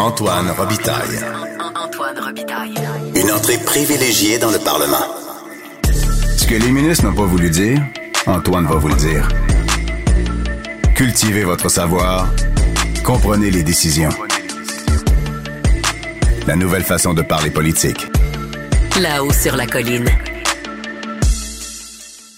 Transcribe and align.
Antoine 0.00 0.50
Robitaille. 0.52 1.20
Antoine 1.76 2.18
Robitaille. 2.18 2.74
Une 3.14 3.30
entrée 3.30 3.58
privilégiée 3.58 4.38
dans 4.38 4.50
le 4.50 4.58
Parlement. 4.58 5.04
Ce 6.38 6.46
que 6.46 6.54
les 6.54 6.70
ministres 6.70 7.04
n'ont 7.04 7.14
pas 7.14 7.26
voulu 7.26 7.50
dire, 7.50 7.82
Antoine 8.26 8.64
va 8.64 8.76
vous 8.76 8.88
le 8.88 8.94
dire. 8.94 9.28
Cultivez 10.94 11.44
votre 11.44 11.68
savoir. 11.68 12.32
Comprenez 13.04 13.50
les 13.50 13.62
décisions. 13.62 14.08
La 16.46 16.56
nouvelle 16.56 16.84
façon 16.84 17.12
de 17.12 17.20
parler 17.20 17.50
politique. 17.50 18.06
Là-haut 18.98 19.34
sur 19.34 19.54
la 19.54 19.66
colline. 19.66 20.08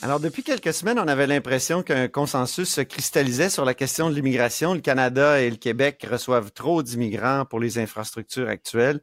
Alors, 0.05 0.19
depuis 0.19 0.43
quelques 0.43 0.75
semaines, 0.75 0.99
on 0.99 1.07
avait 1.07 1.29
l'impression 1.29 1.85
qu'un 1.85 2.09
consensus 2.09 2.69
se 2.69 2.81
cristallisait 2.81 3.51
sur 3.51 3.65
la 3.65 3.73
question 3.73 4.11
de 4.11 4.17
l'immigration. 4.17 4.75
Le 4.75 4.81
Canada 4.81 5.41
et 5.41 5.49
le 5.49 5.55
Québec 5.55 6.05
reçoivent 6.11 6.51
trop 6.51 6.83
d'immigrants 6.83 7.45
pour 7.45 7.61
les 7.61 7.79
infrastructures 7.79 8.49
actuelles, 8.49 8.99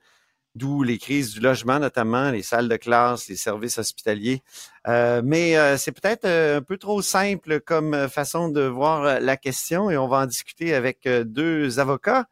d'où 0.56 0.84
les 0.84 0.98
crises 0.98 1.32
du 1.32 1.40
logement 1.40 1.80
notamment, 1.80 2.32
les 2.32 2.42
salles 2.42 2.68
de 2.68 2.76
classe, 2.76 3.30
les 3.30 3.38
services 3.38 3.78
hospitaliers. 3.78 4.44
Euh, 4.90 5.22
mais 5.24 5.58
euh, 5.58 5.78
c'est 5.78 5.94
peut-être 5.94 6.26
euh, 6.26 6.58
un 6.58 6.62
peu 6.62 6.76
trop 6.76 7.02
simple 7.02 7.62
comme 7.62 8.10
façon 8.10 8.50
de 8.50 8.64
voir 8.64 9.22
la 9.22 9.38
question 9.38 9.90
et 9.90 9.98
on 9.98 10.10
va 10.10 10.18
en 10.18 10.26
discuter 10.26 10.74
avec 10.74 11.08
deux 11.08 11.80
avocats. 11.80 12.26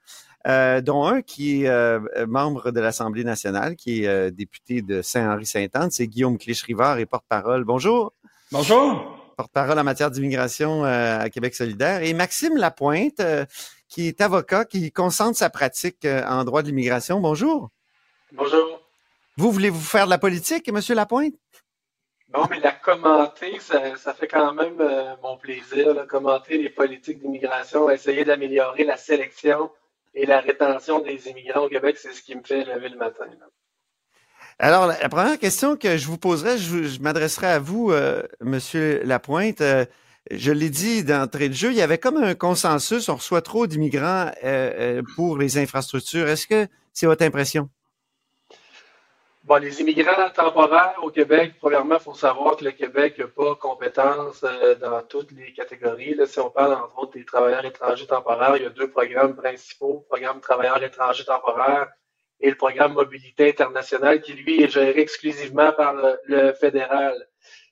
dont 0.46 1.06
un 1.06 1.22
qui 1.22 1.64
est 1.64 2.26
membre 2.28 2.72
de 2.72 2.82
l'Assemblée 2.82 3.24
nationale, 3.24 3.78
qui 3.78 4.04
est 4.04 4.32
député 4.32 4.82
de 4.82 5.02
Saint-Henri-Sainte-Anne, 5.02 5.92
c'est 5.92 6.08
Guillaume 6.08 6.38
Clich-Rivard 6.38 7.00
et 7.00 7.06
porte-parole. 7.06 7.64
Bonjour. 7.64 8.14
Bonjour. 8.50 9.34
Porte-parole 9.36 9.78
en 9.78 9.84
matière 9.84 10.10
d'immigration 10.10 10.86
euh, 10.86 11.20
à 11.20 11.30
Québec 11.30 11.54
solidaire. 11.54 12.02
Et 12.02 12.14
Maxime 12.14 12.56
Lapointe, 12.56 13.20
euh, 13.20 13.46
qui 13.90 14.08
est 14.08 14.22
avocat, 14.22 14.64
qui 14.64 14.90
concentre 14.94 15.38
sa 15.38 15.50
pratique 15.50 16.06
euh, 16.06 16.24
en 16.26 16.46
droit 16.46 16.62
de 16.62 16.68
l'immigration. 16.68 17.20
Bonjour. 17.20 17.70
Bonjour. 18.32 18.82
Vous 19.36 19.52
voulez 19.52 19.70
vous 19.70 19.82
faire 19.82 20.06
de 20.06 20.12
la 20.12 20.18
politique, 20.18 20.72
Monsieur 20.72 20.96
Lapointe? 20.96 21.34
Non, 22.34 22.46
mais 22.50 22.60
la 22.62 22.72
commenter, 22.72 23.60
ça, 23.60 24.14
fait 24.14 24.28
quand 24.28 24.54
même 24.54 24.82
mon 25.22 25.38
plaisir, 25.38 25.94
de 25.94 26.04
commenter 26.04 26.58
les 26.58 26.70
politiques 26.70 27.20
d'immigration, 27.20 27.90
essayer 27.90 28.24
d'améliorer 28.26 28.86
la 28.86 28.98
sélection 28.98 29.72
et 30.14 30.26
la 30.26 30.40
rétention 30.40 31.00
des 31.00 31.30
immigrants 31.30 31.66
au 31.66 31.70
Québec, 31.70 31.98
c'est 31.98 32.14
ce 32.14 32.22
qui 32.22 32.36
me 32.36 32.44
fait 32.44 32.66
lever 32.66 32.90
le 32.90 32.98
matin. 32.98 33.26
Alors, 34.60 34.88
la 34.88 35.10
première 35.10 35.38
question 35.38 35.76
que 35.78 35.98
je 35.98 36.08
vous 36.08 36.18
poserai, 36.18 36.58
je, 36.58 37.00
m'adresserai 37.00 37.46
à 37.46 37.60
vous, 37.60 37.92
euh, 37.92 38.24
Monsieur 38.42 39.04
Lapointe. 39.04 39.62
Euh, 39.62 39.86
je 40.32 40.52
l'ai 40.52 40.72
dit 40.72 41.04
d'entrée 41.04 41.48
de 41.48 41.54
jeu, 41.54 41.70
il 41.70 41.78
y 41.78 41.82
avait 41.84 42.00
comme 42.00 42.18
un 42.18 42.34
consensus, 42.34 43.08
on 43.08 43.16
reçoit 43.16 43.44
trop 43.44 43.68
d'immigrants 43.68 44.32
euh, 44.44 45.04
pour 45.16 45.38
les 45.38 45.60
infrastructures. 45.60 46.28
Est-ce 46.28 46.48
que 46.48 46.68
c'est 46.92 47.06
votre 47.06 47.24
impression? 47.24 47.70
Bon, 49.44 49.62
les 49.62 49.80
immigrants 49.80 50.30
temporaires 50.34 50.96
au 51.04 51.12
Québec, 51.12 51.54
premièrement, 51.62 51.96
il 51.96 52.02
faut 52.02 52.16
savoir 52.16 52.58
que 52.58 52.66
le 52.66 52.72
Québec 52.72 53.20
n'a 53.20 53.28
pas 53.28 53.56
compétence 53.56 54.44
dans 54.82 55.02
toutes 55.04 55.32
les 55.34 55.54
catégories. 55.54 56.18
si 56.26 56.40
on 56.40 56.50
parle 56.50 56.74
entre 56.74 56.98
autres 56.98 57.14
des 57.14 57.24
travailleurs 57.24 57.64
étrangers 57.64 58.08
temporaires, 58.08 58.58
il 58.58 58.64
y 58.64 58.66
a 58.66 58.72
deux 58.72 58.90
programmes 58.90 59.36
principaux, 59.36 60.04
le 60.04 60.08
programme 60.10 60.42
travailleurs 60.42 60.84
étrangers 60.84 61.26
temporaires 61.26 61.88
et 62.40 62.50
le 62.50 62.56
programme 62.56 62.94
Mobilité 62.94 63.50
internationale 63.50 64.22
qui, 64.22 64.34
lui, 64.34 64.62
est 64.64 64.70
géré 64.70 65.00
exclusivement 65.00 65.72
par 65.72 65.96
le, 66.26 66.54
fédéral. 66.54 67.16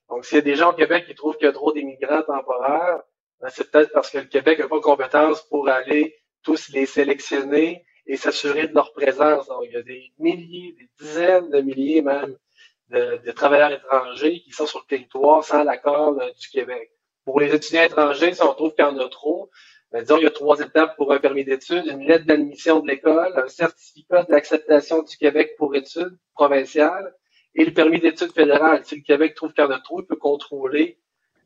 Donc, 0.09 0.25
s'il 0.25 0.37
y 0.37 0.39
a 0.39 0.43
des 0.43 0.55
gens 0.55 0.71
au 0.71 0.75
Québec 0.75 1.05
qui 1.07 1.15
trouvent 1.15 1.37
qu'il 1.37 1.45
y 1.45 1.49
a 1.49 1.53
trop 1.53 1.71
d'immigrants 1.71 2.23
temporaires, 2.23 3.01
ben, 3.41 3.49
c'est 3.49 3.69
peut-être 3.69 3.91
parce 3.93 4.09
que 4.09 4.19
le 4.19 4.25
Québec 4.25 4.59
n'a 4.59 4.67
pas 4.67 4.79
compétence 4.79 5.41
pour 5.49 5.67
aller 5.69 6.15
tous 6.43 6.69
les 6.69 6.85
sélectionner 6.85 7.83
et 8.07 8.17
s'assurer 8.17 8.67
de 8.67 8.73
leur 8.73 8.93
présence. 8.93 9.47
Donc, 9.47 9.63
il 9.65 9.73
y 9.73 9.77
a 9.77 9.81
des 9.81 10.11
milliers, 10.19 10.75
des 10.77 10.89
dizaines 10.99 11.49
de 11.49 11.61
milliers 11.61 12.01
même 12.01 12.35
de, 12.89 13.19
de 13.25 13.31
travailleurs 13.31 13.71
étrangers 13.71 14.41
qui 14.41 14.51
sont 14.51 14.67
sur 14.67 14.79
le 14.79 14.85
territoire 14.85 15.43
sans 15.43 15.63
l'accord 15.63 16.19
euh, 16.21 16.31
du 16.39 16.49
Québec. 16.49 16.91
Pour 17.23 17.39
les 17.39 17.53
étudiants 17.53 17.83
étrangers, 17.83 18.33
si 18.33 18.43
on 18.43 18.53
trouve 18.53 18.73
qu'il 18.75 18.85
y 18.85 18.87
en 18.87 18.97
a 18.99 19.09
trop, 19.09 19.49
ben, 19.91 20.01
disons, 20.01 20.17
il 20.17 20.23
y 20.23 20.27
a 20.27 20.31
trois 20.31 20.59
étapes 20.59 20.95
pour 20.95 21.13
un 21.13 21.19
permis 21.19 21.45
d'études, 21.45 21.85
une 21.85 22.05
lettre 22.05 22.25
d'admission 22.25 22.79
de 22.79 22.87
l'école, 22.87 23.33
un 23.37 23.47
certificat 23.47 24.23
d'acceptation 24.23 25.03
du 25.03 25.15
Québec 25.17 25.55
pour 25.57 25.75
études 25.75 26.17
provinciales 26.33 27.13
et 27.55 27.63
le 27.63 27.73
permis 27.73 27.99
d'études 27.99 28.33
fédéral. 28.33 28.83
Si 28.85 28.95
le 28.95 29.01
Québec 29.01 29.35
trouve 29.35 29.53
qu'il 29.53 29.63
y 29.63 29.67
en 29.67 29.71
a 29.71 29.79
trop, 29.79 30.01
il 30.01 30.05
peut 30.05 30.17
contrôler 30.17 30.99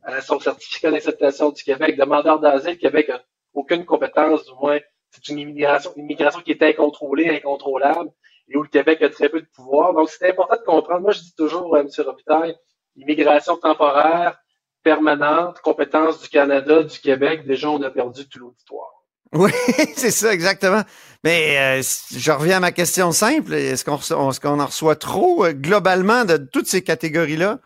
euh, 0.08 0.22
son 0.22 0.40
certificat 0.40 0.92
d'acceptation 0.92 1.52
du 1.52 1.64
Québec. 1.64 1.98
Demandeur 1.98 2.40
d'asile, 2.40 2.72
le 2.72 2.78
Québec 2.78 3.10
n'a 3.10 3.22
aucune 3.54 3.86
compétence, 3.86 4.46
du 4.46 4.54
moins, 4.60 4.80
c'est 5.12 5.28
une 5.30 5.40
immigration, 5.40 5.92
une 5.96 6.06
immigration 6.06 6.42
qui 6.42 6.52
est 6.52 6.64
incontrôlée, 6.64 7.30
incontrôlable, 7.30 8.10
et 8.48 8.58
où 8.58 8.64
le 8.64 8.70
Québec 8.70 9.02
a 9.02 9.10
très 9.10 9.30
peu 9.30 9.42
de 9.42 9.48
pouvoir. 9.48 9.94
Donc, 9.94 10.10
c'est 10.10 10.30
important 10.30 10.56
de 10.56 10.66
comprendre. 10.66 11.02
Moi, 11.02 11.12
je 11.12 11.22
dis 11.22 11.36
toujours, 11.36 11.76
euh, 11.76 11.82
M. 11.82 11.90
Robitaille, 12.00 12.56
immigration 12.96 13.58
temporaire, 13.58 14.40
permanente, 14.84 15.60
compétence 15.62 16.22
du 16.22 16.30
Canada, 16.30 16.84
du 16.84 17.00
Québec, 17.00 17.46
déjà 17.46 17.70
on 17.70 17.82
a 17.82 17.90
perdu 17.90 18.28
tout 18.28 18.40
l'auditoire. 18.40 18.90
Oui, 19.34 19.52
c'est 19.96 20.10
ça, 20.10 20.34
exactement. 20.34 20.82
Mais 21.24 21.80
euh, 21.80 21.84
je 22.18 22.32
reviens 22.32 22.58
à 22.58 22.60
ma 22.60 22.72
question 22.72 23.12
simple. 23.12 23.54
Est-ce 23.54 23.86
qu'on 23.86 23.98
est 23.98 24.62
en 24.62 24.66
reçoit 24.66 24.96
trop 24.96 25.46
euh, 25.46 25.54
globalement 25.54 26.26
de 26.26 26.38
toutes 26.38 26.66
ces 26.66 26.82
catégories-là? 26.82 27.60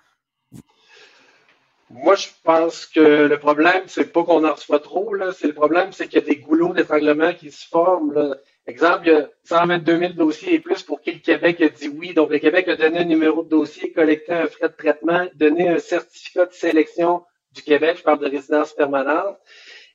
Moi, 1.90 2.16
je 2.16 2.28
pense 2.44 2.86
que 2.88 3.00
le 3.00 3.40
problème, 3.40 3.84
c'est 3.88 4.12
pas 4.12 4.24
qu'on 4.24 4.44
en 4.46 4.54
reçoit 4.54 4.80
trop. 4.80 5.14
Là. 5.14 5.30
Le 5.42 5.54
problème, 5.54 5.94
c'est 5.94 6.08
qu'il 6.08 6.20
y 6.20 6.24
a 6.24 6.26
des 6.26 6.38
goulots 6.38 6.74
d'étranglement 6.74 7.34
qui 7.34 7.52
se 7.52 7.68
forment. 7.68 8.14
Là. 8.14 8.36
Exemple, 8.66 9.08
il 9.08 9.12
y 9.12 9.16
a 9.16 9.30
122 9.44 10.00
000 10.00 10.14
dossiers 10.14 10.54
et 10.54 10.60
plus 10.60 10.84
pour 10.84 11.02
qui 11.02 11.12
le 11.12 11.20
Québec 11.20 11.60
a 11.62 11.68
dit 11.68 11.90
oui. 11.90 12.14
Donc, 12.14 12.30
le 12.32 12.40
Québec 12.40 12.68
a 12.70 12.78
donné 12.78 13.00
un 13.00 13.06
numéro 13.06 13.44
de 13.44 13.50
dossier, 13.50 13.92
collecté 13.92 14.32
un 14.32 14.48
frais 14.48 14.70
de 14.70 14.74
traitement, 14.74 15.28
donné 15.36 15.68
un 15.68 15.80
certificat 15.80 16.46
de 16.46 16.54
sélection 16.54 17.24
du 17.52 17.62
Québec, 17.62 17.98
je 17.98 18.04
parle 18.04 18.20
de 18.20 18.30
résidence 18.30 18.74
permanente. 18.74 19.38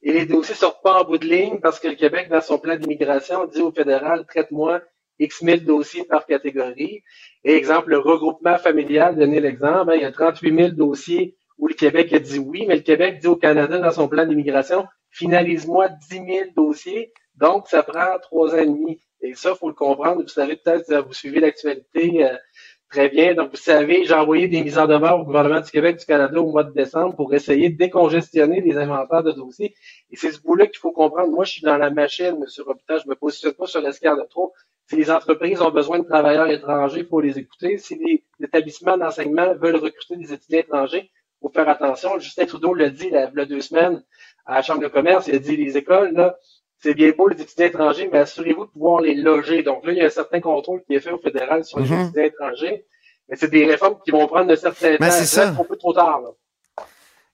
Et 0.02 0.12
les 0.12 0.26
dossiers 0.26 0.54
sortent 0.54 0.82
pas 0.82 1.00
en 1.00 1.04
bout 1.04 1.18
de 1.18 1.26
ligne 1.26 1.60
parce 1.60 1.80
que 1.80 1.88
le 1.88 1.94
Québec, 1.94 2.28
dans 2.28 2.40
son 2.40 2.58
plan 2.58 2.76
d'immigration, 2.76 3.46
dit 3.46 3.62
au 3.62 3.72
fédéral, 3.72 4.26
traite-moi 4.26 4.82
X 5.18 5.42
mille 5.42 5.64
dossiers 5.64 6.04
par 6.04 6.26
catégorie. 6.26 7.02
Et 7.44 7.54
exemple, 7.54 7.90
le 7.90 7.98
regroupement 7.98 8.58
familial, 8.58 9.16
donner 9.16 9.40
l'exemple, 9.40 9.90
hein, 9.90 9.96
il 9.96 10.02
y 10.02 10.04
a 10.04 10.12
38 10.12 10.56
000 10.56 10.68
dossiers 10.72 11.36
où 11.56 11.66
le 11.66 11.74
Québec 11.74 12.12
a 12.12 12.20
dit 12.20 12.38
oui, 12.38 12.66
mais 12.68 12.76
le 12.76 12.82
Québec 12.82 13.18
dit 13.18 13.26
au 13.26 13.34
Canada, 13.34 13.78
dans 13.78 13.90
son 13.90 14.08
plan 14.08 14.26
d'immigration, 14.26 14.86
finalise-moi 15.10 15.88
10 16.10 16.16
000 16.16 16.26
dossiers 16.54 17.12
donc, 17.41 17.69
ça 17.69 17.82
prend 17.82 18.19
trois 18.21 18.54
ans 18.54 18.59
et 18.59 18.66
demi. 18.66 19.00
Et 19.21 19.34
ça, 19.34 19.54
faut 19.54 19.69
le 19.69 19.75
comprendre. 19.75 20.22
Vous 20.22 20.28
savez 20.28 20.56
peut-être, 20.56 20.93
vous 21.06 21.12
suivez 21.12 21.41
l'actualité 21.41 22.25
euh, 22.25 22.37
très 22.91 23.09
bien. 23.09 23.34
Donc, 23.34 23.50
vous 23.50 23.56
savez, 23.56 24.04
j'ai 24.04 24.15
envoyé 24.15 24.49
des 24.49 24.62
mises 24.62 24.78
en 24.78 24.87
demeure 24.87 25.21
au 25.21 25.25
gouvernement 25.25 25.60
du 25.60 25.71
Québec, 25.71 25.98
du 25.98 26.06
Canada 26.06 26.41
au 26.41 26.50
mois 26.50 26.65
de 26.65 26.72
décembre 26.72 27.15
pour 27.16 27.32
essayer 27.34 27.71
de 27.71 27.77
décongestionner 27.77 28.60
les 28.60 28.77
inventaires 28.77 29.22
de 29.22 29.32
dossiers. 29.32 29.75
Et 30.10 30.16
c'est 30.16 30.32
ce 30.32 30.41
bout-là 30.41 30.66
qu'il 30.66 30.78
faut 30.78 30.93
comprendre. 30.93 31.31
Moi, 31.31 31.44
je 31.44 31.53
suis 31.53 31.62
dans 31.62 31.77
la 31.77 31.91
machine, 31.91 32.37
M. 32.41 32.44
Robitaille. 32.65 33.00
Je 33.04 33.09
me 33.09 33.15
positionne 33.15 33.53
pas 33.53 33.66
sur 33.66 33.81
l'escalier 33.81 34.21
de 34.21 34.27
trop. 34.28 34.53
Si 34.88 34.97
les 34.97 35.10
entreprises 35.10 35.60
ont 35.60 35.71
besoin 35.71 35.98
de 35.98 36.04
travailleurs 36.04 36.48
étrangers, 36.48 37.00
il 37.00 37.06
faut 37.06 37.21
les 37.21 37.38
écouter. 37.38 37.77
Si 37.78 37.97
les 37.97 38.25
établissements 38.43 38.97
d'enseignement 38.97 39.54
veulent 39.54 39.77
recruter 39.77 40.16
des 40.16 40.32
étudiants 40.32 40.60
étrangers, 40.60 41.10
il 41.10 41.38
faut 41.43 41.50
faire 41.50 41.69
attention. 41.69 42.19
Justin 42.19 42.47
Trudeau 42.47 42.75
l'a 42.75 42.88
dit 42.88 43.06
il 43.06 43.12
y 43.12 43.16
a 43.16 43.47
deux 43.47 43.60
semaines 43.60 44.03
à 44.47 44.54
la 44.54 44.62
Chambre 44.62 44.81
de 44.81 44.88
commerce. 44.88 45.28
Il 45.28 45.34
a 45.34 45.38
dit 45.38 45.56
les 45.56 45.77
écoles, 45.77 46.15
là, 46.15 46.38
c'est 46.81 46.94
bien 46.94 47.11
beau 47.16 47.28
les 47.28 47.41
étudiants 47.41 47.66
étrangers, 47.66 48.09
mais 48.12 48.19
assurez-vous 48.19 48.66
de 48.66 48.71
pouvoir 48.71 49.00
les 49.00 49.15
loger. 49.15 49.62
Donc 49.62 49.84
là, 49.84 49.93
il 49.93 49.99
y 49.99 50.00
a 50.00 50.06
un 50.06 50.11
certain 50.11 50.41
contrôle 50.41 50.83
qui 50.87 50.94
est 50.94 51.00
fait 51.00 51.11
au 51.11 51.19
fédéral 51.19 51.65
sur 51.65 51.81
les 51.81 51.89
mhm. 51.89 52.03
étudiants 52.03 52.25
étrangers. 52.25 52.84
Mais 53.28 53.37
c'est 53.37 53.50
des 53.50 53.66
réformes 53.66 53.97
qui 54.05 54.11
vont 54.11 54.27
prendre 54.27 54.50
un 54.50 54.56
certain 54.56 54.97
temps. 54.97 55.11
C'est 55.11 55.27
ça. 55.27 55.49
un 55.49 55.65
peu 55.65 55.77
trop 55.77 55.93
tard. 55.93 56.21
Là. 56.21 56.84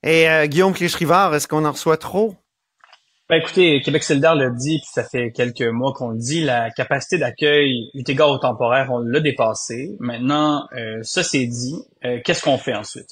Et 0.02 0.28
euh, 0.28 0.46
Guillaume 0.46 0.72
Clichrivard, 0.72 1.34
est-ce 1.34 1.46
qu'on 1.46 1.64
en 1.64 1.72
reçoit 1.72 1.96
trop? 1.96 2.34
Ben 3.30 3.36
écoutez, 3.36 3.80
Québec 3.80 4.02
solidaire 4.02 4.34
le 4.34 4.50
dit, 4.50 4.80
puis 4.80 4.90
ça 4.92 5.02
fait 5.02 5.32
quelques 5.32 5.62
mois 5.62 5.94
qu'on 5.94 6.10
le 6.10 6.18
dit, 6.18 6.42
la 6.42 6.70
capacité 6.70 7.16
d'accueil, 7.16 7.88
eu 7.94 8.02
égard 8.06 8.28
au 8.28 8.36
temporaire, 8.36 8.88
on 8.92 8.98
l'a 8.98 9.20
dépassé. 9.20 9.96
Maintenant, 9.98 10.66
euh, 10.76 10.98
ça 11.02 11.22
c'est 11.22 11.46
dit, 11.46 11.76
euh, 12.04 12.20
qu'est-ce 12.22 12.42
qu'on 12.42 12.58
fait 12.58 12.74
ensuite? 12.74 13.08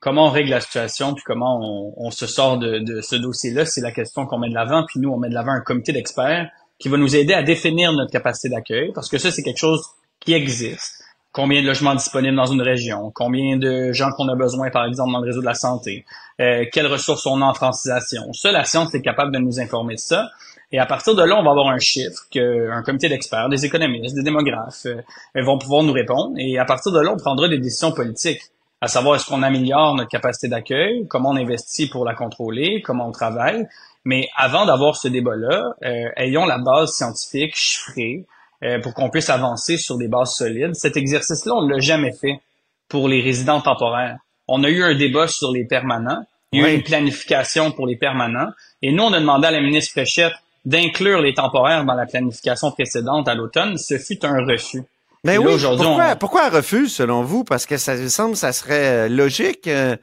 Comment 0.00 0.26
on 0.26 0.30
règle 0.30 0.50
la 0.50 0.60
situation, 0.60 1.14
puis 1.14 1.24
comment 1.24 1.94
on, 1.96 2.10
se 2.10 2.26
sort 2.26 2.58
de, 2.58 3.00
ce 3.00 3.16
dossier-là, 3.16 3.66
c'est 3.66 3.80
la 3.80 3.92
question 3.92 4.26
qu'on 4.26 4.38
met 4.38 4.48
de 4.48 4.54
l'avant. 4.54 4.84
Puis 4.86 5.00
nous, 5.00 5.10
on 5.10 5.18
met 5.18 5.28
de 5.28 5.34
l'avant 5.34 5.52
un 5.52 5.60
comité 5.60 5.92
d'experts 5.92 6.48
qui 6.78 6.88
va 6.88 6.96
nous 6.96 7.16
aider 7.16 7.34
à 7.34 7.42
définir 7.42 7.92
notre 7.92 8.12
capacité 8.12 8.48
d'accueil, 8.48 8.92
parce 8.94 9.08
que 9.08 9.18
ça, 9.18 9.30
c'est 9.30 9.42
quelque 9.42 9.58
chose 9.58 9.84
qui 10.20 10.32
existe. 10.32 11.02
Combien 11.32 11.60
de 11.60 11.66
logements 11.66 11.94
disponibles 11.94 12.36
dans 12.36 12.46
une 12.46 12.62
région, 12.62 13.12
combien 13.14 13.56
de 13.56 13.92
gens 13.92 14.10
qu'on 14.12 14.28
a 14.28 14.34
besoin, 14.34 14.70
par 14.70 14.86
exemple, 14.86 15.12
dans 15.12 15.20
le 15.20 15.26
réseau 15.26 15.40
de 15.40 15.46
la 15.46 15.54
santé, 15.54 16.04
euh, 16.40 16.64
quelles 16.72 16.86
ressources 16.86 17.26
on 17.26 17.42
a 17.42 17.44
en 17.44 17.54
francisation? 17.54 18.32
Ça, 18.32 18.50
la 18.50 18.64
science 18.64 18.94
est 18.94 19.02
capable 19.02 19.32
de 19.32 19.38
nous 19.38 19.60
informer 19.60 19.94
de 19.94 20.00
ça. 20.00 20.30
Et 20.70 20.78
à 20.78 20.86
partir 20.86 21.14
de 21.14 21.22
là, 21.22 21.36
on 21.38 21.42
va 21.42 21.50
avoir 21.50 21.68
un 21.68 21.78
chiffre 21.78 22.26
qu'un 22.30 22.82
comité 22.82 23.08
d'experts, 23.08 23.48
des 23.48 23.64
économistes, 23.64 24.14
des 24.14 24.22
démographes 24.22 24.86
euh, 24.86 25.42
vont 25.42 25.58
pouvoir 25.58 25.82
nous 25.82 25.92
répondre. 25.92 26.34
Et 26.38 26.58
à 26.58 26.64
partir 26.64 26.92
de 26.92 27.00
là, 27.00 27.12
on 27.12 27.16
prendra 27.16 27.48
des 27.48 27.58
décisions 27.58 27.92
politiques 27.92 28.42
à 28.80 28.88
savoir 28.88 29.16
est-ce 29.16 29.26
qu'on 29.26 29.42
améliore 29.42 29.94
notre 29.94 30.10
capacité 30.10 30.48
d'accueil, 30.48 31.06
comment 31.08 31.30
on 31.30 31.36
investit 31.36 31.88
pour 31.88 32.04
la 32.04 32.14
contrôler, 32.14 32.80
comment 32.82 33.08
on 33.08 33.12
travaille. 33.12 33.66
Mais 34.04 34.28
avant 34.36 34.66
d'avoir 34.66 34.96
ce 34.96 35.08
débat-là, 35.08 35.74
euh, 35.84 36.08
ayons 36.16 36.46
la 36.46 36.58
base 36.58 36.92
scientifique 36.92 37.56
chiffrée 37.56 38.24
euh, 38.64 38.80
pour 38.80 38.94
qu'on 38.94 39.10
puisse 39.10 39.30
avancer 39.30 39.76
sur 39.76 39.98
des 39.98 40.08
bases 40.08 40.34
solides. 40.34 40.74
Cet 40.74 40.96
exercice-là, 40.96 41.52
on 41.54 41.66
ne 41.66 41.74
l'a 41.74 41.80
jamais 41.80 42.12
fait 42.12 42.40
pour 42.88 43.08
les 43.08 43.20
résidents 43.20 43.60
temporaires. 43.60 44.18
On 44.46 44.64
a 44.64 44.68
eu 44.68 44.82
un 44.82 44.94
débat 44.94 45.28
sur 45.28 45.52
les 45.52 45.64
permanents. 45.64 46.24
Il 46.52 46.62
y 46.62 46.64
a 46.64 46.72
eu 46.72 46.76
une 46.76 46.82
planification 46.82 47.72
pour 47.72 47.86
les 47.86 47.96
permanents. 47.96 48.48
Et 48.80 48.92
nous, 48.92 49.02
on 49.02 49.12
a 49.12 49.20
demandé 49.20 49.48
à 49.48 49.50
la 49.50 49.60
ministre 49.60 49.92
Fréchette 49.92 50.32
d'inclure 50.64 51.20
les 51.20 51.34
temporaires 51.34 51.84
dans 51.84 51.94
la 51.94 52.06
planification 52.06 52.70
précédente 52.70 53.28
à 53.28 53.34
l'automne. 53.34 53.76
Ce 53.76 53.98
fut 53.98 54.24
un 54.24 54.44
refus. 54.46 54.84
Mais 55.28 55.38
oui, 55.38 55.62
pourquoi, 55.62 56.16
pourquoi 56.16 56.46
un 56.46 56.50
refus, 56.50 56.88
selon 56.88 57.22
vous? 57.22 57.44
Parce 57.44 57.66
que 57.66 57.76
ça 57.76 58.08
semble 58.08 58.36
ça 58.36 58.52
serait 58.52 59.06
euh, 59.06 59.08
logique. 59.08 59.66
Euh. 59.68 59.96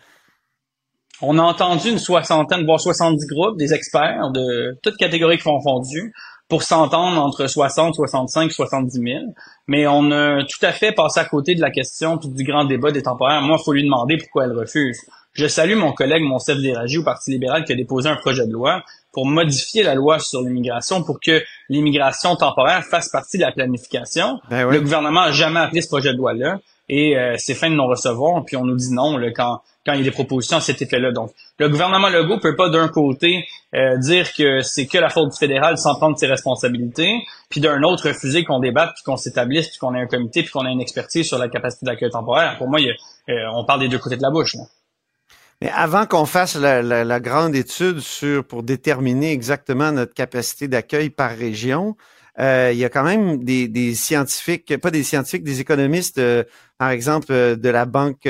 On 1.22 1.40
a 1.40 1.42
entendu 1.42 1.90
une 1.90 1.98
soixantaine, 1.98 2.66
voire 2.66 2.80
70 2.80 3.26
groupes, 3.28 3.58
des 3.58 3.74
experts 3.74 4.32
de 4.32 4.78
toutes 4.84 4.98
catégories 4.98 5.40
confondues, 5.40 6.14
pour 6.48 6.62
s'entendre 6.64 7.20
entre 7.20 7.48
60, 7.48 7.96
65, 7.96 8.52
70 8.52 8.92
000. 8.92 9.24
Mais 9.68 9.88
on 9.88 10.12
a 10.12 10.44
tout 10.44 10.64
à 10.64 10.72
fait 10.72 10.92
passé 10.92 11.20
à 11.20 11.26
côté 11.26 11.56
de 11.56 11.62
la 11.62 11.72
question 11.72 12.18
du 12.18 12.44
grand 12.44 12.66
débat 12.66 12.92
des 12.92 13.02
temporaires. 13.02 13.42
Moi, 13.42 13.58
il 13.60 13.64
faut 13.64 13.74
lui 13.74 13.84
demander 13.84 14.18
pourquoi 14.18 14.46
elle 14.46 14.54
refuse. 14.54 15.00
Je 15.34 15.48
salue 15.48 15.76
mon 15.76 15.92
collègue 15.92 16.22
Monsef 16.22 16.60
Déragi 16.60 17.00
au 17.00 17.04
Parti 17.04 17.32
libéral 17.32 17.66
qui 17.66 17.74
a 17.74 17.76
déposé 17.76 18.08
un 18.08 18.16
projet 18.16 18.46
de 18.46 18.54
loi 18.54 18.84
pour 19.16 19.26
modifier 19.26 19.82
la 19.82 19.96
loi 19.96 20.20
sur 20.20 20.42
l'immigration 20.42 21.02
pour 21.02 21.22
que 21.22 21.42
l'immigration 21.70 22.36
temporaire 22.36 22.84
fasse 22.84 23.08
partie 23.08 23.38
de 23.38 23.44
la 23.44 23.54
planification. 23.54 24.42
Ben 24.50 24.70
Le 24.70 24.82
gouvernement 24.82 25.22
n'a 25.22 25.32
jamais 25.32 25.62
appelé 25.62 25.82
ce 25.82 25.88
projet 25.88 26.12
de 26.12 26.18
loi-là 26.18 26.60
et 26.90 27.18
euh, 27.18 27.36
c'est 27.38 27.54
fin 27.54 27.70
de 27.70 27.76
non-recevoir, 27.76 28.44
puis 28.46 28.58
on 28.58 28.66
nous 28.66 28.76
dit 28.76 28.94
non 28.94 29.18
là, 29.18 29.32
quand, 29.32 29.62
quand 29.86 29.94
il 29.94 30.00
y 30.00 30.02
a 30.02 30.04
des 30.04 30.12
propositions 30.12 30.58
à 30.58 30.60
cet 30.60 30.82
effet-là. 30.82 31.14
Donc, 31.14 31.32
le 31.60 31.70
gouvernement 31.70 32.10
Legault 32.10 32.40
peut 32.40 32.58
pas 32.58 32.70
d'un 32.70 32.90
côté 32.90 33.48
euh, 33.74 33.98
dire 34.00 34.34
que 34.34 34.60
c'est 34.60 34.86
que 34.86 34.98
la 34.98 35.10
faute 35.10 35.32
du 35.32 35.38
fédéral 35.38 35.78
sans 35.78 35.96
prendre 35.96 36.18
ses 36.18 36.28
responsabilités, 36.28 37.24
puis 37.50 37.62
d'un 37.62 37.82
autre 37.84 38.10
refuser 38.10 38.44
qu'on 38.44 38.60
débatte, 38.60 38.92
puis 38.96 39.04
qu'on 39.06 39.18
s'établisse, 39.18 39.70
puis 39.70 39.78
qu'on 39.80 39.96
ait 39.96 40.02
un 40.02 40.08
comité, 40.08 40.44
puis 40.44 40.52
qu'on 40.52 40.66
ait 40.66 40.74
une 40.74 40.82
expertise 40.82 41.26
sur 41.26 41.40
la 41.40 41.48
capacité 41.48 41.86
d'accueil 41.86 42.10
temporaire. 42.10 42.58
Pour 42.58 42.68
moi, 42.68 42.82
il 42.82 42.90
euh, 43.30 43.34
on 43.56 43.64
parle 43.64 43.80
des 43.80 43.88
deux 43.88 43.98
côtés 43.98 44.18
de 44.18 44.22
la 44.22 44.30
bouche. 44.30 44.56
Là. 44.56 44.64
Mais 45.66 45.72
avant 45.72 46.06
qu'on 46.06 46.28
fasse 46.28 46.56
la, 46.56 47.20
grande 47.20 47.56
étude 47.56 48.00
sur 48.00 48.46
pour 48.46 48.62
déterminer 48.62 49.32
exactement 49.32 49.92
notre 49.92 50.14
capacité 50.14 50.68
d'accueil 50.68 51.10
par 51.10 51.32
région, 51.32 51.98
euh, 52.38 52.70
il 52.72 52.78
y 52.78 52.86
a 52.86 52.90
quand 52.90 53.04
même 53.04 53.44
des, 53.44 53.96
scientifiques, 53.96 54.78
pas 54.78 54.92
des 54.92 55.02
scientifiques, 55.02 55.44
des 55.44 55.62
économistes, 55.62 56.20
euh, 56.20 56.44
par 56.78 56.92
exemple 56.92 57.32
euh, 57.32 57.56
de 57.56 57.70
la 57.70 57.86
Banque 57.86 58.28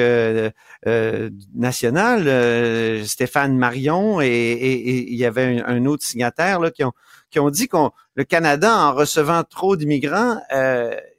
nationale, 1.54 3.06
Stéphane 3.06 3.58
Marion, 3.58 4.22
et, 4.22 5.06
il 5.10 5.16
y 5.18 5.26
avait 5.26 5.62
un, 5.62 5.86
autre 5.88 6.06
signataire 6.06 6.62
là, 6.62 6.72
qui 6.72 6.86
ont 6.86 6.94
qui 7.32 7.42
ont 7.42 7.50
dit 7.50 7.68
qu'on 7.68 7.92
le 8.14 8.24
Canada, 8.24 8.74
en 8.74 8.94
recevant 8.94 9.44
trop 9.44 9.76
d'immigrants, 9.76 10.40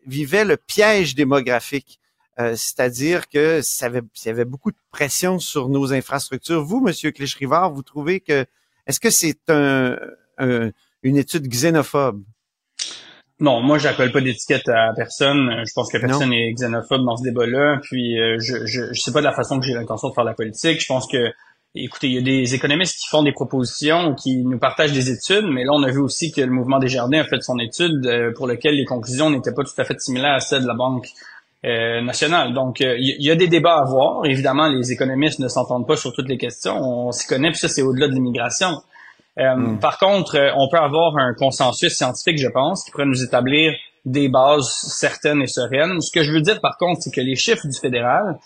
vivait 0.07 0.47
le 0.47 0.57
piège 0.57 1.15
démographique. 1.15 2.01
Euh, 2.39 2.55
c'est-à-dire 2.55 3.29
que 3.29 3.63
ça 3.63 3.87
avait, 3.87 4.03
y 4.25 4.29
avait 4.29 4.45
beaucoup 4.45 4.71
de 4.71 4.77
pression 4.91 5.39
sur 5.39 5.69
nos 5.69 5.93
infrastructures. 5.93 6.63
Vous, 6.63 6.81
Monsieur 6.81 7.11
Clich-Rivard, 7.11 7.73
vous 7.73 7.83
trouvez 7.83 8.21
que 8.21 8.45
est-ce 8.87 9.01
que 9.01 9.11
c'est 9.11 9.49
un, 9.49 9.97
une 11.03 11.17
étude 11.17 11.49
xénophobe? 11.49 12.23
Non, 13.39 13.61
moi, 13.61 13.79
j'appelle 13.79 14.13
pas 14.13 14.21
d'étiquette 14.21 14.69
à 14.69 14.93
personne. 14.95 15.63
Je 15.67 15.73
pense 15.75 15.91
que 15.91 15.99
personne 15.99 16.31
n'est 16.31 16.53
xénophobe 16.53 17.05
dans 17.05 17.17
ce 17.17 17.25
débat-là. 17.25 17.81
Puis, 17.83 18.21
euh, 18.21 18.39
je, 18.39 18.67
je, 18.67 18.93
je 18.93 19.01
sais 19.01 19.13
pas 19.13 19.21
de 19.21 19.27
la 19.27 19.33
façon 19.33 19.59
que 19.59 19.67
j'ai 19.67 19.75
l'intention 19.75 20.09
de 20.09 20.15
faire 20.15 20.25
la 20.25 20.35
politique. 20.35 20.81
Je 20.81 20.87
pense 20.87 21.07
que, 21.07 21.33
écoutez, 21.75 22.07
il 22.09 22.15
y 22.15 22.19
a 22.19 22.23
des 22.23 22.55
économistes 22.55 22.99
qui 22.99 23.09
font 23.09 23.23
des 23.23 23.33
propositions, 23.33 24.15
qui 24.15 24.39
nous 24.39 24.59
partagent 24.59 24.93
des 24.93 25.11
études, 25.11 25.45
mais 25.45 25.65
là, 25.65 25.73
on 25.75 25.83
a 25.83 25.91
vu 25.91 25.99
aussi 25.99 26.33
que 26.33 26.41
le 26.41 26.51
mouvement 26.51 26.79
des 26.79 26.89
jardins 26.89 27.21
a 27.21 27.25
fait 27.25 27.43
son 27.43 27.59
étude 27.59 28.07
euh, 28.07 28.33
pour 28.35 28.47
lequel 28.47 28.75
les 28.75 28.87
conclusions 28.87 29.29
n'étaient 29.29 29.53
pas 29.53 29.65
tout 29.65 29.79
à 29.79 29.85
fait 29.85 30.01
similaires 30.01 30.35
à 30.35 30.41
celles 30.41 30.63
de 30.63 30.69
la 30.69 30.75
Banque 30.75 31.09
euh, 31.65 32.01
national. 32.03 32.53
Donc, 32.53 32.81
il 32.81 32.87
euh, 32.87 32.97
y, 32.99 33.31
a 33.31 33.35
des 33.35 33.49
débats 33.49 33.77
à 33.77 33.81
avoir. 33.81 34.25
Évidemment, 34.27 34.69
les 34.69 34.93
économistes 34.93 35.41
ne 35.41 35.49
s'entendent 35.49 35.87
pas 35.87 35.97
sur 35.97 36.13
toutes 36.13 36.29
les 36.29 36.37
questions. 36.37 36.77
On 36.77 37.13
s'y 37.13 37.27
connaît, 37.27 37.51
puis 37.51 37.59
ça, 37.59 37.69
c'est 37.69 37.83
au-delà 37.83 38.09
de 38.09 38.13
l'immigration. 38.13 38.83
Euh, 39.39 39.57
hmm. 39.57 39.81
Par 39.81 39.99
contre, 39.99 40.39
on 40.57 40.69
peut 40.69 40.79
avoir 40.79 41.17
un 41.17 41.35
consensus 41.35 41.97
scientifique, 41.97 42.39
je 42.39 42.49
pense, 42.49 42.85
qui 42.85 42.91
pourrait 42.91 43.07
nous 43.07 43.23
établir 43.23 43.73
des 44.05 44.29
bases 44.29 44.69
certaines 44.69 45.43
et 45.43 45.47
sereines. 45.47 46.01
Ce 46.01 46.13
que 46.13 46.23
je 46.23 46.31
veux 46.31 46.43
dire, 46.43 46.61
par 46.61 46.77
contre, 46.77 47.03
c'est 47.03 47.11
que 47.11 47.21
les 47.21 47.37
chiffres 47.37 47.67
du 47.67 47.77
fédéral 47.77 48.39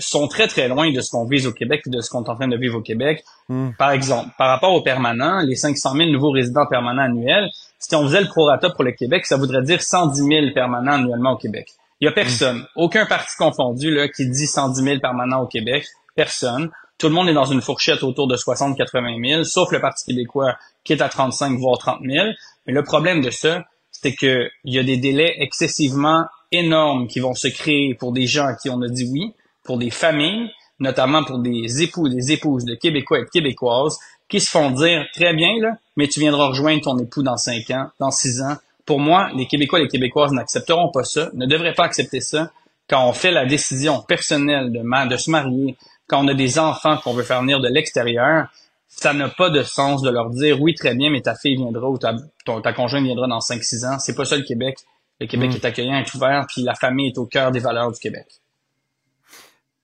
sont 0.00 0.26
très, 0.26 0.48
très 0.48 0.66
loin 0.66 0.92
de 0.92 1.00
ce 1.00 1.12
qu'on 1.12 1.26
vise 1.26 1.46
au 1.46 1.52
Québec 1.52 1.82
et 1.86 1.90
de 1.90 2.00
ce 2.00 2.10
qu'on 2.10 2.24
est 2.24 2.28
en 2.28 2.34
train 2.34 2.48
de 2.48 2.56
vivre 2.56 2.78
au 2.78 2.82
Québec. 2.82 3.22
Hmm. 3.48 3.70
Par 3.78 3.92
exemple, 3.92 4.30
par 4.36 4.48
rapport 4.48 4.74
aux 4.74 4.82
permanents, 4.82 5.40
les 5.40 5.54
500 5.54 5.94
000 5.94 6.10
nouveaux 6.10 6.32
résidents 6.32 6.66
permanents 6.68 7.04
annuels, 7.04 7.48
si 7.78 7.94
on 7.94 8.02
faisait 8.02 8.20
le 8.20 8.26
prorata 8.26 8.68
pour 8.70 8.84
le 8.84 8.92
Québec, 8.92 9.24
ça 9.24 9.36
voudrait 9.36 9.62
dire 9.62 9.80
110 9.80 10.18
000 10.18 10.30
permanents 10.52 10.94
annuellement 10.94 11.32
au 11.32 11.36
Québec. 11.36 11.68
Il 12.00 12.06
y 12.06 12.08
a 12.08 12.12
personne, 12.12 12.66
aucun 12.76 13.04
parti 13.04 13.36
confondu 13.36 13.94
là, 13.94 14.08
qui 14.08 14.28
dit 14.28 14.46
110 14.46 14.82
000 14.82 15.00
permanents 15.00 15.42
au 15.42 15.46
Québec. 15.46 15.86
Personne. 16.16 16.70
Tout 16.96 17.08
le 17.08 17.14
monde 17.14 17.28
est 17.28 17.34
dans 17.34 17.44
une 17.44 17.60
fourchette 17.60 18.02
autour 18.02 18.26
de 18.26 18.36
60-80 18.36 19.28
000, 19.28 19.44
sauf 19.44 19.70
le 19.72 19.80
Parti 19.80 20.04
québécois 20.06 20.56
qui 20.84 20.92
est 20.92 21.02
à 21.02 21.08
35 21.08 21.58
voire 21.58 21.78
30 21.78 22.00
000. 22.04 22.28
Mais 22.66 22.72
le 22.72 22.82
problème 22.82 23.22
de 23.22 23.30
ça, 23.30 23.64
c'est 23.90 24.14
que 24.14 24.48
il 24.64 24.74
y 24.74 24.78
a 24.78 24.82
des 24.82 24.96
délais 24.96 25.34
excessivement 25.38 26.26
énormes 26.52 27.06
qui 27.06 27.20
vont 27.20 27.34
se 27.34 27.48
créer 27.48 27.94
pour 27.94 28.12
des 28.12 28.26
gens 28.26 28.46
à 28.46 28.54
qui 28.54 28.70
on 28.70 28.80
a 28.82 28.88
dit 28.88 29.08
oui, 29.10 29.34
pour 29.64 29.78
des 29.78 29.90
familles, 29.90 30.50
notamment 30.78 31.24
pour 31.24 31.38
des 31.38 31.82
époux 31.82 32.06
et 32.06 32.10
des 32.10 32.32
épouses 32.32 32.64
de 32.64 32.74
Québécois 32.74 33.20
et 33.20 33.24
de 33.24 33.30
Québécoises, 33.30 33.98
qui 34.28 34.40
se 34.40 34.50
font 34.50 34.70
dire 34.70 35.06
très 35.14 35.34
bien 35.34 35.58
là, 35.60 35.76
mais 35.96 36.08
tu 36.08 36.20
viendras 36.20 36.48
rejoindre 36.48 36.82
ton 36.82 36.98
époux 36.98 37.22
dans 37.22 37.36
5 37.36 37.70
ans, 37.70 37.90
dans 37.98 38.10
6 38.10 38.42
ans, 38.42 38.56
pour 38.90 38.98
moi, 38.98 39.30
les 39.36 39.46
Québécois 39.46 39.78
et 39.78 39.82
les 39.82 39.88
Québécoises 39.88 40.32
n'accepteront 40.32 40.90
pas 40.90 41.04
ça, 41.04 41.30
ne 41.34 41.46
devraient 41.46 41.74
pas 41.74 41.84
accepter 41.84 42.20
ça 42.20 42.50
quand 42.88 43.08
on 43.08 43.12
fait 43.12 43.30
la 43.30 43.46
décision 43.46 44.02
personnelle 44.02 44.72
de, 44.72 45.08
de 45.08 45.16
se 45.16 45.30
marier, 45.30 45.76
quand 46.08 46.24
on 46.24 46.26
a 46.26 46.34
des 46.34 46.58
enfants 46.58 46.96
qu'on 46.96 47.12
veut 47.12 47.22
faire 47.22 47.40
venir 47.40 47.60
de 47.60 47.68
l'extérieur, 47.68 48.48
ça 48.88 49.12
n'a 49.12 49.28
pas 49.28 49.48
de 49.48 49.62
sens 49.62 50.02
de 50.02 50.10
leur 50.10 50.30
dire 50.30 50.60
oui, 50.60 50.74
très 50.74 50.96
bien, 50.96 51.08
mais 51.08 51.20
ta 51.20 51.36
fille 51.36 51.54
viendra 51.54 51.88
ou 51.88 51.98
ta, 51.98 52.16
ta 52.44 52.72
conjointe 52.72 53.04
viendra 53.04 53.28
dans 53.28 53.38
5-6 53.38 53.86
ans. 53.86 54.00
C'est 54.00 54.16
pas 54.16 54.24
ça 54.24 54.36
le 54.36 54.42
Québec. 54.42 54.76
Le 55.20 55.28
Québec 55.28 55.52
hmm. 55.52 55.54
est 55.54 55.64
accueillant, 55.64 55.94
est 55.94 56.12
ouvert, 56.16 56.44
puis 56.48 56.62
la 56.62 56.74
famille 56.74 57.10
est 57.10 57.18
au 57.18 57.26
cœur 57.26 57.52
des 57.52 57.60
valeurs 57.60 57.92
du 57.92 58.00
Québec. 58.00 58.26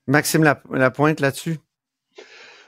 Maxime 0.08 0.42
la 0.42 0.90
pointe 0.90 1.20
là-dessus? 1.20 1.60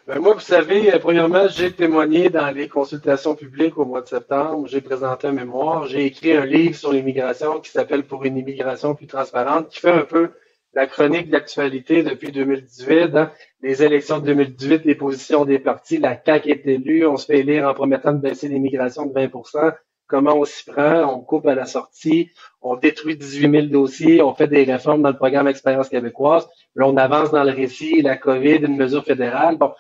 Ben 0.09 0.21
moi, 0.21 0.33
vous 0.33 0.41
savez, 0.41 0.95
euh, 0.95 0.99
premièrement, 0.99 1.49
j'ai 1.49 1.71
témoigné 1.71 2.31
dans 2.31 2.51
les 2.51 2.67
consultations 2.67 3.35
publiques 3.35 3.77
au 3.77 3.85
mois 3.85 4.01
de 4.01 4.09
septembre. 4.09 4.67
J'ai 4.67 4.81
présenté 4.81 5.27
un 5.27 5.33
mémoire. 5.33 5.87
J'ai 5.87 6.07
écrit 6.07 6.33
un 6.33 6.47
livre 6.47 6.75
sur 6.75 6.95
l'immigration 6.95 7.61
qui 7.61 7.71
s'appelle 7.71 8.05
Pour 8.05 8.25
une 8.25 8.39
immigration 8.39 8.95
plus 8.95 9.07
transparente, 9.07 9.69
qui 9.69 9.81
fait 9.81 9.91
un 9.91 10.05
peu 10.05 10.31
la 10.73 10.87
chronique 10.87 11.29
d'actualité 11.29 12.03
depuis 12.03 12.33
2018. 12.33 13.17
Hein. 13.17 13.33
Les 13.61 13.83
élections 13.83 14.19
de 14.19 14.25
2018, 14.25 14.87
les 14.87 14.95
positions 14.95 15.45
des 15.45 15.59
partis, 15.59 15.99
la 15.99 16.19
CAQ 16.25 16.53
est 16.53 16.67
élue, 16.67 17.07
on 17.07 17.19
se 17.19 17.27
fait 17.27 17.41
élire 17.41 17.69
en 17.69 17.75
promettant 17.75 18.15
de 18.15 18.19
baisser 18.19 18.49
l'immigration 18.49 19.05
de 19.05 19.13
20% 19.13 19.75
Comment 20.09 20.37
on 20.37 20.47
s'y 20.47 20.65
prend? 20.65 21.03
On 21.15 21.21
coupe 21.21 21.47
à 21.47 21.55
la 21.55 21.67
sortie, 21.67 22.31
on 22.63 22.77
détruit 22.77 23.15
18 23.15 23.51
000 23.51 23.67
dossiers, 23.67 24.23
on 24.23 24.33
fait 24.33 24.47
des 24.47 24.65
réformes 24.65 25.03
dans 25.03 25.11
le 25.11 25.17
programme 25.17 25.49
Expérience 25.49 25.91
québécoise. 25.91 26.49
Là, 26.77 26.89
on 26.89 26.97
avance 26.97 27.31
dans 27.31 27.45
le 27.45 27.53
récit, 27.53 28.01
la 28.01 28.17
COVID, 28.17 28.57
une 28.65 28.79
mesure 28.79 29.05
fédérale. 29.05 29.59
Bon. 29.59 29.75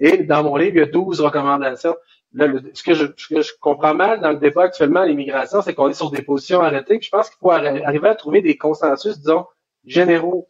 Et 0.00 0.18
dans 0.18 0.42
mon 0.42 0.56
livre, 0.56 0.76
il 0.76 0.78
y 0.78 0.82
a 0.82 0.86
12 0.86 1.20
recommandations. 1.20 1.96
Là, 2.32 2.48
ce, 2.74 2.82
que 2.82 2.94
je, 2.94 3.06
je 3.16 3.52
comprends 3.60 3.94
mal 3.94 4.20
dans 4.20 4.30
le 4.30 4.36
débat 4.36 4.64
actuellement 4.64 5.00
à 5.00 5.06
l'immigration, 5.06 5.62
c'est 5.62 5.74
qu'on 5.74 5.88
est 5.88 5.94
sur 5.94 6.10
des 6.10 6.22
positions 6.22 6.60
arrêtées. 6.60 6.98
je 7.00 7.08
pense 7.08 7.30
qu'il 7.30 7.38
faut 7.40 7.50
arriver 7.50 8.08
à 8.08 8.14
trouver 8.14 8.42
des 8.42 8.56
consensus, 8.56 9.18
disons, 9.18 9.46
généraux. 9.84 10.46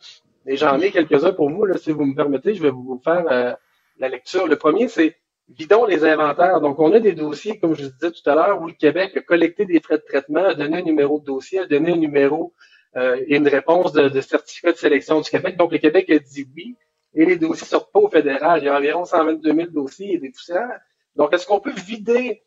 Et 0.46 0.56
j'en 0.56 0.80
ai 0.80 0.90
quelques-uns 0.90 1.32
pour 1.32 1.50
vous, 1.50 1.64
là, 1.64 1.76
si 1.76 1.92
vous 1.92 2.04
me 2.04 2.14
permettez, 2.14 2.54
je 2.54 2.62
vais 2.62 2.70
vous 2.70 3.00
faire 3.04 3.24
euh, 3.30 3.52
la 3.98 4.08
lecture. 4.08 4.46
Le 4.46 4.56
premier, 4.56 4.88
c'est 4.88 5.16
vidons 5.48 5.84
les 5.84 6.04
inventaires. 6.04 6.60
Donc, 6.60 6.78
on 6.78 6.92
a 6.92 7.00
des 7.00 7.12
dossiers, 7.12 7.58
comme 7.58 7.74
je 7.74 7.86
disais 7.86 8.10
tout 8.10 8.30
à 8.30 8.34
l'heure, 8.34 8.60
où 8.60 8.66
le 8.66 8.72
Québec 8.72 9.16
a 9.16 9.20
collecté 9.20 9.64
des 9.64 9.80
frais 9.80 9.98
de 9.98 10.04
traitement, 10.06 10.44
a 10.44 10.54
donné 10.54 10.78
un 10.78 10.82
numéro 10.82 11.20
de 11.20 11.24
dossier, 11.24 11.60
a 11.60 11.66
donné 11.66 11.92
un 11.92 11.96
numéro 11.96 12.54
euh, 12.96 13.16
et 13.26 13.36
une 13.36 13.48
réponse 13.48 13.92
de, 13.92 14.20
certificat 14.20 14.72
de 14.72 14.76
sélection 14.76 15.20
du 15.20 15.30
Québec. 15.30 15.56
Donc, 15.56 15.72
le 15.72 15.78
Québec 15.78 16.10
a 16.10 16.18
dit 16.18 16.46
oui, 16.56 16.76
et 17.16 17.24
les 17.24 17.36
dossiers 17.36 17.66
sortent 17.66 17.90
pas 17.90 18.00
au 18.00 18.08
fédéral. 18.08 18.60
Il 18.60 18.66
y 18.66 18.68
a 18.68 18.76
environ 18.76 19.04
122 19.04 19.54
000 19.54 19.70
dossiers 19.70 20.14
et 20.14 20.18
des 20.18 20.30
poussières. 20.30 20.80
Donc, 21.16 21.32
est-ce 21.32 21.46
qu'on 21.46 21.60
peut 21.60 21.72
vider 21.72 22.42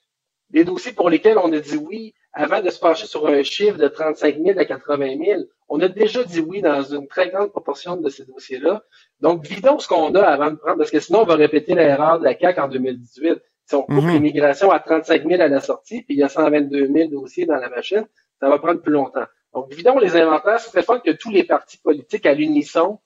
les 0.51 0.63
dossiers 0.63 0.93
pour 0.93 1.09
lesquels 1.09 1.37
on 1.39 1.51
a 1.51 1.59
dit 1.59 1.75
oui 1.75 2.13
avant 2.33 2.61
de 2.61 2.69
se 2.69 2.79
pencher 2.79 3.07
sur 3.07 3.27
un 3.27 3.41
chiffre 3.41 3.77
de 3.77 3.87
35 3.87 4.37
000 4.37 4.59
à 4.59 4.65
80 4.65 5.17
000? 5.25 5.41
On 5.69 5.81
a 5.81 5.87
déjà 5.87 6.23
dit 6.23 6.39
oui 6.39 6.61
dans 6.61 6.83
une 6.83 7.07
très 7.07 7.29
grande 7.29 7.49
proportion 7.49 7.97
de 7.97 8.09
ces 8.09 8.25
dossiers-là. 8.25 8.83
Donc, 9.21 9.45
vidons 9.45 9.79
ce 9.79 9.87
qu'on 9.87 10.13
a 10.13 10.21
avant 10.21 10.51
de 10.51 10.55
prendre, 10.55 10.77
parce 10.77 10.91
que 10.91 10.99
sinon, 10.99 11.21
on 11.21 11.25
va 11.25 11.35
répéter 11.35 11.73
l'erreur 11.73 12.19
de 12.19 12.25
la 12.25 12.37
CAQ 12.37 12.61
en 12.61 12.67
2018. 12.67 13.39
Si 13.65 13.75
on 13.75 13.83
coupe 13.83 14.03
mhm. 14.03 14.13
l'immigration 14.13 14.71
à 14.71 14.79
35 14.79 15.27
000 15.27 15.41
à 15.41 15.47
la 15.47 15.61
sortie, 15.61 16.03
puis 16.03 16.13
il 16.13 16.19
y 16.19 16.23
a 16.23 16.29
122 16.29 16.87
000 16.93 17.09
dossiers 17.09 17.45
dans 17.45 17.57
la 17.57 17.69
machine, 17.69 18.05
ça 18.39 18.49
va 18.49 18.59
prendre 18.59 18.81
plus 18.81 18.93
longtemps. 18.93 19.25
Donc, 19.53 19.73
vidons 19.73 19.97
les 19.97 20.15
inventaires. 20.15 20.59
C'est 20.59 20.85
fort 20.85 21.01
que 21.01 21.11
tous 21.11 21.31
les 21.31 21.43
partis 21.43 21.77
politiques 21.79 22.27
à 22.27 22.33
l'unisson 22.35 22.99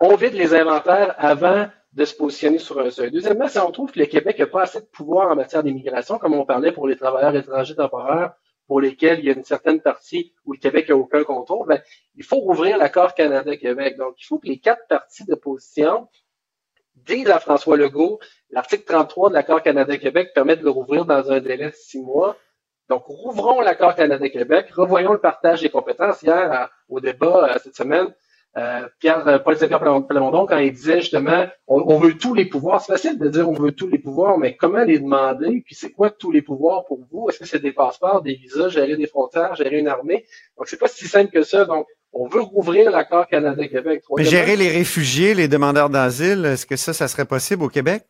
on 0.00 0.14
vide 0.16 0.34
les 0.34 0.54
inventaires 0.54 1.14
avant 1.18 1.68
de 1.92 2.04
se 2.04 2.14
positionner 2.14 2.58
sur 2.58 2.78
un 2.78 2.90
seuil. 2.90 3.10
Deuxièmement, 3.10 3.48
si 3.48 3.58
on 3.58 3.70
trouve 3.70 3.90
que 3.90 3.98
le 3.98 4.06
Québec 4.06 4.38
n'a 4.38 4.46
pas 4.46 4.62
assez 4.62 4.80
de 4.80 4.86
pouvoir 4.86 5.30
en 5.30 5.36
matière 5.36 5.62
d'immigration, 5.62 6.18
comme 6.18 6.34
on 6.34 6.44
parlait 6.44 6.72
pour 6.72 6.86
les 6.86 6.96
travailleurs 6.96 7.34
étrangers 7.34 7.74
temporaires 7.74 8.34
pour 8.66 8.80
lesquels 8.80 9.20
il 9.20 9.26
y 9.26 9.30
a 9.30 9.32
une 9.32 9.44
certaine 9.44 9.80
partie 9.80 10.34
où 10.44 10.52
le 10.52 10.58
Québec 10.58 10.88
n'a 10.88 10.96
aucun 10.96 11.24
contrôle, 11.24 11.68
ben, 11.68 11.80
il 12.16 12.24
faut 12.24 12.36
rouvrir 12.36 12.76
l'accord 12.76 13.14
Canada-Québec. 13.14 13.96
Donc, 13.96 14.16
il 14.18 14.24
faut 14.24 14.38
que 14.38 14.48
les 14.48 14.58
quatre 14.58 14.86
parties 14.88 15.24
d'opposition 15.24 16.08
disent 16.96 17.30
à 17.30 17.38
François 17.38 17.76
Legault, 17.76 18.18
l'article 18.50 18.84
33 18.84 19.28
de 19.30 19.34
l'accord 19.34 19.62
Canada-Québec 19.62 20.32
permet 20.34 20.56
de 20.56 20.64
le 20.64 20.70
rouvrir 20.70 21.04
dans 21.04 21.30
un 21.30 21.40
délai 21.40 21.70
de 21.70 21.74
six 21.74 22.00
mois. 22.00 22.36
Donc, 22.88 23.04
rouvrons 23.06 23.60
l'accord 23.60 23.94
Canada-Québec, 23.94 24.70
revoyons 24.72 25.12
le 25.12 25.20
partage 25.20 25.60
des 25.60 25.70
compétences. 25.70 26.22
Hier, 26.22 26.70
au 26.88 27.00
débat 27.00 27.50
euh, 27.54 27.58
cette 27.62 27.76
semaine, 27.76 28.12
euh, 28.56 28.88
Pierre 29.00 29.28
euh, 29.28 29.38
Plamondon, 29.38 30.46
quand 30.46 30.56
il 30.56 30.72
disait 30.72 31.00
justement 31.00 31.46
on, 31.66 31.98
veut 31.98 32.14
tous 32.14 32.32
les 32.32 32.46
pouvoirs, 32.46 32.80
c'est 32.80 32.92
facile 32.92 33.18
de 33.18 33.28
dire 33.28 33.48
on 33.48 33.52
veut 33.52 33.72
tous 33.72 33.88
les 33.88 33.98
pouvoirs, 33.98 34.38
mais 34.38 34.56
comment 34.56 34.82
les 34.82 34.98
demander? 34.98 35.62
Puis 35.66 35.74
c'est 35.74 35.90
quoi 35.90 36.08
tous 36.10 36.30
les 36.30 36.40
pouvoirs 36.40 36.86
pour 36.86 37.00
vous? 37.10 37.28
Est-ce 37.28 37.38
que 37.38 37.46
c'est 37.46 37.58
des 37.58 37.72
passeports, 37.72 38.22
des 38.22 38.34
visas, 38.34 38.70
gérer 38.70 38.96
des 38.96 39.06
frontières, 39.06 39.54
gérer 39.56 39.78
une 39.78 39.88
armée? 39.88 40.24
Donc 40.56 40.68
c'est 40.68 40.78
pas 40.78 40.88
si 40.88 41.06
simple 41.06 41.30
que 41.30 41.42
ça. 41.42 41.66
Donc 41.66 41.86
on 42.14 42.28
veut 42.28 42.40
rouvrir 42.40 42.90
l'accord 42.90 43.26
Canada-Québec. 43.26 44.02
Mais 44.16 44.24
gérer 44.24 44.56
les 44.56 44.70
réfugiés, 44.70 45.34
les 45.34 45.48
demandeurs 45.48 45.90
d'asile, 45.90 46.46
est-ce 46.46 46.64
que 46.64 46.76
ça, 46.76 46.94
ça 46.94 47.08
serait 47.08 47.26
possible 47.26 47.62
au 47.62 47.68
Québec? 47.68 48.04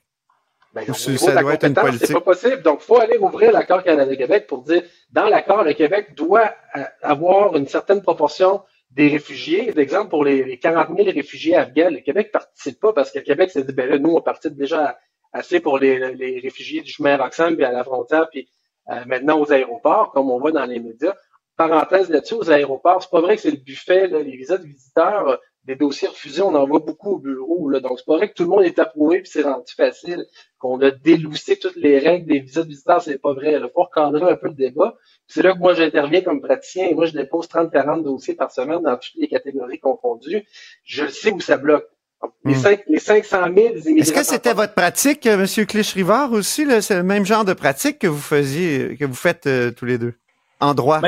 Ben, 0.72 0.84
ça 0.92 1.40
doit 1.40 1.54
être 1.54 1.66
une 1.66 1.74
politique. 1.74 2.06
C'est 2.06 2.12
pas 2.12 2.20
possible. 2.20 2.62
Donc, 2.62 2.80
faut 2.80 3.00
aller 3.00 3.16
ouvrir 3.16 3.50
l'accord 3.50 3.82
Canada-Québec 3.82 4.46
pour 4.46 4.62
dire, 4.62 4.82
dans 5.10 5.26
l'accord, 5.26 5.64
le 5.64 5.72
Québec 5.72 6.14
doit 6.14 6.52
euh, 6.76 6.82
avoir 7.02 7.56
une 7.56 7.66
certaine 7.66 8.02
proportion 8.02 8.60
des 8.90 9.08
réfugiés. 9.08 9.72
D'exemple, 9.72 10.10
pour 10.10 10.24
les, 10.24 10.58
40 10.58 10.96
000 10.96 11.10
réfugiés 11.10 11.56
afghans, 11.56 11.90
le 11.90 12.00
Québec 12.00 12.32
participe 12.32 12.80
pas 12.80 12.92
parce 12.92 13.10
que 13.10 13.18
le 13.18 13.24
Québec 13.24 13.50
s'est 13.50 13.64
dit, 13.64 13.72
ben 13.72 13.88
là, 13.88 13.98
nous, 13.98 14.14
on 14.14 14.20
participe 14.20 14.56
déjà 14.56 14.98
assez 15.32 15.60
pour 15.60 15.78
les, 15.78 16.40
réfugiés 16.42 16.80
du 16.80 16.90
chemin 16.90 17.16
Roxham, 17.16 17.56
puis 17.56 17.64
à 17.64 17.72
la 17.72 17.84
frontière, 17.84 18.28
puis 18.30 18.48
euh, 18.90 19.04
maintenant 19.06 19.40
aux 19.40 19.52
aéroports, 19.52 20.12
comme 20.12 20.30
on 20.30 20.38
voit 20.38 20.52
dans 20.52 20.64
les 20.64 20.80
médias. 20.80 21.14
Parenthèse 21.56 22.10
là-dessus, 22.10 22.34
aux 22.34 22.50
aéroports, 22.50 23.02
c'est 23.02 23.10
pas 23.10 23.20
vrai 23.20 23.36
que 23.36 23.42
c'est 23.42 23.50
le 23.50 23.56
buffet, 23.56 24.08
les 24.08 24.36
visas 24.36 24.58
de 24.58 24.66
visiteurs, 24.66 25.38
des 25.66 25.75
dossiers 25.75 26.08
refusés, 26.08 26.42
on 26.42 26.54
en 26.54 26.66
voit 26.66 26.78
beaucoup 26.78 27.12
au 27.12 27.18
bureau. 27.18 27.68
Là. 27.68 27.80
Donc, 27.80 27.99
c'est 27.99 28.06
pas 28.06 28.16
vrai 28.16 28.28
que 28.28 28.35
tout 28.35 28.44
le 28.44 28.50
monde 28.50 28.62
est 28.62 28.78
approuvé 28.78 29.20
puis 29.20 29.30
c'est 29.30 29.42
rendu 29.42 29.73
facile, 29.76 30.25
qu'on 30.58 30.80
a 30.80 30.90
déloussé 30.90 31.58
toutes 31.58 31.76
les 31.76 31.99
règles 31.99 32.26
des 32.26 32.40
visas 32.40 32.62
de 32.62 32.68
visiteurs, 32.68 33.02
c'est 33.02 33.18
pas 33.18 33.35
vrai. 33.35 33.54
Il 33.54 33.70
faut 33.75 33.82
recadrer 33.82 34.30
un 34.30 34.37
peu 34.37 34.49
le 34.49 34.54
débat. 34.54 34.96
C'est 35.26 35.42
là 35.42 35.52
que 35.52 35.58
moi, 35.58 35.75
j'interviens 35.75 36.23
comme 36.23 36.40
praticien 36.40 36.87
et 36.87 36.94
moi, 36.94 37.06
je 37.06 37.12
dépose 37.12 37.49
30-40 37.49 38.04
dossiers 38.04 38.35
par 38.35 38.52
semaine 38.52 38.82
dans 38.82 38.96
toutes 38.96 39.16
les 39.16 39.28
catégories 39.28 39.80
confondues. 39.80 40.44
Je 40.85 41.06
sais 41.08 41.32
où 41.32 41.40
ça 41.40 41.56
bloque. 41.56 41.87
Les, 42.44 42.54
5, 42.54 42.78
hmm. 42.78 42.92
les 42.92 42.99
500 42.99 43.37
000 43.54 43.99
Est-ce 43.99 44.12
que 44.12 44.23
c'était 44.23 44.54
votre 44.54 44.73
pratique, 44.73 45.26
euh, 45.26 45.35
M. 45.35 45.66
Clich-Rivard, 45.66 46.32
aussi? 46.32 46.66
C'est 46.80 46.96
le 46.96 47.02
même 47.02 47.26
genre 47.26 47.44
de 47.44 47.52
pratique 47.52 47.99
que 47.99 48.06
vous 48.06 48.20
faisiez, 48.20 48.96
que 48.96 49.04
vous 49.04 49.14
faites 49.14 49.46
euh, 49.46 49.70
tous 49.70 49.85
les 49.85 49.99
deux? 49.99 50.14
En 50.60 50.75
droit? 50.75 51.00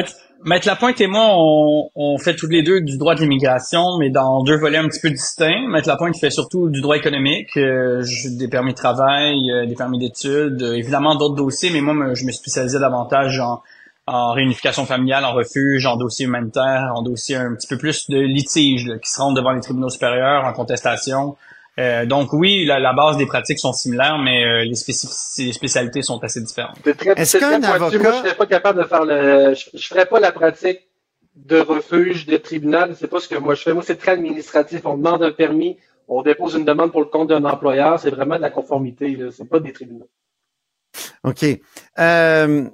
Maître 0.44 0.68
Lapointe 0.68 1.00
et 1.00 1.08
moi, 1.08 1.30
on, 1.32 1.90
on, 1.96 2.18
fait 2.18 2.36
tous 2.36 2.46
les 2.46 2.62
deux 2.62 2.80
du 2.80 2.96
droit 2.96 3.16
de 3.16 3.20
l'immigration, 3.20 3.82
mais 3.98 4.08
dans 4.08 4.44
deux 4.44 4.56
volets 4.56 4.78
un 4.78 4.86
petit 4.86 5.00
peu 5.00 5.10
distincts. 5.10 5.66
Maître 5.68 5.88
Lapointe 5.88 6.16
fait 6.16 6.30
surtout 6.30 6.68
du 6.68 6.80
droit 6.80 6.96
économique, 6.96 7.56
euh, 7.56 8.04
des 8.38 8.46
permis 8.46 8.72
de 8.72 8.76
travail, 8.76 9.50
euh, 9.50 9.66
des 9.66 9.74
permis 9.74 9.98
d'études, 9.98 10.62
euh, 10.62 10.74
évidemment 10.74 11.16
d'autres 11.16 11.34
dossiers, 11.34 11.70
mais 11.70 11.80
moi, 11.80 12.14
je 12.14 12.24
me 12.24 12.30
spécialisais 12.30 12.78
davantage 12.78 13.40
en, 13.40 13.62
en 14.06 14.32
réunification 14.32 14.86
familiale, 14.86 15.24
en 15.24 15.32
refuge, 15.32 15.86
en 15.86 15.96
dossier 15.96 16.26
humanitaire, 16.26 16.92
en 16.94 17.02
dossier 17.02 17.34
un 17.34 17.54
petit 17.54 17.66
peu 17.66 17.76
plus 17.76 18.08
de 18.08 18.18
litiges 18.18 18.92
qui 19.02 19.10
se 19.10 19.20
rendent 19.20 19.36
devant 19.36 19.50
les 19.50 19.60
tribunaux 19.60 19.90
supérieurs 19.90 20.44
en 20.44 20.52
contestation. 20.52 21.36
Euh, 21.78 22.06
donc 22.06 22.32
oui, 22.32 22.64
la, 22.64 22.92
base 22.92 23.16
des 23.16 23.26
pratiques 23.26 23.60
sont 23.60 23.72
similaires, 23.72 24.18
mais 24.18 24.44
euh, 24.44 24.64
les, 24.64 24.74
spécialités 24.74 26.02
sont 26.02 26.18
assez 26.24 26.40
différentes. 26.40 26.76
Est-ce 27.16 27.38
qu'un 27.38 27.62
avocat... 27.62 27.98
Moi, 27.98 28.12
je 28.12 28.18
serais 28.18 28.34
pas 28.36 28.46
capable 28.46 28.82
de 28.82 28.88
faire 28.88 29.04
le... 29.04 29.54
Je, 29.54 29.86
ferais 29.86 30.06
pas 30.06 30.18
la 30.18 30.32
pratique 30.32 30.80
de 31.36 31.60
refuge, 31.60 32.26
de 32.26 32.36
tribunal. 32.36 32.96
C'est 32.98 33.06
pas 33.06 33.20
ce 33.20 33.28
que 33.28 33.36
moi 33.36 33.54
je 33.54 33.62
fais. 33.62 33.74
Moi, 33.74 33.84
c'est 33.86 33.96
très 33.96 34.12
administratif. 34.12 34.80
On 34.86 34.96
demande 34.96 35.22
un 35.22 35.30
permis, 35.30 35.76
on 36.08 36.22
dépose 36.22 36.54
une 36.54 36.64
demande 36.64 36.90
pour 36.90 37.00
le 37.00 37.06
compte 37.06 37.28
d'un 37.28 37.44
employeur. 37.44 38.00
C'est 38.00 38.10
vraiment 38.10 38.36
de 38.36 38.42
la 38.42 38.50
conformité. 38.50 39.16
C'est 39.30 39.48
pas 39.48 39.60
des 39.60 39.72
tribunaux. 39.72 40.08
OK. 41.22 41.44
Euh, 42.00 42.64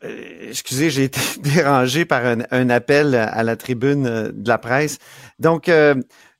excusez, 0.00 0.90
j'ai 0.90 1.04
été 1.04 1.20
dérangé 1.42 2.04
par 2.06 2.24
un, 2.26 2.70
appel 2.70 3.14
à 3.14 3.44
la 3.44 3.54
tribune 3.54 4.32
de 4.32 4.48
la 4.48 4.58
presse. 4.58 4.98
Donc, 5.38 5.70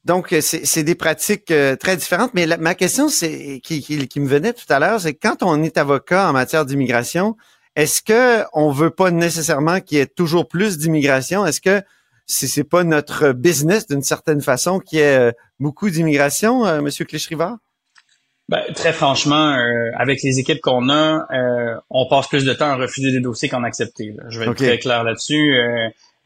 donc, 0.05 0.35
c'est 0.41 0.83
des 0.83 0.97
pratiques 0.97 1.51
euh, 1.53 1.77
très 1.77 1.97
différentes. 1.97 2.35
Mais 2.35 2.47
ma 2.59 2.75
question, 2.75 3.09
c'est 3.09 3.61
qui, 3.63 3.83
qui, 3.83 4.21
me 4.21 4.27
venait 4.27 4.53
tout 4.53 4.67
à 4.69 4.81
l'heure, 4.81 5.01
c'est 5.01 5.15
quand 5.15 5.43
on 5.43 5.63
est 5.63 5.79
avocat 5.79 6.29
en 6.29 6.33
matière 6.33 6.67
d'immigration, 6.67 7.37
est-ce 7.77 8.03
que 8.03 8.45
on 8.53 8.73
veut 8.73 8.91
pas 8.91 9.13
nécessairement 9.13 9.81
qu'il 9.81 9.99
y 9.99 10.01
ait 10.01 10.07
toujours 10.07 10.49
plus 10.49 10.77
d'immigration? 10.77 11.47
Est-ce 11.47 11.61
que 11.61 11.83
c'est 12.27 12.65
pas 12.65 12.83
notre 12.83 13.33
business 13.33 13.87
d'une 13.87 14.03
certaine 14.03 14.41
façon 14.41 14.81
qu'il 14.81 14.99
y 14.99 15.03
ait 15.03 15.19
euh, 15.19 15.33
beaucoup 15.61 15.89
d'immigration, 15.89 16.67
euh, 16.67 16.81
Monsieur 16.81 17.05
Clichrivard? 17.05 17.59
Ben, 18.49 18.61
très 18.75 18.93
franchement, 18.93 19.57
avec 19.97 20.21
les 20.23 20.39
équipes 20.41 20.61
qu'on 20.61 20.91
a, 20.91 21.27
on 21.89 22.07
passe 22.09 22.27
plus 22.27 22.45
de 22.45 22.53
temps 22.53 22.67
à 22.67 22.75
refuser 22.75 23.11
des 23.11 23.21
dossiers 23.21 23.49
qu'en 23.49 23.63
accepter. 23.63 24.15
Je 24.29 24.41
vais 24.41 24.47
être 24.47 24.57
très 24.57 24.79
clair 24.79 25.05
là-dessus. 25.05 25.55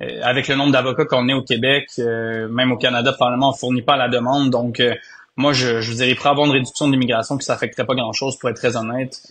Euh, 0.03 0.21
avec 0.23 0.49
le 0.49 0.57
nombre 0.57 0.73
d'avocats 0.73 1.07
qu'on 1.07 1.29
est 1.29 1.33
au 1.33 1.43
Québec, 1.43 1.89
euh, 1.99 2.49
même 2.49 2.71
au 2.71 2.77
Canada, 2.77 3.13
probablement, 3.13 3.51
on 3.51 3.55
fournit 3.55 3.83
pas 3.83 3.97
la 3.97 4.09
demande. 4.09 4.51
Donc, 4.51 4.81
euh, 4.81 4.95
moi, 5.37 5.53
je, 5.53 5.81
je 5.81 5.91
vous 5.91 5.97
dirais, 5.97 6.15
pour 6.15 6.27
avoir 6.27 6.47
une 6.47 6.53
réduction 6.53 6.89
d'immigration, 6.89 7.37
puis 7.37 7.45
ça 7.45 7.55
affecterait 7.55 7.87
pas 7.87 7.95
grand-chose, 7.95 8.39
pour 8.39 8.51
être 8.51 8.57
très 8.57 8.77
honnête. 8.77 9.23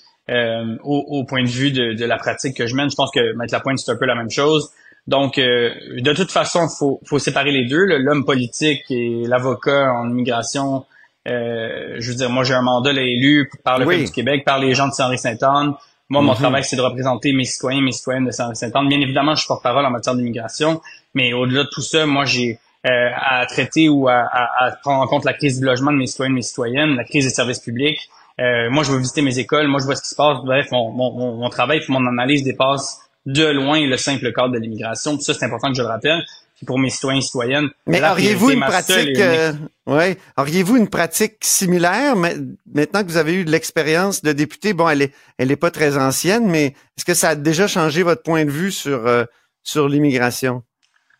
au, 0.83 1.23
point 1.27 1.43
de 1.43 1.49
vue 1.49 1.71
de, 1.71 1.93
de, 1.93 2.05
la 2.05 2.17
pratique 2.17 2.57
que 2.57 2.65
je 2.65 2.75
mène, 2.75 2.89
je 2.89 2.95
pense 2.95 3.11
que 3.11 3.35
mettre 3.35 3.53
la 3.53 3.59
pointe, 3.59 3.77
c'est 3.77 3.91
un 3.91 3.95
peu 3.95 4.05
la 4.05 4.15
même 4.15 4.31
chose. 4.31 4.71
Donc, 5.07 5.35
de 5.37 6.13
toute 6.13 6.31
façon, 6.31 6.67
faut, 6.67 6.99
faut 7.05 7.19
séparer 7.19 7.51
les 7.51 7.65
deux, 7.65 7.85
l'homme 7.85 8.25
politique 8.25 8.83
et 8.89 9.23
l'avocat 9.27 9.93
en 9.93 10.09
immigration. 10.09 10.85
je 11.27 12.09
veux 12.09 12.15
dire, 12.15 12.29
moi, 12.31 12.43
j'ai 12.43 12.55
un 12.55 12.63
mandat 12.63 12.91
là, 12.91 13.01
élu 13.01 13.51
par 13.63 13.77
le 13.77 13.85
du 13.85 14.11
Québec, 14.11 14.43
par 14.45 14.57
les 14.57 14.73
gens 14.73 14.87
de 14.87 14.93
Saint-Henri-Sainte-Anne. 14.93 15.73
Moi, 16.09 16.21
mon 16.21 16.31
mhm. 16.31 16.37
travail, 16.37 16.63
c'est 16.63 16.75
de 16.75 16.81
représenter 16.81 17.33
mes 17.33 17.45
citoyens, 17.45 17.81
mes 17.81 17.91
citoyennes 17.91 18.25
de 18.25 18.31
Saint-Anne. 18.31 18.87
Bien 18.87 19.01
évidemment, 19.01 19.33
je 19.33 19.41
suis 19.41 19.47
porte-parole 19.47 19.85
en 19.85 19.89
matière 19.89 20.15
d'immigration, 20.15 20.81
mais 21.13 21.33
au-delà 21.33 21.63
de 21.63 21.69
tout 21.69 21.81
ça, 21.81 22.05
moi, 22.05 22.25
j'ai 22.25 22.59
euh, 22.85 23.09
à 23.15 23.45
traiter 23.47 23.89
ou 23.89 24.07
à, 24.07 24.27
à, 24.31 24.71
prendre 24.83 25.01
en 25.01 25.07
compte 25.07 25.25
la 25.25 25.33
crise 25.33 25.59
du 25.59 25.65
logement 25.65 25.91
de 25.91 25.97
mes 25.97 26.05
citoyens, 26.05 26.33
mes 26.33 26.43
citoyennes, 26.43 26.95
la 26.95 27.03
crise 27.03 27.25
des 27.25 27.31
services 27.31 27.59
publics. 27.59 28.09
Euh, 28.39 28.69
moi, 28.69 28.83
je 28.83 28.91
veux 28.91 28.99
visiter 28.99 29.21
mes 29.21 29.39
écoles, 29.39 29.67
moi, 29.67 29.79
je 29.79 29.85
vois 29.85 29.95
ce 29.95 30.03
qui 30.03 30.09
se 30.09 30.15
passe. 30.15 30.37
Bref, 30.43 30.67
mon, 30.71 30.91
mon, 30.91 31.37
mon 31.37 31.49
travail, 31.49 31.81
mon 31.87 32.05
analyse 32.05 32.43
dépasse 32.43 32.99
de 33.25 33.45
loin 33.47 33.79
le 33.79 33.97
simple 33.97 34.31
cadre 34.31 34.53
de 34.53 34.59
l'immigration. 34.59 35.19
ça, 35.19 35.33
c'est 35.33 35.45
important 35.45 35.69
que 35.69 35.75
je 35.75 35.81
le 35.81 35.87
rappelle 35.87 36.23
pour 36.65 36.79
mes 36.79 36.89
citoyens 36.89 37.19
et 37.19 37.21
citoyennes. 37.21 37.69
Mais 37.87 38.01
auriez-vous 38.01 38.51
une 38.51 38.61
pratique, 38.61 39.19
euh, 39.19 39.53
ouais, 39.87 40.17
auriez-vous 40.37 40.77
une 40.77 40.87
pratique 40.87 41.37
similaire 41.41 42.15
maintenant 42.15 43.03
que 43.03 43.07
vous 43.07 43.17
avez 43.17 43.33
eu 43.33 43.45
de 43.45 43.51
l'expérience 43.51 44.21
de 44.21 44.31
député? 44.31 44.73
Bon, 44.73 44.87
elle 44.87 45.01
est, 45.01 45.13
elle 45.37 45.51
est 45.51 45.57
pas 45.57 45.71
très 45.71 45.97
ancienne, 45.97 46.47
mais 46.47 46.67
est-ce 46.97 47.05
que 47.05 47.13
ça 47.13 47.29
a 47.29 47.35
déjà 47.35 47.67
changé 47.67 48.03
votre 48.03 48.23
point 48.23 48.45
de 48.45 48.51
vue 48.51 48.71
sur 48.71 49.05
euh, 49.05 49.25
sur 49.63 49.89
l'immigration? 49.89 50.63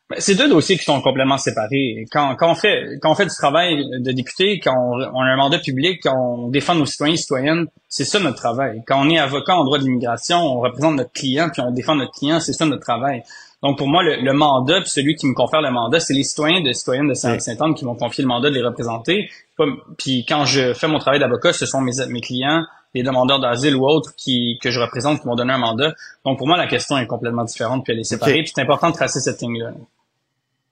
Ben, 0.08 0.18
c'est 0.20 0.36
deux 0.36 0.48
dossiers 0.48 0.78
qui 0.78 0.84
sont 0.84 1.02
complètement 1.02 1.40
séparés. 1.40 2.06
Quand, 2.12 2.36
quand, 2.36 2.52
on 2.52 2.56
fait 2.56 3.00
quand 3.02 3.12
on 3.12 3.16
fait 3.16 3.26
du 3.26 3.36
travail 3.36 3.84
de 4.00 4.12
député, 4.12 4.60
quand 4.60 4.76
on, 4.78 5.00
on 5.02 5.22
a 5.22 5.26
un 5.26 5.36
mandat 5.36 5.58
public, 5.58 6.00
quand 6.04 6.16
on 6.16 6.48
défend 6.50 6.76
nos 6.76 6.86
citoyens 6.86 7.16
et 7.16 7.18
citoyennes, 7.18 7.66
c'est 7.90 8.06
ça 8.06 8.20
notre 8.20 8.38
travail. 8.38 8.84
Quand 8.86 9.04
on 9.04 9.10
est 9.10 9.18
avocat 9.18 9.56
en 9.56 9.66
droit 9.66 9.80
de 9.80 9.84
l'immigration, 9.84 10.38
on 10.38 10.60
représente 10.60 10.96
notre 10.96 11.12
client 11.12 11.50
puis 11.52 11.62
on 11.62 11.72
défend 11.72 11.96
notre 11.96 12.12
client, 12.12 12.40
c'est 12.40 12.54
ça 12.54 12.68
notre 12.68 12.84
travail. 12.84 13.24
Donc, 13.66 13.80
pour 13.80 13.88
moi, 13.88 14.04
le, 14.04 14.32
mandat, 14.32 14.82
puis 14.82 14.92
celui 14.92 15.16
qui 15.16 15.26
me 15.26 15.34
confère 15.34 15.60
le 15.60 15.72
mandat, 15.72 16.00
c'est 16.00 16.14
les 16.14 16.24
citoyens 16.24 16.62
de 16.62 16.72
citoyennes 16.72 17.08
de 17.08 17.16
Saint-Anne 17.16 17.74
qui 17.74 17.84
m'ont 17.84 17.96
confié 17.96 18.22
le 18.22 18.28
mandat 18.28 18.52
de 18.52 18.54
les 18.54 18.62
représenter. 18.62 19.28
Puis 19.98 20.24
quand 20.30 20.46
je 20.46 20.76
fais 20.76 20.88
mon 20.88 21.00
travail 21.00 21.20
d'avocat, 21.20 21.52
ce 21.52 21.66
sont 21.66 21.82
mes, 21.82 21.94
mes 22.10 22.22
clients, 22.22 22.64
les 22.94 23.02
demandeurs 23.02 23.40
d'asile 23.40 23.76
ou 23.76 23.88
autres 23.88 24.14
qui, 24.16 24.60
que 24.62 24.70
je 24.70 24.80
représente 24.80 25.20
qui 25.20 25.28
m'ont 25.28 25.34
donné 25.34 25.52
un 25.52 25.58
mandat. 25.58 25.96
Donc, 26.26 26.38
pour 26.38 26.46
moi, 26.46 26.58
la 26.58 26.68
question 26.68 26.96
est 27.00 27.08
complètement 27.08 27.44
différente, 27.44 27.84
puis 27.84 27.94
elle 27.94 28.02
est 28.02 28.04
séparée. 28.04 28.44
Puis 28.44 28.52
c'est 28.54 28.62
important 28.62 28.92
de 28.92 28.96
tracer 28.96 29.20
cette 29.20 29.42
ligne-là. 29.42 29.72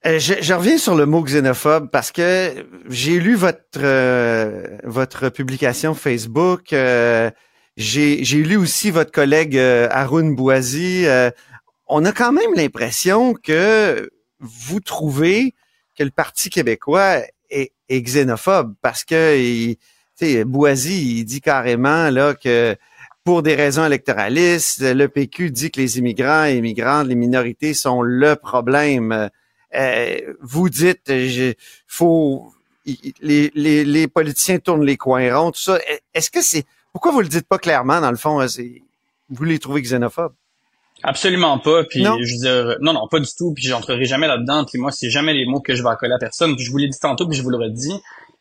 Euh, 0.06 0.20
je, 0.20 0.54
reviens 0.54 0.78
sur 0.78 0.94
le 0.94 1.04
mot 1.04 1.20
xénophobe 1.20 1.90
parce 1.90 2.12
que 2.12 2.64
j'ai 2.88 3.18
lu 3.18 3.34
votre 3.34 3.58
euh, 3.78 4.68
votre 4.84 5.30
publication 5.30 5.94
Facebook. 5.94 6.72
Euh, 6.72 7.28
j'ai 7.76 8.22
lu 8.22 8.56
aussi 8.56 8.92
votre 8.92 9.10
collègue 9.10 9.58
Haroun 9.58 10.36
Bouazi 10.36 11.06
on 11.86 12.04
a 12.04 12.12
quand 12.12 12.32
même 12.32 12.54
l'impression 12.54 13.34
que 13.34 14.10
vous 14.40 14.80
trouvez 14.80 15.54
que 15.96 16.02
le 16.02 16.10
Parti 16.10 16.50
québécois 16.50 17.18
est, 17.50 17.72
xénophobe 17.88 18.74
parce 18.82 19.04
que 19.04 19.38
il, 19.38 19.76
Boisy, 20.44 21.18
il 21.18 21.24
dit 21.24 21.40
carrément 21.40 22.10
là 22.10 22.34
que 22.34 22.76
pour 23.24 23.42
des 23.42 23.54
raisons 23.54 23.86
électoralistes, 23.86 24.80
le 24.80 25.08
PQ 25.08 25.50
dit 25.50 25.70
que 25.70 25.80
les 25.80 25.98
immigrants 25.98 26.44
et 26.44 26.56
immigrantes, 26.56 27.06
les 27.06 27.14
minorités 27.14 27.74
sont 27.74 28.02
le 28.02 28.36
problème. 28.36 29.30
Euh, 29.74 30.34
vous 30.40 30.68
dites, 30.68 31.08
il 31.08 31.54
faut 31.86 32.52
les, 33.20 34.08
politiciens 34.08 34.58
tournent 34.58 34.84
les 34.84 34.96
coins 34.96 35.34
ronds, 35.34 35.52
tout 35.52 35.60
ça. 35.60 35.78
Est-ce 36.12 36.30
que 36.30 36.42
c'est 36.42 36.64
pourquoi 36.92 37.12
vous 37.12 37.22
le 37.22 37.28
dites 37.28 37.48
pas 37.48 37.58
clairement 37.58 38.00
dans 38.00 38.10
le 38.10 38.16
fond 38.16 38.44
Vous 39.30 39.44
les 39.44 39.58
trouvez 39.58 39.82
xénophobes? 39.82 40.34
Absolument 41.02 41.58
pas. 41.58 41.84
Puis 41.84 42.02
non. 42.02 42.16
je 42.20 42.34
veux 42.34 42.40
dire, 42.40 42.76
non, 42.80 42.92
non, 42.92 43.08
pas 43.08 43.20
du 43.20 43.28
tout. 43.36 43.52
Puis 43.54 43.64
j'entrerai 43.64 44.04
jamais 44.04 44.26
là-dedans. 44.26 44.64
Puis 44.64 44.78
moi, 44.78 44.90
c'est 44.90 45.10
jamais 45.10 45.34
les 45.34 45.44
mots 45.44 45.60
que 45.60 45.74
je 45.74 45.82
vais 45.82 45.88
accoler 45.90 46.14
à 46.14 46.18
personne. 46.18 46.56
Puis 46.56 46.64
je 46.64 46.70
vous 46.70 46.78
l'ai 46.78 46.88
dit 46.88 46.98
tantôt, 46.98 47.28
puis 47.28 47.36
je 47.36 47.42
vous 47.42 47.50
l'aurais 47.50 47.70
dit. 47.70 47.92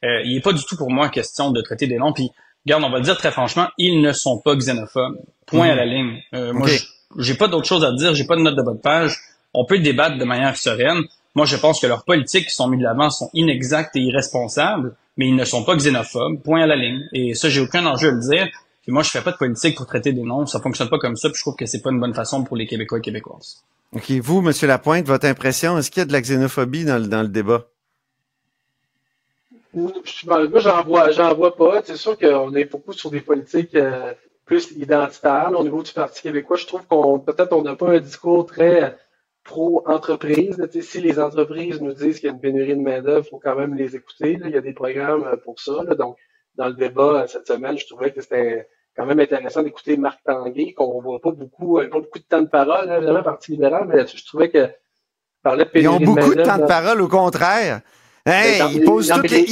Euh, 0.04 0.22
il 0.26 0.38
est 0.38 0.42
pas 0.42 0.54
du 0.54 0.64
tout 0.64 0.76
pour 0.76 0.92
moi 0.92 1.10
question 1.10 1.52
de 1.52 1.62
traiter 1.62 1.88
des 1.88 1.98
noms. 1.98 2.14
Puis 2.14 2.30
regarde, 2.66 2.84
on 2.84 2.90
va 2.90 2.98
le 2.98 3.04
dire 3.04 3.18
très 3.18 3.32
franchement, 3.32 3.68
ils 3.78 4.02
ne 4.02 4.12
sont 4.12 4.40
pas 4.40 4.56
xénophobes. 4.56 5.18
Point 5.46 5.70
à 5.70 5.76
la 5.76 5.86
ligne. 5.86 6.22
Euh, 6.34 6.54
Moi, 6.54 6.70
j'ai 7.18 7.34
pas 7.36 7.48
d'autre 7.48 7.68
chose 7.68 7.84
à 7.84 7.92
dire. 7.94 8.14
J'ai 8.14 8.26
pas 8.26 8.36
de 8.36 8.42
note 8.42 8.56
de 8.56 8.62
de 8.62 8.78
page. 8.78 9.18
On 9.54 9.66
peut 9.66 9.80
débattre 9.80 10.18
de 10.18 10.26
manière 10.26 10.56
sereine. 10.58 11.04
Moi, 11.36 11.46
je 11.46 11.56
pense 11.56 11.80
que 11.80 11.88
leurs 11.88 12.06
politiques 12.06 12.48
qui 12.48 12.54
sont 12.54 12.68
mises 12.68 12.80
de 12.80 12.86
l'avant 12.86 13.10
sont 13.10 13.30
inexactes 13.34 13.96
et 13.96 14.02
irresponsables, 14.02 14.96
mais 15.18 15.28
ils 15.28 15.36
ne 15.36 15.46
sont 15.46 15.64
pas 15.64 15.76
xénophobes. 15.76 16.42
Point 16.44 16.62
à 16.64 16.68
la 16.68 16.76
ligne. 16.76 17.02
Et 17.14 17.34
ça, 17.34 17.50
j'ai 17.50 17.60
aucun 17.60 17.86
enjeu 17.86 18.10
à 18.10 18.12
le 18.12 18.20
dire. 18.20 18.48
Puis 18.84 18.92
moi, 18.92 19.02
je 19.02 19.10
fais 19.10 19.22
pas 19.22 19.32
de 19.32 19.38
politique 19.38 19.78
pour 19.78 19.88
traiter 19.88 20.12
des 20.12 20.22
noms. 20.22 20.46
Ça 20.46 20.60
fonctionne 20.60 20.90
pas 20.90 21.00
comme 21.00 21.16
ça. 21.16 21.30
Puis 21.30 21.38
je 21.38 21.42
trouve 21.42 21.56
que 21.56 21.66
c'est 21.66 21.82
pas 21.82 21.90
une 21.90 22.00
bonne 22.00 22.14
façon 22.14 22.44
pour 22.44 22.58
les 22.58 22.68
Québécois 22.68 23.00
et 23.00 23.02
Québécoises. 23.02 23.64
OK. 23.94 24.12
Vous, 24.12 24.42
Monsieur 24.42 24.68
Lapointe, 24.68 25.06
votre 25.06 25.26
impression, 25.26 25.78
est-ce 25.78 25.90
qu'il 25.90 26.02
y 26.02 26.04
a 26.04 26.06
de 26.06 26.12
la 26.12 26.22
xénophobie 26.22 26.84
dans 26.84 26.98
le, 26.98 27.08
dans 27.08 27.22
le 27.22 27.30
débat? 27.30 27.68
Moi, 29.74 29.92
j'en 30.56 30.84
vois, 30.84 31.12
j'en 31.12 31.34
vois 31.34 31.56
pas. 31.56 31.82
C'est 31.84 31.96
sûr 31.96 32.18
qu'on 32.18 32.54
est 32.56 32.66
beaucoup 32.66 32.94
sur 32.94 33.10
des 33.10 33.22
politiques 33.22 33.74
euh, 33.76 34.14
plus 34.46 34.72
identitaires. 34.72 35.52
au 35.58 35.64
niveau 35.64 35.82
du 35.82 35.92
Parti 35.94 36.22
québécois, 36.22 36.58
je 36.58 36.68
trouve 36.68 36.86
qu'on 36.86 37.20
peut-être 37.20 37.54
on 37.54 37.64
n'a 37.64 37.76
pas 37.76 37.90
un 37.90 38.00
discours 38.00 38.46
très 38.46 38.98
pro-entreprise. 39.44 40.58
Si 40.82 41.02
les 41.02 41.20
entreprises 41.20 41.82
nous 41.82 41.94
disent 41.94 42.20
qu'il 42.20 42.28
y 42.28 42.32
a 42.32 42.34
une 42.34 42.42
pénurie 42.42 42.76
de 42.76 42.82
main-d'œuvre, 42.82 43.26
il 43.26 43.30
faut 43.30 43.40
quand 43.40 43.56
même 43.56 43.76
les 43.76 43.96
écouter. 43.96 44.40
Il 44.44 44.52
y 44.52 44.58
a 44.58 44.62
des 44.62 44.74
programmes 44.74 45.24
euh, 45.24 45.38
pour 45.38 45.60
ça. 45.60 45.84
Donc, 45.96 46.18
dans 46.56 46.68
le 46.68 46.74
débat 46.74 47.24
euh, 47.24 47.28
cette 47.28 47.48
semaine, 47.48 47.78
je 47.78 47.86
trouvais 47.88 48.12
que 48.12 48.22
c'était 48.22 48.68
quand 48.96 49.06
même 49.06 49.20
intéressant 49.20 49.64
d'écouter 49.64 49.98
Marc 49.98 50.20
Tanguay, 50.24 50.74
qu'on 50.74 51.02
voit 51.02 51.20
pas 51.20 51.32
beaucoup, 51.32 51.78
pas 51.78 51.88
beaucoup 51.88 52.20
de 52.20 52.24
temps 52.24 52.42
de 52.42 52.48
parole, 52.48 52.90
hein, 52.90 52.98
évidemment, 52.98 53.24
Parti 53.24 53.52
libéral, 53.52 53.88
mais 53.88 54.06
je 54.06 54.26
trouvais 54.26 54.50
que 54.50 54.70
parlait 55.42 55.66
de 55.66 55.70
Ils 55.76 55.90
ont 55.90 56.00
beaucoup 56.00 56.34
de, 56.34 56.44
temps 56.44 56.58
de 56.58 56.66
parole, 56.66 57.02
au 57.02 57.08
contraire. 57.08 57.82
Hey, 58.26 58.62
ils 58.74 58.86
posent 58.86 59.10
toutes 59.10 59.30
les, 59.30 59.44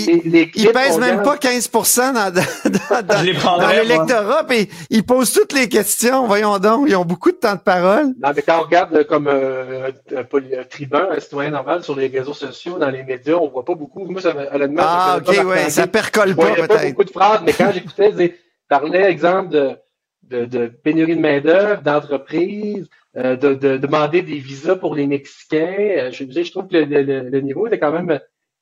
ils, 0.55 0.71
pèsent 0.71 0.97
même 0.97 1.23
pas 1.23 1.35
15 1.35 1.69
dans, 2.13 2.13
dans, 2.31 3.05
dans, 3.05 3.21
l'électorat, 3.69 4.45
puis 4.47 4.69
ils 4.89 5.03
posent 5.03 5.33
toutes 5.33 5.51
les 5.51 5.67
questions. 5.67 6.25
Voyons 6.25 6.57
donc, 6.57 6.85
ils 6.87 6.95
ont 6.95 7.03
beaucoup 7.03 7.31
de 7.31 7.35
temps 7.35 7.55
de 7.55 7.59
parole. 7.59 8.13
Non, 8.23 8.31
mais 8.33 8.41
quand 8.41 8.59
on 8.59 8.63
regarde 8.63 9.03
comme 9.07 9.27
euh, 9.27 9.91
un, 10.15 10.63
tribun, 10.69 11.09
un 11.11 11.19
citoyen 11.19 11.49
normal 11.49 11.83
sur 11.83 11.97
les 11.97 12.07
réseaux 12.07 12.33
sociaux, 12.33 12.79
dans 12.79 12.89
les 12.89 13.03
médias, 13.03 13.33
on 13.33 13.49
voit 13.49 13.65
pas 13.65 13.75
beaucoup. 13.75 14.05
Moi, 14.05 14.21
ça, 14.21 14.33
honnêtement, 14.53 14.83
ah, 14.85 15.19
ok, 15.19 15.45
ouais, 15.47 15.69
ça 15.69 15.87
percole 15.87 16.33
pas 16.33 16.53
peut-être. 16.53 16.67
pas 16.69 16.85
beaucoup 16.85 17.03
de 17.03 17.09
phrases, 17.09 17.41
mais 17.45 17.51
quand 17.51 17.73
j'écoutais, 17.73 18.11
ils 18.17 18.33
parlaient, 18.69 19.11
exemple, 19.11 19.49
de, 19.49 19.75
de, 20.23 20.45
de 20.45 20.67
pénurie 20.67 21.17
de 21.17 21.21
main 21.21 21.41
d'œuvre, 21.41 21.81
d'entreprise, 21.81 22.87
euh, 23.17 23.35
de, 23.35 23.53
de, 23.53 23.75
demander 23.75 24.21
des 24.21 24.39
visas 24.39 24.77
pour 24.77 24.95
les 24.95 25.07
Mexicains. 25.07 25.75
Euh, 25.77 26.11
je, 26.13 26.23
je 26.23 26.51
trouve 26.51 26.69
que 26.69 26.77
le, 26.77 26.85
le, 26.85 27.29
le 27.29 27.41
niveau 27.41 27.67
était 27.67 27.77
quand 27.77 27.91
même 27.91 28.17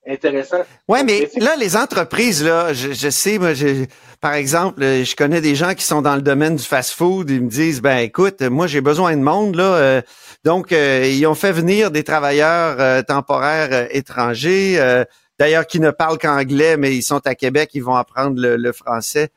intéressant. 0.06 0.58
Ouais, 0.88 1.04
mais 1.04 1.30
là, 1.36 1.56
les 1.56 1.76
entreprises, 1.76 2.42
là, 2.42 2.72
je, 2.72 2.92
je 2.92 3.10
sais, 3.10 3.38
moi, 3.38 3.52
par 4.20 4.34
exemple, 4.34 4.82
je 4.82 5.16
connais 5.16 5.40
des 5.40 5.54
gens 5.54 5.74
qui 5.74 5.84
sont 5.84 6.02
dans 6.02 6.14
le 6.14 6.20
domaine 6.20 6.56
du 6.56 6.64
fast-food. 6.64 7.30
Ils 7.30 7.42
me 7.42 7.48
disent, 7.48 7.80
ben, 7.80 7.98
écoute, 7.98 8.42
moi, 8.42 8.66
j'ai 8.66 8.82
besoin 8.82 9.16
de 9.16 9.22
monde, 9.22 9.56
là. 9.56 9.74
Euh, 9.74 10.02
donc, 10.44 10.72
euh, 10.72 11.08
ils 11.10 11.26
ont 11.26 11.34
fait 11.34 11.52
venir 11.52 11.90
des 11.90 12.04
travailleurs 12.04 12.76
euh, 12.80 13.02
temporaires 13.02 13.88
étrangers, 13.94 15.04
d'ailleurs, 15.38 15.66
qui 15.66 15.80
ne 15.80 15.90
parlent 15.90 16.18
qu'anglais, 16.18 16.76
mais 16.76 16.94
ils 16.94 17.02
sont 17.02 17.26
à 17.26 17.34
Québec, 17.34 17.70
ils 17.72 17.82
vont 17.82 17.94
apprendre 17.94 18.38
le, 18.38 18.72
français 18.72 19.30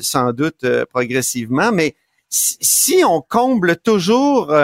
sans 0.00 0.32
doute 0.32 0.64
progressivement. 0.92 1.72
Mais 1.72 1.96
si, 2.28 3.02
on 3.04 3.20
comble 3.20 3.76
toujours 3.76 4.54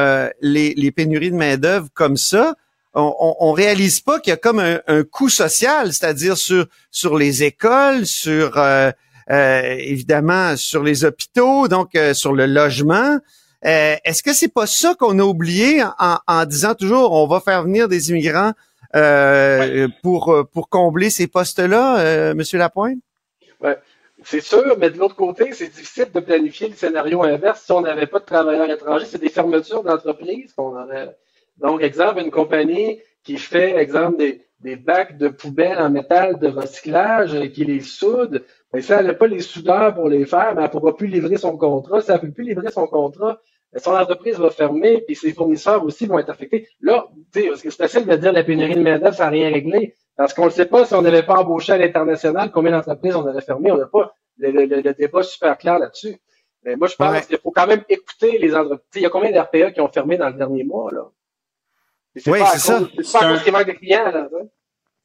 les, 0.40 0.74
les 0.76 0.92
pénuries 0.92 1.32
de 1.32 1.36
main 1.36 1.56
d'œuvre 1.56 1.88
comme 1.92 2.16
ça, 2.16 2.54
on, 2.96 3.36
on, 3.40 3.52
réalise 3.52 4.00
pas 4.00 4.20
qu'il 4.20 4.30
y 4.30 4.34
a 4.34 4.38
comme 4.38 4.58
un, 4.58 5.04
coût 5.04 5.28
social, 5.28 5.92
c'est-à-dire 5.92 6.36
sur 6.36 6.66
sur 6.90 7.16
les 7.16 7.44
écoles, 7.44 8.06
sur 8.06 8.56
euh, 8.56 8.90
euh, 9.30 9.76
évidemment 9.78 10.56
sur 10.56 10.82
les 10.82 11.04
hôpitaux, 11.04 11.68
donc 11.68 11.94
euh, 11.94 12.14
sur 12.14 12.32
le 12.32 12.46
logement. 12.46 13.18
Est-ce 13.62 14.22
que 14.22 14.32
c'est 14.32 14.52
pas 14.52 14.66
ça 14.66 14.94
qu'on 14.94 15.18
a 15.18 15.24
oublié 15.24 15.82
en, 15.98 16.44
disant 16.44 16.74
toujours 16.74 17.12
on 17.12 17.26
va 17.26 17.40
faire 17.40 17.64
venir 17.64 17.88
des 17.88 18.10
immigrants 18.10 18.52
pour 20.02 20.46
pour 20.52 20.68
combler 20.68 21.10
ces 21.10 21.26
postes-là, 21.26 22.32
Monsieur 22.34 22.58
Lapointe? 22.58 22.98
Ouais. 23.60 23.76
C'est 24.24 24.40
sûr, 24.40 24.76
mais 24.78 24.90
de 24.90 24.98
l'autre 24.98 25.14
côté, 25.14 25.52
c'est 25.52 25.68
difficile 25.68 26.10
de 26.12 26.20
planifier 26.20 26.68
le 26.68 26.74
scénario 26.74 27.22
inverse 27.22 27.62
si 27.64 27.72
on 27.72 27.80
n'avait 27.80 28.06
pas 28.06 28.18
de 28.18 28.24
travailleurs 28.24 28.70
étrangers. 28.70 29.06
C'est 29.06 29.20
des 29.20 29.28
fermetures 29.28 29.82
d'entreprises 29.82 30.52
qu'on 30.52 30.76
aurait 30.76 31.16
donc, 31.58 31.82
exemple, 31.82 32.20
une 32.20 32.30
compagnie 32.30 33.00
qui 33.24 33.38
fait, 33.38 33.76
exemple, 33.76 34.18
des, 34.18 34.46
des 34.60 34.76
bacs 34.76 35.18
de 35.18 35.28
poubelles 35.28 35.78
en 35.78 35.90
métal 35.90 36.38
de 36.38 36.48
recyclage, 36.48 37.34
et 37.34 37.50
qui 37.50 37.64
les 37.64 37.80
soude, 37.80 38.44
mais 38.72 38.80
ben, 38.80 38.82
si 38.82 38.92
elle 38.92 39.06
n'a 39.06 39.14
pas 39.14 39.26
les 39.26 39.40
soudeurs 39.40 39.94
pour 39.94 40.08
les 40.08 40.26
faire, 40.26 40.54
mais 40.54 40.62
elle 40.62 40.68
ne 40.68 40.72
pourra 40.72 40.96
plus 40.96 41.06
livrer 41.06 41.36
son 41.36 41.56
contrat. 41.56 42.00
Si 42.00 42.10
elle 42.10 42.16
ne 42.16 42.20
peut 42.22 42.32
plus 42.32 42.44
livrer 42.44 42.70
son 42.70 42.86
contrat, 42.86 43.40
ben, 43.72 43.80
son 43.80 43.92
entreprise 43.92 44.38
va 44.38 44.50
fermer, 44.50 45.02
puis 45.06 45.14
ses 45.14 45.32
fournisseurs 45.32 45.84
aussi 45.84 46.06
vont 46.06 46.18
être 46.18 46.30
affectés. 46.30 46.68
Là, 46.80 47.08
c'est 47.32 47.70
facile 47.70 48.06
de 48.06 48.16
dire 48.16 48.32
la 48.32 48.44
pénurie 48.44 48.74
de 48.74 48.82
main-d'œuvre, 48.82 49.14
ça 49.14 49.24
n'a 49.24 49.30
rien 49.30 49.50
réglé. 49.50 49.94
Parce 50.16 50.32
qu'on 50.32 50.46
ne 50.46 50.50
sait 50.50 50.66
pas 50.66 50.86
si 50.86 50.94
on 50.94 51.02
n'avait 51.02 51.22
pas 51.22 51.36
embauché 51.36 51.72
à 51.72 51.78
l'international, 51.78 52.50
combien 52.50 52.72
d'entreprises 52.72 53.14
on 53.14 53.26
aurait 53.26 53.42
fermé? 53.42 53.70
On 53.70 53.76
n'a 53.76 53.86
pas 53.86 54.14
le, 54.38 54.50
le, 54.50 54.94
débat 54.94 55.22
super 55.22 55.58
clair 55.58 55.78
là-dessus. 55.78 56.16
Mais 56.62 56.76
moi, 56.76 56.88
je 56.88 56.96
pense 56.96 57.26
qu'il 57.26 57.38
faut 57.38 57.50
quand 57.50 57.66
même 57.66 57.84
écouter 57.88 58.38
les 58.38 58.54
entreprises. 58.54 58.80
Il 58.96 59.02
y 59.02 59.06
a 59.06 59.10
combien 59.10 59.30
d'RPA 59.30 59.70
qui 59.72 59.80
ont 59.80 59.88
fermé 59.88 60.16
dans 60.16 60.28
le 60.28 60.34
dernier 60.34 60.64
mois, 60.64 60.90
là? 60.92 61.10
Oui, 62.26 62.40
c'est 62.52 62.58
ça. 62.58 62.80
C'est 63.02 63.12
pas 63.18 63.26
un... 63.26 63.64
de 63.64 63.72
clients, 63.72 64.10
là. 64.12 64.28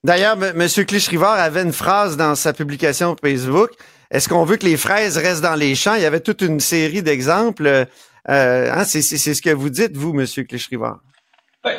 D'ailleurs, 0.04 0.36
M. 0.42 0.68
Clich-Rivard 0.68 1.40
avait 1.40 1.62
une 1.62 1.74
phrase 1.74 2.18
dans 2.18 2.34
sa 2.34 2.54
publication 2.54 3.16
Facebook. 3.22 3.70
Est-ce 4.10 4.28
qu'on 4.28 4.46
veut 4.46 4.58
que 4.58 4.66
les 4.66 4.78
fraises 4.78 5.18
restent 5.18 5.44
dans 5.44 5.56
les 5.56 5.76
champs? 5.76 5.96
Il 5.96 6.02
y 6.02 6.06
avait 6.06 6.22
toute 6.22 6.42
une 6.42 6.60
série 6.60 7.04
d'exemples. 7.04 7.68
Euh, 7.68 8.72
hein, 8.72 8.84
c'est 8.84 9.02
ce 9.02 9.42
que 9.42 9.52
vous 9.52 9.70
dites, 9.70 9.96
vous, 9.96 10.10
M. 10.20 10.26
Clich-Rivard. 10.26 11.00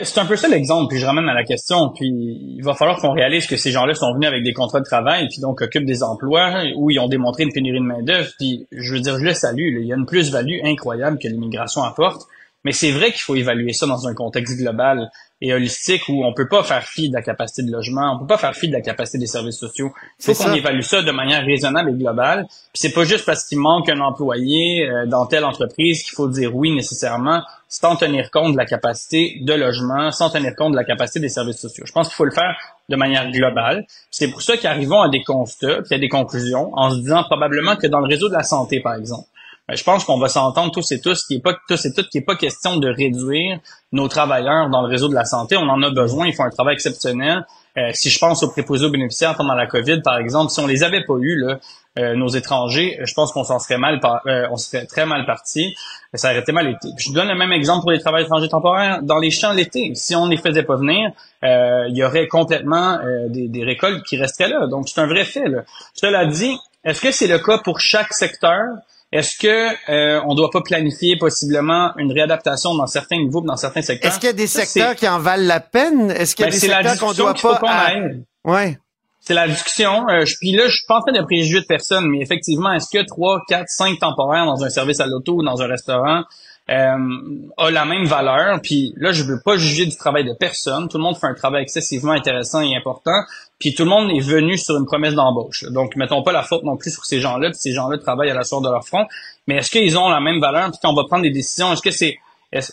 C'est 0.05 0.21
un 0.21 0.27
peu 0.27 0.37
ça 0.37 0.47
l'exemple, 0.47 0.87
puis 0.90 1.01
je 1.01 1.07
ramène 1.07 1.29
à 1.29 1.35
la 1.35 1.42
question, 1.42 1.90
puis 1.92 2.07
il 2.07 2.62
va 2.62 2.75
falloir 2.75 3.01
qu'on 3.01 3.11
réalise 3.11 3.49
que 3.49 3.57
ces 3.57 3.73
gens-là 3.73 3.95
sont 3.95 4.14
venus 4.14 4.29
avec 4.29 4.45
des 4.45 4.53
contrats 4.53 4.79
de 4.79 4.85
travail, 4.85 5.27
puis 5.27 5.40
donc 5.40 5.61
occupent 5.61 5.87
des 5.87 6.05
emplois 6.05 6.62
où 6.77 6.90
ils 6.90 7.01
ont 7.01 7.09
démontré 7.09 7.42
une 7.42 7.53
pénurie 7.53 7.81
de 7.81 7.85
main-d'œuvre, 7.85 8.29
puis 8.38 8.68
je 8.71 8.95
veux 8.95 9.01
dire, 9.01 9.18
je 9.18 9.25
le 9.25 9.35
salue, 9.35 9.81
il 9.81 9.87
y 9.88 9.92
a 9.92 9.97
une 9.97 10.07
plus-value 10.07 10.61
incroyable 10.62 11.18
que 11.18 11.27
l'immigration 11.27 11.83
apporte, 11.83 12.29
mais 12.64 12.72
c'est 12.72 12.90
vrai 12.90 13.11
qu'il 13.11 13.20
faut 13.20 13.35
évaluer 13.35 13.72
ça 13.72 13.87
dans 13.87 14.07
un 14.07 14.14
contexte 14.14 14.57
global 14.57 15.11
et 15.40 15.53
holistique 15.53 16.03
où 16.09 16.25
on 16.25 16.33
peut 16.33 16.46
pas 16.46 16.62
faire 16.62 16.85
fi 16.85 17.09
de 17.09 17.14
la 17.14 17.22
capacité 17.22 17.62
de 17.62 17.72
logement, 17.72 18.14
on 18.14 18.20
peut 18.20 18.29
pas 18.29 18.38
faire 18.38 18.55
fi 18.55 18.68
de 18.68 18.72
la 18.72 18.81
capacité 18.81 19.18
des 19.18 19.27
services 19.27 19.59
sociaux. 19.59 19.92
Il 20.20 20.33
faut 20.33 20.44
qu'on 20.44 20.53
évalue 20.53 20.83
ça 20.83 21.03
de 21.03 21.11
manière 21.11 21.44
raisonnable 21.44 21.90
et 21.90 21.94
globale. 21.94 22.46
Puis 22.46 22.75
c'est 22.75 22.92
pas 22.92 23.03
juste 23.03 23.27
parce 23.27 23.44
qu'il 23.44 23.59
manque 23.59 23.88
un 23.88 24.01
employé 24.01 24.88
euh, 24.88 25.07
dans 25.07 25.27
telle 25.27 25.44
entreprise 25.44 26.05
qu'il 26.05 26.14
faut 26.14 26.29
dire 26.29 26.55
oui 26.55 26.70
nécessairement, 26.70 27.42
sans 27.68 27.96
tenir 27.96 28.31
compte 28.31 28.53
de 28.53 28.57
la 28.57 28.66
capacité 28.66 29.38
de 29.40 29.53
logement, 29.55 30.12
sans 30.12 30.31
tenir 30.31 30.55
compte 30.55 30.72
de 30.72 30.77
la 30.77 30.85
capacité 30.85 31.18
des 31.18 31.29
services 31.29 31.59
sociaux. 31.59 31.85
Je 31.87 31.92
pense 31.92 32.07
qu'il 32.07 32.14
faut 32.14 32.25
le 32.25 32.31
faire 32.31 32.57
de 32.88 32.94
manière 32.94 33.29
globale. 33.33 33.85
C'est 34.12 34.29
pour 34.29 34.42
ça 34.42 34.57
qu'arrivons 34.57 35.01
à 35.01 35.09
des 35.09 35.25
constats, 35.25 35.83
puis 35.83 35.96
à 35.96 35.98
des 35.98 36.09
conclusions, 36.09 36.70
en 36.75 36.90
se 36.90 37.01
disant 37.01 37.25
probablement 37.25 37.75
que 37.75 37.88
dans 37.88 38.01
le 38.01 38.07
réseau 38.07 38.29
de 38.29 38.35
la 38.35 38.44
santé, 38.44 38.81
par 38.81 38.94
exemple, 38.94 39.27
je 39.75 39.85
pense 39.85 40.05
qu'on 40.05 40.19
va 40.19 40.29
s'entendre 40.29 40.73
tous 40.73 40.93
et 40.93 41.01
tous 41.01 41.25
qui 41.25 41.37
est 41.37 41.41
pas 41.41 41.55
tous 41.69 41.85
et 41.85 41.93
toutes 41.93 42.09
qui 42.09 42.19
est 42.19 42.23
pas 42.23 42.37
question 42.37 42.77
de 42.77 42.89
réduire 42.89 43.59
nos 43.93 44.09
travailleurs 44.09 44.71
dans 44.71 44.83
le 44.83 44.89
réseau 44.89 45.09
de 45.09 45.15
la 45.15 45.25
santé. 45.25 45.57
On 45.57 45.69
en 45.69 45.83
a 45.83 45.91
besoin, 45.91 46.27
ils 46.27 46.35
font 46.35 46.45
un 46.45 46.51
travail 46.51 46.75
exceptionnel. 46.75 47.45
Euh, 47.79 47.91
si 47.95 48.11
je 48.11 48.19
pense 48.19 48.43
aux 48.43 48.51
préposés 48.51 48.87
aux 48.87 48.91
bénéficiaires 48.91 49.35
pendant 49.35 49.55
la 49.55 49.67
COVID, 49.67 50.03
par 50.03 50.19
exemple, 50.19 50.51
si 50.51 50.61
on 50.61 50.67
les 50.67 50.83
avait 50.83 51.05
pas 51.05 51.15
eu 51.19 51.41
là, 51.41 51.59
euh, 51.99 52.15
nos 52.15 52.29
étrangers, 52.29 52.99
je 53.03 53.15
pense 53.15 53.33
qu'on 53.33 53.45
s'en 53.45 53.59
serait 53.59 53.79
mal, 53.79 53.99
euh, 54.27 54.47
on 54.51 54.57
serait 54.57 54.85
très 54.85 55.07
mal 55.07 55.25
parti. 55.25 55.75
Ça 56.15 56.31
aurait 56.31 56.41
été 56.41 56.53
mal 56.53 56.69
été. 56.69 56.89
je 56.99 57.13
donne 57.13 57.29
le 57.29 57.35
même 57.35 57.53
exemple 57.53 57.83
pour 57.83 57.91
les 57.91 58.01
travailleurs 58.01 58.27
étrangers 58.27 58.49
temporaires 58.49 59.03
dans 59.03 59.19
les 59.19 59.31
champs 59.31 59.53
l'été. 59.53 59.95
Si 59.95 60.15
on 60.15 60.27
ne 60.27 60.31
les 60.31 60.37
faisait 60.37 60.65
pas 60.65 60.77
venir, 60.77 61.13
il 61.43 61.97
y 61.97 62.05
aurait 62.05 62.29
complètement 62.29 62.99
des, 63.29 63.49
des, 63.49 63.65
récoltes 63.65 64.03
qui 64.05 64.19
resteraient 64.19 64.51
là. 64.51 64.67
Donc 64.67 64.89
c'est 64.89 65.01
un 65.01 65.07
vrai 65.07 65.25
fait. 65.25 65.49
Là. 65.49 65.63
Cela 65.95 66.27
dit, 66.27 66.59
est-ce 66.85 67.01
que 67.01 67.11
c'est 67.11 67.27
le 67.27 67.39
cas 67.39 67.59
pour 67.59 67.81
chaque 67.81 68.13
secteur? 68.13 68.65
Est-ce 69.12 69.37
que 69.38 69.90
euh, 69.90 70.22
on 70.27 70.35
doit 70.35 70.48
pas 70.51 70.62
planifier 70.62 71.16
possiblement 71.16 71.94
une 71.98 72.12
réadaptation 72.12 72.75
dans 72.75 72.87
certains 72.87 73.18
niveaux, 73.18 73.42
dans 73.42 73.57
certains 73.57 73.83
secteurs? 73.83 74.11
Est-ce 74.11 74.18
qu'il 74.18 74.29
y 74.29 74.31
a 74.31 74.35
des 74.35 74.46
secteurs 74.46 74.96
qui 74.96 75.07
en 75.07 75.18
valent 75.18 75.46
la 75.46 75.61
peine? 75.61 76.11
Est-ce 76.11 76.35
qu'il 76.35 76.46
y 76.46 76.48
a 76.48 76.51
ben, 76.51 76.55
des 76.55 76.59
secteurs 76.59 76.98
qu'on 76.98 77.12
doit 77.12 77.35
pas 77.35 77.61
qu 77.61 78.25
Ouais. 78.44 78.79
C'est 79.20 79.35
la 79.35 79.46
discussion. 79.46 80.09
Euh, 80.09 80.25
je, 80.25 80.35
puis 80.40 80.53
là, 80.53 80.64
je 80.66 80.72
suis 80.72 80.87
pas 80.88 80.96
en 80.96 81.01
train 81.03 81.12
de 81.12 81.22
préjuger 81.22 81.61
de 81.61 81.66
personne, 81.66 82.07
mais 82.09 82.20
effectivement, 82.20 82.72
est-ce 82.72 82.88
que 82.90 83.05
trois, 83.07 83.40
quatre, 83.46 83.68
cinq 83.68 84.01
temporaires 84.01 84.46
dans 84.46 84.64
un 84.64 84.70
service 84.70 84.98
à 84.98 85.07
l'auto 85.07 85.35
ou 85.37 85.42
dans 85.44 85.61
un 85.61 85.68
restaurant 85.68 86.25
a 86.68 87.70
la 87.70 87.85
même 87.85 88.07
valeur. 88.07 88.61
Puis 88.62 88.94
là, 88.96 89.12
je 89.12 89.25
veux 89.25 89.40
pas 89.44 89.57
juger 89.57 89.87
du 89.87 89.96
travail 89.96 90.25
de 90.25 90.33
personne. 90.33 90.88
Tout 90.88 90.98
le 90.98 91.03
monde 91.03 91.16
fait 91.16 91.27
un 91.27 91.35
travail 91.35 91.62
excessivement 91.62 92.12
intéressant 92.12 92.61
et 92.61 92.77
important. 92.77 93.20
Puis 93.59 93.75
tout 93.75 93.85
le 93.85 93.90
monde 93.90 94.11
est 94.11 94.20
venu 94.20 94.57
sur 94.57 94.77
une 94.77 94.87
promesse 94.87 95.14
d'embauche. 95.14 95.64
Donc, 95.70 95.96
mettons 95.96 96.22
pas 96.22 96.33
la 96.33 96.42
faute 96.42 96.64
non 96.64 96.77
plus 96.77 96.90
sur 96.92 97.05
ces 97.05 97.20
gens-là. 97.20 97.51
Puis 97.51 97.59
ces 97.59 97.72
gens-là 97.72 97.98
travaillent 97.98 98.31
à 98.31 98.35
la 98.35 98.44
source 98.44 98.62
de 98.62 98.70
leur 98.70 98.87
front. 98.87 99.07
Mais 99.46 99.57
est-ce 99.57 99.70
qu'ils 99.70 99.98
ont 99.98 100.09
la 100.09 100.20
même 100.20 100.40
valeur? 100.40 100.70
Puis 100.70 100.79
quand 100.83 100.90
on 100.90 100.96
va 100.96 101.05
prendre 101.05 101.22
des 101.22 101.31
décisions, 101.31 101.72
est-ce 101.72 101.83
que 101.83 101.90
c'est 101.90 102.18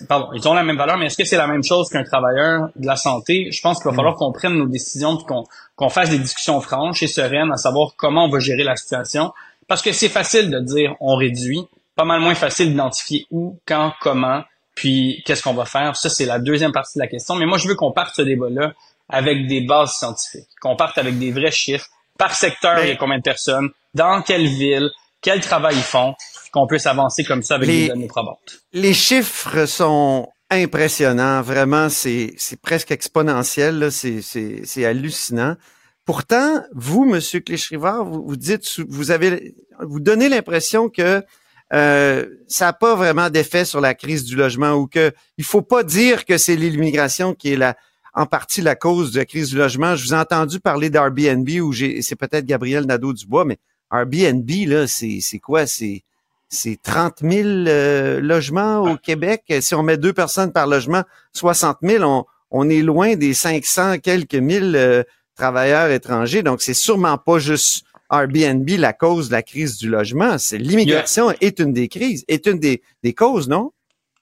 pardon, 0.08 0.28
ils 0.34 0.46
ont 0.48 0.54
la 0.54 0.64
même 0.64 0.76
valeur, 0.76 0.98
mais 0.98 1.06
est-ce 1.06 1.18
que 1.18 1.24
c'est 1.24 1.38
la 1.38 1.48
même 1.48 1.64
chose 1.64 1.90
qu'un 1.90 2.04
travailleur 2.04 2.70
de 2.76 2.86
la 2.86 2.98
santé? 2.98 3.50
Je 3.52 3.62
pense 3.62 3.78
qu'il 3.82 3.90
va 3.90 3.96
falloir 3.96 4.16
qu'on 4.16 4.34
prenne 4.34 4.56
nos 4.56 4.68
décisions, 4.68 5.16
qu'on 5.18 5.46
qu'on 5.80 5.90
fasse 5.90 6.10
des 6.10 6.20
discussions 6.20 6.60
franches 6.60 7.02
et 7.04 7.08
sereines 7.08 7.52
à 7.54 7.56
savoir 7.56 7.94
comment 7.96 8.26
on 8.26 8.30
va 8.30 8.40
gérer 8.40 8.64
la 8.64 8.76
situation. 8.76 9.32
Parce 9.70 9.82
que 9.82 9.94
c'est 9.94 10.10
facile 10.10 10.50
de 10.50 10.60
dire 10.60 10.96
on 11.00 11.16
réduit, 11.16 11.66
pas 12.00 12.06
mal 12.06 12.22
moins 12.22 12.34
facile 12.34 12.70
d'identifier 12.70 13.28
où, 13.30 13.60
quand, 13.66 13.92
comment, 14.00 14.44
puis 14.74 15.22
qu'est-ce 15.26 15.44
qu'on 15.44 15.54
va 15.54 15.66
faire. 15.66 15.98
Ça, 15.98 16.10
c'est 16.10 16.24
la 16.24 16.40
deuxième 16.40 16.72
partie 16.72 16.98
de 16.98 17.04
la 17.04 17.10
question. 17.10 17.36
Mais 17.36 17.46
moi, 17.46 17.58
je 17.58 17.68
veux 17.68 17.76
qu'on 17.76 17.92
parte 17.92 18.16
ce 18.16 18.22
débat-là 18.22 18.72
avec 19.10 19.48
des 19.48 19.60
bases 19.60 19.92
scientifiques, 19.96 20.48
qu'on 20.62 20.78
parte 20.78 20.98
avec 20.98 21.20
des 21.20 21.34
vrais 21.34 21.52
chiffres. 21.52 21.88
Par 22.18 22.36
secteur, 22.36 22.80
il 22.82 22.88
y 22.88 22.92
a 22.92 22.96
combien 22.96 23.18
de 23.18 23.22
personnes, 23.22 23.68
dans 23.96 24.22
quelle 24.22 24.48
ville, 24.48 24.90
quel 25.20 25.42
travail 25.42 25.76
ils 25.76 25.82
font, 25.82 26.16
qu'on 26.54 26.68
puisse 26.68 26.86
avancer 26.86 27.26
comme 27.26 27.44
ça 27.44 27.56
avec 27.56 27.68
des 27.68 27.90
données 27.90 28.08
probantes. 28.08 28.62
Les 28.72 28.94
chiffres 28.94 29.66
sont 29.66 30.30
impressionnants, 30.50 31.42
vraiment, 31.42 31.90
c'est 31.90 32.32
presque 32.62 32.92
exponentiel, 32.92 33.92
c'est 33.92 34.86
hallucinant. 34.86 35.58
Pourtant, 36.06 36.64
vous, 36.74 37.04
Monsieur 37.04 37.42
Cléchrivard, 37.42 38.06
vous, 38.06 38.24
vous 38.26 38.38
dites, 38.38 38.80
vous 38.88 39.12
avez, 39.12 39.54
vous 39.82 40.00
donnez 40.00 40.30
l'impression 40.30 40.88
que 40.88 41.26
euh, 41.74 42.26
ça 42.48 42.66
n'a 42.66 42.74
pas 42.74 42.96
vraiment 42.96 43.30
d'effet 43.30 43.66
sur 43.66 43.82
la 43.82 43.94
crise 43.94 44.24
du 44.24 44.36
logement 44.36 44.74
ou 44.74 44.88
que 44.88 45.12
il 45.38 45.44
faut 45.44 45.62
pas 45.62 45.84
dire 45.84 46.26
que 46.26 46.38
c'est 46.38 46.56
l'immigration 46.56 47.36
qui 47.36 47.54
est 47.54 47.56
la, 47.56 47.76
en 48.14 48.26
partie 48.26 48.62
la 48.62 48.76
cause 48.76 49.12
de 49.12 49.20
la 49.20 49.26
crise 49.26 49.50
du 49.50 49.58
logement. 49.58 49.96
Je 49.96 50.06
vous 50.06 50.14
ai 50.14 50.18
entendu 50.18 50.60
parler 50.60 50.90
d'Airbnb 50.90 51.48
ou 51.62 51.72
j'ai, 51.72 52.02
c'est 52.02 52.16
peut-être 52.16 52.46
Gabriel 52.46 52.86
Nadeau-Dubois, 52.86 53.46
mais 53.46 53.60
Airbnb, 53.92 54.50
là, 54.68 54.88
c'est, 54.88 55.20
c'est 55.22 55.40
quoi? 55.40 55.68
C'est, 55.68 56.04
c'est 56.48 56.80
30 56.82 57.20
000 57.22 57.48
euh, 57.48 58.20
logements 58.20 58.82
au 58.82 58.98
Québec. 58.98 59.44
Si 59.62 59.76
on 59.76 59.84
met 59.84 59.98
deux 59.98 60.14
personnes 60.14 60.52
par 60.52 60.68
logement, 60.68 61.04
60 61.34 61.78
000, 61.84 62.04
on, 62.04 62.26
on 62.52 62.70
est 62.70 62.82
loin 62.82 63.16
des 63.16 63.34
500 63.34 64.00
quelques 64.00 64.36
mille 64.36 64.76
euh, 64.76 65.04
travailleurs 65.36 65.90
étrangers. 65.92 66.44
Donc, 66.44 66.62
c'est 66.62 66.74
sûrement 66.74 67.18
pas 67.18 67.40
juste 67.40 67.86
Airbnb 68.12 68.68
la 68.78 68.94
cause 68.94 69.30
de 69.30 69.34
la 69.34 69.44
crise 69.44 69.78
du 69.78 69.90
logement. 69.90 70.38
C'est 70.38 70.58
l'immigration 70.58 71.32
est 71.42 71.60
une 71.60 71.74
des 71.74 71.88
crises, 71.88 72.26
est 72.28 72.48
une 72.48 72.60
des, 72.60 72.82
des 73.04 73.14
causes, 73.14 73.48
non? 73.48 73.72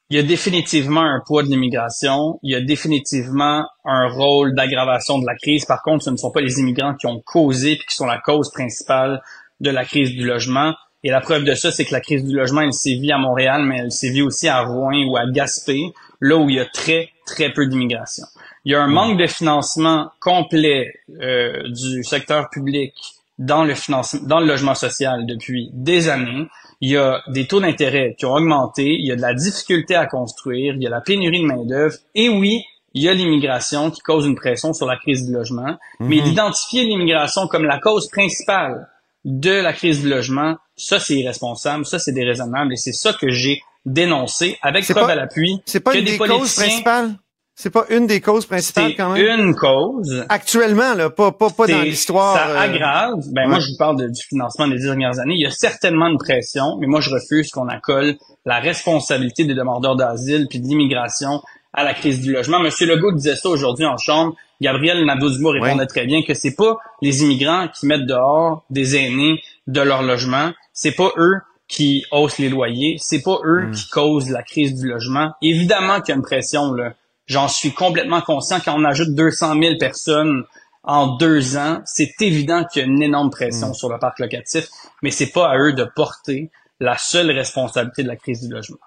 il 0.10 0.16
y 0.16 0.20
a 0.20 0.24
définitivement 0.24 1.02
un 1.02 1.22
poids 1.26 1.44
de 1.44 1.50
l'immigration, 1.50 2.40
il 2.42 2.54
y 2.54 2.56
a 2.56 2.62
définitivement 2.62 3.66
un 3.84 4.08
rôle 4.08 4.56
d'aggravation 4.56 5.20
de 5.20 5.26
la 5.26 5.36
crise. 5.36 5.66
Par 5.66 5.82
contre, 5.82 6.06
ce 6.06 6.10
ne 6.10 6.16
sont 6.16 6.32
pas 6.32 6.40
les 6.40 6.60
immigrants 6.60 6.96
qui 6.96 7.08
ont 7.08 7.22
causé 7.26 7.74
et 7.74 7.78
qui 7.78 7.96
sont 7.96 8.06
la 8.06 8.20
cause 8.20 8.50
principale 8.52 9.22
de 9.60 9.70
la 9.70 9.84
crise 9.84 10.12
du 10.12 10.26
logement. 10.26 10.74
Et 11.04 11.10
la 11.10 11.20
preuve 11.20 11.44
de 11.44 11.54
ça, 11.54 11.72
c'est 11.72 11.84
que 11.84 11.94
la 11.94 12.00
crise 12.00 12.24
du 12.24 12.34
logement, 12.34 12.62
elle 12.62 12.74
sévit 12.74 13.12
à 13.12 13.18
Montréal, 13.18 13.64
mais 13.66 13.80
elle 13.80 13.92
sévit 13.92 14.22
aussi 14.22 14.48
à 14.48 14.62
Rouen 14.62 15.04
ou 15.10 15.18
à 15.18 15.30
Gaspé, 15.30 15.78
là 16.22 16.38
où 16.38 16.50
il 16.50 16.56
y 16.56 16.60
a 16.60 16.66
très, 16.66 17.10
très 17.26 17.52
peu 17.52 17.68
d'immigration. 17.68 18.24
Il 18.64 18.72
y 18.72 18.76
a 18.76 18.82
un 18.82 18.88
manque 18.88 19.20
de 19.20 19.28
financement 19.28 20.10
complet 20.22 20.94
euh, 21.22 21.64
du 21.70 22.04
secteur 22.04 22.50
public 22.50 22.94
dans 23.38 23.64
le 23.64 23.76
financement, 23.76 24.22
dans 24.24 24.40
le 24.40 24.48
logement 24.48 24.76
social 24.76 25.26
depuis 25.26 25.70
des 25.74 26.10
années. 26.10 26.48
Il 26.82 26.92
y 26.92 26.98
a 26.98 27.22
des 27.28 27.48
taux 27.48 27.60
d'intérêt 27.60 28.16
qui 28.18 28.26
ont 28.26 28.34
augmenté, 28.34 28.84
il 28.84 29.06
y 29.06 29.12
a 29.12 29.16
de 29.16 29.22
la 29.22 29.34
difficulté 29.34 29.96
à 29.96 30.06
construire, 30.06 30.76
il 30.76 30.84
y 30.84 30.88
a 30.88 30.90
la 30.90 31.02
pénurie 31.02 31.42
de 31.42 31.46
main-d'œuvre, 31.46 31.96
et 32.14 32.30
oui, 32.30 32.64
il 32.94 33.04
y 33.04 33.10
a 33.10 33.14
l'immigration 33.14 33.92
qui 33.92 34.02
cause 34.02 34.26
une 34.26 34.36
pression 34.36 34.74
sur 34.74 34.88
la 34.88 34.98
crise 34.98 35.26
du 35.26 35.34
logement. 35.34 35.78
Mais 36.00 36.18
mhm. 36.18 36.24
d'identifier 36.24 36.84
l'immigration 36.84 37.48
comme 37.48 37.66
la 37.66 37.80
cause 37.80 38.10
principale 38.10 38.90
de 39.26 39.52
la 39.52 39.74
crise 39.74 40.02
du 40.02 40.10
logement, 40.10 40.58
ça 40.76 41.00
c'est 41.00 41.16
irresponsable, 41.16 41.86
ça 41.86 42.00
c'est 42.00 42.14
déraisonnable 42.14 42.74
et 42.74 42.78
c'est 42.78 42.94
ça 42.94 43.14
que 43.14 43.30
j'ai 43.30 43.62
dénoncé 43.86 44.58
avec 44.62 44.88
preuve 44.88 45.10
à 45.10 45.16
l'appui. 45.16 45.62
C'est 45.66 45.80
pas 45.80 45.96
une 45.96 46.06
des, 46.06 46.18
causes 46.18 46.56
principales? 46.56 47.16
C'est 47.60 47.72
pas 47.72 47.86
une 47.90 48.06
des 48.06 48.22
causes 48.22 48.46
principales 48.46 48.94
quand 48.96 49.14
même? 49.14 49.40
Une 49.40 49.56
cause. 49.56 50.24
Actuellement 50.30 50.94
là, 50.94 51.10
pas 51.10 51.32
pas 51.32 51.50
pas 51.50 51.66
dans 51.66 51.82
l'histoire. 51.82 52.36
Ça 52.36 52.50
euh, 52.50 52.60
aggrave. 52.60 53.16
Ben 53.32 53.48
moi 53.50 53.58
je 53.58 53.72
vous 53.72 53.78
parle 53.80 54.12
du 54.12 54.24
financement 54.30 54.68
des 54.68 54.78
dernières 54.78 55.18
années. 55.18 55.34
Il 55.34 55.42
y 55.42 55.48
a 55.48 55.52
certainement 55.52 56.06
une 56.06 56.20
pression, 56.20 56.78
mais 56.80 56.86
moi 56.86 57.02
je 57.02 57.10
refuse 57.10 57.50
qu'on 57.50 57.68
accole 57.68 58.14
la 58.46 58.60
responsabilité 58.60 59.44
des 59.44 59.56
demandeurs 59.56 59.96
d'asile 59.96 60.46
puis 60.48 60.60
de 60.60 60.68
l'immigration 60.68 61.42
à 61.74 61.84
la 61.84 61.96
crise 61.96 62.22
du 62.22 62.32
logement. 62.32 62.60
Monsieur 62.60 62.86
Legault 62.86 63.14
disait 63.14 63.36
ça 63.36 63.50
aujourd'hui 63.50 63.88
en 63.88 63.98
chambre. 63.98 64.36
Gabriel 64.62 65.04
Nadeau-Dubois 65.04 65.54
répondait 65.54 65.88
très 65.88 66.06
bien 66.06 66.22
que 66.22 66.36
c'est 66.36 66.56
pas 66.56 66.78
les 67.02 67.24
immigrants 67.24 67.70
qui 67.70 67.88
mettent 67.88 68.06
dehors 68.06 68.66
des 68.70 68.98
aînés 68.98 69.42
de 69.66 69.82
leur 69.82 70.04
logement, 70.04 70.52
c'est 70.74 70.96
pas 70.96 71.10
eux 71.18 71.38
qui 71.68 72.06
haussent 72.12 72.38
les 72.38 72.50
loyers, 72.50 72.98
c'est 73.00 73.24
pas 73.24 73.40
eux 73.44 73.66
hmm. 73.66 73.72
qui 73.72 73.90
causent 73.90 74.30
la 74.30 74.44
crise 74.44 74.76
du 74.76 74.88
logement. 74.88 75.32
Évidemment 75.42 76.02
qu'il 76.02 76.10
y 76.10 76.12
a 76.14 76.18
une 76.18 76.22
pression 76.22 76.72
là. 76.74 76.94
J'en 77.28 77.48
suis 77.48 77.74
complètement 77.74 78.22
conscient 78.22 78.60
quand 78.64 78.74
on 78.76 78.84
ajoute 78.86 79.14
200 79.14 79.60
000 79.62 79.78
personnes 79.78 80.44
en 80.84 81.18
deux 81.18 81.58
ans, 81.58 81.82
c'est 81.86 82.14
évident 82.22 82.64
qu'il 82.64 82.82
y 82.82 82.86
a 82.86 82.88
une 82.88 83.02
énorme 83.02 83.30
pression 83.30 83.72
hmm. 83.72 83.74
sur 83.74 83.90
le 83.90 84.00
parc 84.00 84.20
locatif, 84.20 84.68
mais 85.04 85.12
c'est 85.12 85.28
pas 85.28 85.50
à 85.50 85.58
eux 85.58 85.74
de 85.74 85.84
porter 85.84 86.50
la 86.80 86.98
seule 86.98 87.30
responsabilité 87.32 88.04
de 88.04 88.08
la 88.08 88.16
crise 88.16 88.42
du 88.42 88.54
logement. 88.54 88.78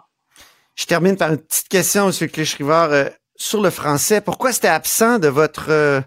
Je 0.77 0.87
termine 0.87 1.17
par 1.17 1.33
une 1.33 1.39
petite 1.39 1.69
question, 1.69 2.09
M. 2.09 2.29
Cléchrivard. 2.29 2.91
Euh, 2.93 3.05
sur 3.37 3.63
le 3.63 3.71
français, 3.71 4.21
pourquoi 4.21 4.53
c'était 4.53 4.69
absent 4.69 5.19
de 5.19 5.29
votre 5.29 5.71
euh, 5.71 6.01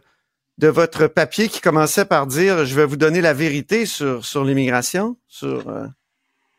de 0.59 0.67
votre 0.67 1.07
papier 1.07 1.49
qui 1.49 1.61
commençait 1.61 2.05
par 2.05 2.27
dire 2.27 2.65
je 2.65 2.75
vais 2.75 2.85
vous 2.85 2.95
donner 2.95 3.21
la 3.21 3.33
vérité 3.33 3.87
sur 3.87 4.23
sur 4.23 4.43
l'immigration 4.43 5.17
sur 5.27 5.67
euh, 5.67 5.87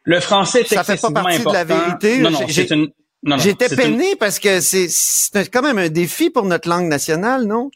le 0.02 0.18
français 0.18 0.62
est 0.62 0.74
ça 0.74 0.82
fait 0.82 1.00
pas 1.00 1.12
partie 1.12 1.44
de 1.44 1.52
la 1.52 1.62
vérité 1.62 2.18
non, 2.18 2.30
non, 2.30 2.40
une... 2.46 2.88
j'étais 3.38 3.74
peiné 3.74 4.16
parce 4.16 4.38
que 4.38 4.60
c'est 4.60 4.88
c'est 4.88 5.50
quand 5.50 5.62
même 5.62 5.78
un 5.78 5.88
défi 5.88 6.30
pour 6.30 6.44
notre 6.44 6.68
langue 6.68 6.88
nationale 6.88 7.44
non? 7.44 7.70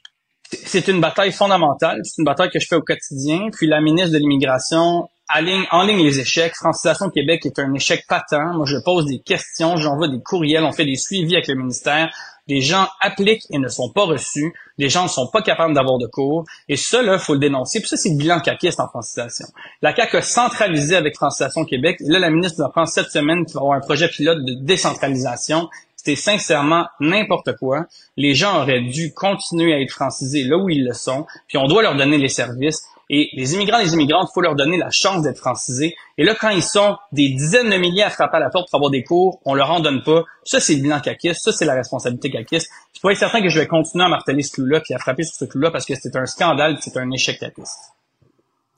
C'est 0.51 0.89
une 0.89 1.01
bataille 1.01 1.33
fondamentale. 1.33 2.01
C'est 2.05 2.19
une 2.19 2.25
bataille 2.25 2.51
que 2.51 2.59
je 2.59 2.67
fais 2.67 2.77
au 2.77 2.83
quotidien. 2.83 3.51
Puis 3.53 3.67
la 3.67 3.81
ministre 3.81 4.13
de 4.13 4.19
l'immigration 4.19 5.09
en 5.31 5.83
ligne 5.83 6.05
les 6.05 6.21
échecs. 6.21 6.55
Francisation 6.55 7.11
Québec 7.11 7.45
est 7.47 7.59
un 7.59 7.73
échec 7.75 8.05
patent. 8.09 8.55
Moi, 8.55 8.67
je 8.67 8.77
pose 8.85 9.07
des 9.07 9.19
questions, 9.19 9.77
j'envoie 9.77 10.09
des 10.09 10.21
courriels, 10.21 10.65
on 10.65 10.73
fait 10.73 10.85
des 10.85 10.97
suivis 10.97 11.35
avec 11.35 11.49
le 11.49 11.55
ministère. 11.55 12.11
Les 12.49 12.63
gens 12.63 12.89
appliquent 13.01 13.45
et 13.51 13.59
ne 13.59 13.69
sont 13.69 13.91
pas 13.91 14.05
reçus. 14.05 14.55
Les 14.79 14.89
gens 14.89 15.03
ne 15.03 15.09
sont 15.09 15.27
pas 15.27 15.43
capables 15.43 15.75
d'avoir 15.75 15.99
de 15.99 16.07
cours. 16.07 16.45
Et 16.69 16.77
ça, 16.77 17.03
là, 17.03 17.19
faut 17.19 17.35
le 17.35 17.41
dénoncer. 17.41 17.81
Puis 17.81 17.89
ça, 17.89 17.99
c'est 17.99 18.09
le 18.09 18.17
bilan 18.17 18.41
caquiste 18.41 18.81
en 18.81 18.89
francisation. 18.89 19.45
La 19.83 19.95
CAQ 19.95 20.17
a 20.17 20.23
centralisé 20.23 20.97
avec 20.97 21.15
Francisation 21.15 21.67
Québec. 21.67 21.99
Là, 22.01 22.19
la 22.19 22.31
ministre 22.31 22.63
va 22.63 22.71
prendre 22.71 22.89
cette 22.89 23.11
semaine 23.11 23.45
qui 23.45 23.53
va 23.53 23.61
avoir 23.61 23.77
un 23.77 23.81
projet 23.81 24.09
pilote 24.09 24.43
de 24.45 24.55
décentralisation. 24.65 25.69
C'était 25.95 26.17
sincèrement 26.17 26.87
n'importe 27.01 27.55
quoi. 27.59 27.85
Les 28.17 28.35
gens 28.35 28.63
auraient 28.63 28.81
dû 28.81 29.13
continuer 29.13 29.75
à 29.75 29.81
être 29.81 29.91
francisés 29.91 30.45
là 30.45 30.57
où 30.57 30.71
ils 30.71 30.87
le 30.87 30.95
sont. 30.95 31.27
Puis 31.49 31.59
on 31.59 31.67
doit 31.67 31.83
leur 31.83 31.97
donner 31.97 32.17
les 32.17 32.29
services. 32.29 32.89
Et 33.11 33.31
les 33.33 33.55
immigrants 33.55 33.79
et 33.79 33.85
les 33.85 33.95
immigrantes, 33.95 34.29
il 34.31 34.35
faut 34.35 34.41
leur 34.41 34.55
donner 34.55 34.77
la 34.77 34.91
chance 34.91 35.23
d'être 35.23 35.39
francisés. 35.39 35.97
Et 36.19 36.25
là, 36.25 36.35
quand 36.35 36.51
ils 36.51 36.63
sont 36.63 36.97
des 37.13 37.31
dizaines 37.31 37.71
de 37.71 37.77
milliers 37.77 38.03
à 38.03 38.11
frapper 38.11 38.37
à 38.37 38.41
la 38.41 38.51
porte 38.51 38.69
pour 38.71 38.79
avoir 38.79 38.91
des 38.91 39.03
cours, 39.03 39.41
on 39.45 39.55
leur 39.55 39.71
en 39.71 39.81
donne 39.81 40.03
pas. 40.03 40.25
Ça, 40.45 40.61
c'est 40.61 40.75
le 40.75 40.83
bilan 40.83 41.01
caquiste. 41.01 41.43
Ça, 41.43 41.53
c'est 41.53 41.65
la 41.65 41.75
responsabilité 41.75 42.31
caquiste. 42.31 42.71
Je 42.95 43.01
pourrais 43.01 43.15
être 43.15 43.21
certain 43.21 43.41
que 43.41 43.49
je 43.49 43.59
vais 43.59 43.67
continuer 43.67 44.05
à 44.05 44.09
marteler 44.09 44.43
ce 44.43 44.53
clou-là 44.53 44.81
puis 44.81 44.95
à 44.95 44.99
frapper 44.99 45.23
sur 45.23 45.35
ce 45.35 45.45
clou-là 45.45 45.71
parce 45.71 45.87
que 45.87 45.95
c'est 45.95 46.17
un 46.17 46.27
scandale 46.27 46.77
c'est 46.81 46.97
un 46.97 47.11
échec 47.11 47.39
caquiste. 47.39 47.95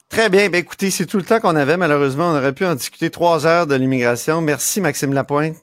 Très 0.08 0.28
bien. 0.28 0.50
Ben, 0.50 0.58
écoutez, 0.58 0.90
c'est 0.90 1.06
tout 1.06 1.18
le 1.18 1.24
temps 1.24 1.40
qu'on 1.40 1.56
avait. 1.56 1.76
Malheureusement, 1.76 2.30
on 2.30 2.36
aurait 2.36 2.52
pu 2.52 2.66
en 2.66 2.74
discuter 2.74 3.10
trois 3.10 3.46
heures 3.46 3.66
de 3.66 3.74
l'immigration. 3.76 4.40
Merci, 4.40 4.80
Maxime 4.80 5.12
Lapointe. 5.12 5.56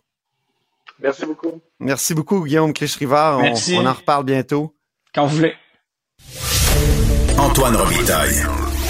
Merci 0.99 1.25
beaucoup. 1.25 1.62
Merci 1.80 2.13
beaucoup, 2.15 2.43
Guillaume 2.43 2.73
Clich-Rivard. 2.73 3.39
On, 3.39 3.53
on 3.75 3.86
en 3.86 3.93
reparle 3.93 4.25
bientôt. 4.25 4.73
Quand 5.13 5.25
vous 5.25 5.38
voulez. 5.38 5.53
Antoine 7.38 7.76
Robitaille. 7.76 8.43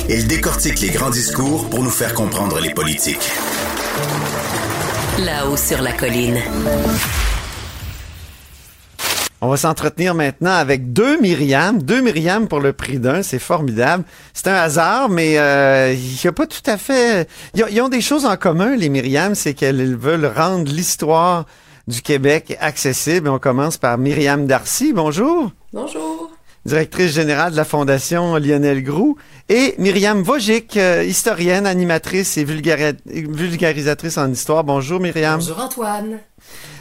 Il 0.09 0.25
décortique 0.27 0.79
les 0.79 0.89
grands 0.89 1.09
discours 1.09 1.69
pour 1.69 1.83
nous 1.83 1.89
faire 1.89 2.13
comprendre 2.13 2.59
les 2.59 2.73
politiques. 2.73 3.29
Là-haut 5.19 5.57
sur 5.57 5.81
la 5.81 5.91
colline. 5.91 6.39
On 9.41 9.49
va 9.49 9.57
s'entretenir 9.57 10.15
maintenant 10.15 10.53
avec 10.53 10.93
deux 10.93 11.19
Myriam, 11.19 11.81
deux 11.81 12.01
Myriam 12.01 12.47
pour 12.47 12.59
le 12.59 12.73
prix 12.73 12.99
d'un, 12.99 13.21
c'est 13.21 13.37
formidable. 13.37 14.03
C'est 14.33 14.47
un 14.47 14.55
hasard, 14.55 15.09
mais 15.09 15.37
euh, 15.37 15.93
il 15.93 16.19
n'y 16.23 16.27
a 16.27 16.31
pas 16.31 16.47
tout 16.47 16.63
à 16.65 16.77
fait. 16.77 17.27
Ils 17.53 17.81
ont 17.81 17.89
des 17.89 18.01
choses 18.01 18.25
en 18.25 18.37
commun, 18.37 18.75
les 18.75 18.89
Myriam, 18.89 19.35
c'est 19.35 19.53
qu'elles 19.53 19.95
veulent 19.95 20.31
rendre 20.33 20.71
l'histoire 20.71 21.45
du 21.87 22.01
Québec 22.01 22.57
accessible. 22.59 23.29
On 23.29 23.39
commence 23.39 23.77
par 23.77 23.97
Myriam 23.97 24.47
Darcy. 24.47 24.93
Bonjour. 24.93 25.51
Bonjour 25.73 26.26
directrice 26.67 27.13
générale 27.13 27.53
de 27.53 27.57
la 27.57 27.63
Fondation 27.63 28.35
Lionel 28.35 28.83
Groux, 28.83 29.17
et 29.49 29.73
Myriam 29.77 30.21
Vogic, 30.21 30.75
euh, 30.75 31.03
historienne, 31.03 31.65
animatrice 31.65 32.37
et 32.37 32.43
vulgarisatrice 32.43 34.17
en 34.17 34.29
histoire. 34.29 34.65
Bonjour 34.65 34.99
Myriam. 34.99 35.39
Bonjour 35.39 35.59
Antoine. 35.59 36.19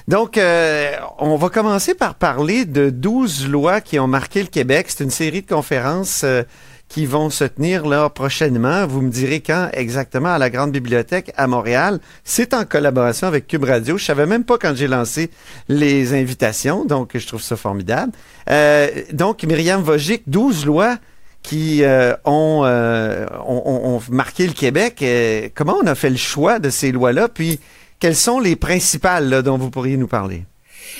Donc, 0.08 0.38
euh, 0.38 0.92
on 1.18 1.36
va 1.36 1.48
commencer 1.48 1.94
par 1.94 2.16
parler 2.16 2.64
de 2.64 2.90
12 2.90 3.48
lois 3.48 3.80
qui 3.80 3.98
ont 3.98 4.06
marqué 4.08 4.40
le 4.42 4.48
Québec. 4.48 4.86
C'est 4.88 5.04
une 5.04 5.10
série 5.10 5.42
de 5.42 5.48
conférences 5.48 6.22
euh, 6.24 6.42
qui 6.88 7.06
vont 7.06 7.30
se 7.30 7.44
tenir 7.44 7.86
là 7.86 8.08
prochainement. 8.08 8.86
Vous 8.86 9.02
me 9.02 9.10
direz 9.10 9.40
quand 9.40 9.68
exactement 9.72 10.34
à 10.34 10.38
la 10.38 10.50
Grande 10.50 10.72
Bibliothèque 10.72 11.32
à 11.36 11.46
Montréal. 11.46 12.00
C'est 12.24 12.54
en 12.54 12.64
collaboration 12.64 13.26
avec 13.26 13.46
Cube 13.46 13.64
Radio. 13.64 13.98
Je 13.98 14.04
savais 14.04 14.26
même 14.26 14.44
pas 14.44 14.58
quand 14.58 14.74
j'ai 14.74 14.86
lancé 14.86 15.30
les 15.68 16.14
invitations, 16.14 16.84
donc 16.84 17.10
je 17.14 17.26
trouve 17.26 17.42
ça 17.42 17.56
formidable. 17.56 18.12
Euh, 18.50 18.88
donc, 19.12 19.42
Myriam 19.42 19.82
Vogic, 19.82 20.22
12 20.26 20.66
lois 20.66 20.98
qui 21.46 21.84
euh, 21.84 22.12
ont, 22.24 22.62
euh, 22.64 23.24
ont, 23.46 24.00
marqué 24.10 24.48
le 24.48 24.52
Québec. 24.52 24.98
Euh, 25.02 25.48
comment 25.54 25.76
on 25.80 25.86
a 25.86 25.94
fait 25.94 26.10
le 26.10 26.16
choix 26.16 26.58
de 26.58 26.70
ces 26.70 26.90
lois-là? 26.90 27.28
Puis, 27.28 27.60
quelles 28.00 28.16
sont 28.16 28.40
les 28.40 28.56
principales 28.56 29.42
dont 29.42 29.56
vous 29.56 29.70
pourriez 29.70 29.96
nous 29.96 30.08
parler? 30.08 30.44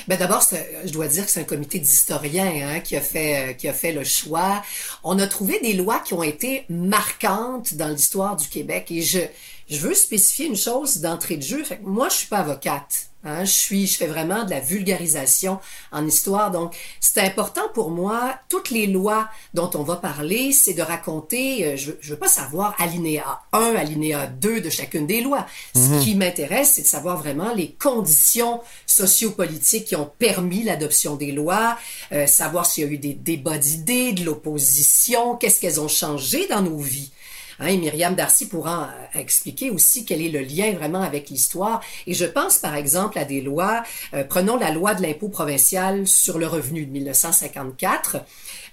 Ben 0.07 0.17
d'abord, 0.17 0.43
je 0.85 0.91
dois 0.91 1.07
dire 1.07 1.25
que 1.25 1.31
c'est 1.31 1.41
un 1.41 1.45
comité 1.45 1.79
d'historiens 1.79 2.67
hein, 2.67 2.79
qui 2.79 2.95
a 2.95 3.01
fait 3.01 3.55
qui 3.57 3.67
a 3.67 3.73
fait 3.73 3.91
le 3.91 4.03
choix. 4.03 4.63
On 5.03 5.19
a 5.19 5.27
trouvé 5.27 5.59
des 5.59 5.73
lois 5.73 5.99
qui 5.99 6.13
ont 6.13 6.23
été 6.23 6.65
marquantes 6.69 7.73
dans 7.75 7.87
l'histoire 7.87 8.35
du 8.35 8.47
Québec 8.47 8.91
et 8.91 9.01
je 9.01 9.19
je 9.69 9.79
veux 9.79 9.93
spécifier 9.93 10.47
une 10.47 10.55
chose 10.55 10.97
d'entrée 10.97 11.37
de 11.37 11.43
jeu. 11.43 11.63
Fait 11.63 11.77
que 11.77 11.85
moi, 11.85 12.09
je 12.09 12.15
suis 12.15 12.27
pas 12.27 12.39
avocate. 12.39 13.09
Hein, 13.23 13.43
je 13.43 13.51
suis, 13.51 13.87
je 13.87 13.97
fais 13.97 14.07
vraiment 14.07 14.45
de 14.45 14.51
la 14.51 14.61
vulgarisation 14.61 15.59
en 15.91 16.07
histoire. 16.07 16.51
Donc, 16.51 16.75
c'est 17.01 17.19
important 17.19 17.67
pour 17.73 17.89
moi. 17.89 18.35
Toutes 18.47 18.69
les 18.69 18.87
lois 18.87 19.27
dont 19.53 19.69
on 19.73 19.83
va 19.83 19.97
parler, 19.97 20.53
c'est 20.53 20.73
de 20.73 20.81
raconter. 20.81 21.65
Euh, 21.65 21.75
je, 21.75 21.91
je 21.99 22.11
veux 22.11 22.19
pas 22.19 22.29
savoir 22.29 22.75
alinéa 22.79 23.41
1, 23.51 23.75
alinéa 23.75 24.27
2 24.27 24.61
de 24.61 24.69
chacune 24.69 25.07
des 25.07 25.19
lois. 25.19 25.45
Ce 25.75 25.79
mhm. 25.79 25.99
qui 26.03 26.15
m'intéresse, 26.15 26.73
c'est 26.75 26.83
de 26.83 26.87
savoir 26.87 27.17
vraiment 27.17 27.53
les 27.53 27.71
conditions 27.71 28.61
sociopolitiques 28.85 29.85
qui 29.85 29.95
ont 29.97 30.09
permis 30.19 30.63
l'adoption 30.63 31.15
des 31.15 31.33
lois, 31.33 31.77
euh, 32.13 32.27
savoir 32.27 32.65
s'il 32.65 32.85
y 32.85 32.87
a 32.87 32.91
eu 32.91 32.97
des 32.97 33.13
débats 33.13 33.57
d'idées, 33.57 34.13
de 34.13 34.23
l'opposition, 34.23 35.35
qu'est-ce 35.35 35.59
qu'elles 35.59 35.81
ont 35.81 35.89
changé 35.89 36.47
dans 36.47 36.61
nos 36.61 36.77
vies. 36.77 37.11
Hein, 37.59 37.67
et 37.67 37.77
Myriam 37.77 38.15
Darcy 38.15 38.47
pourra 38.47 38.89
euh, 39.15 39.19
expliquer 39.19 39.69
aussi 39.69 40.05
quel 40.05 40.21
est 40.21 40.29
le 40.29 40.41
lien 40.41 40.73
vraiment 40.73 41.01
avec 41.01 41.29
l'histoire. 41.29 41.81
Et 42.05 42.13
je 42.13 42.25
pense 42.25 42.57
par 42.59 42.75
exemple 42.75 43.17
à 43.17 43.25
des 43.25 43.41
lois, 43.41 43.83
euh, 44.13 44.23
prenons 44.23 44.57
la 44.57 44.71
loi 44.71 44.93
de 44.93 45.01
l'impôt 45.01 45.29
provincial 45.29 46.07
sur 46.07 46.37
le 46.37 46.47
revenu 46.47 46.85
de 46.85 46.91
1954. 46.91 48.17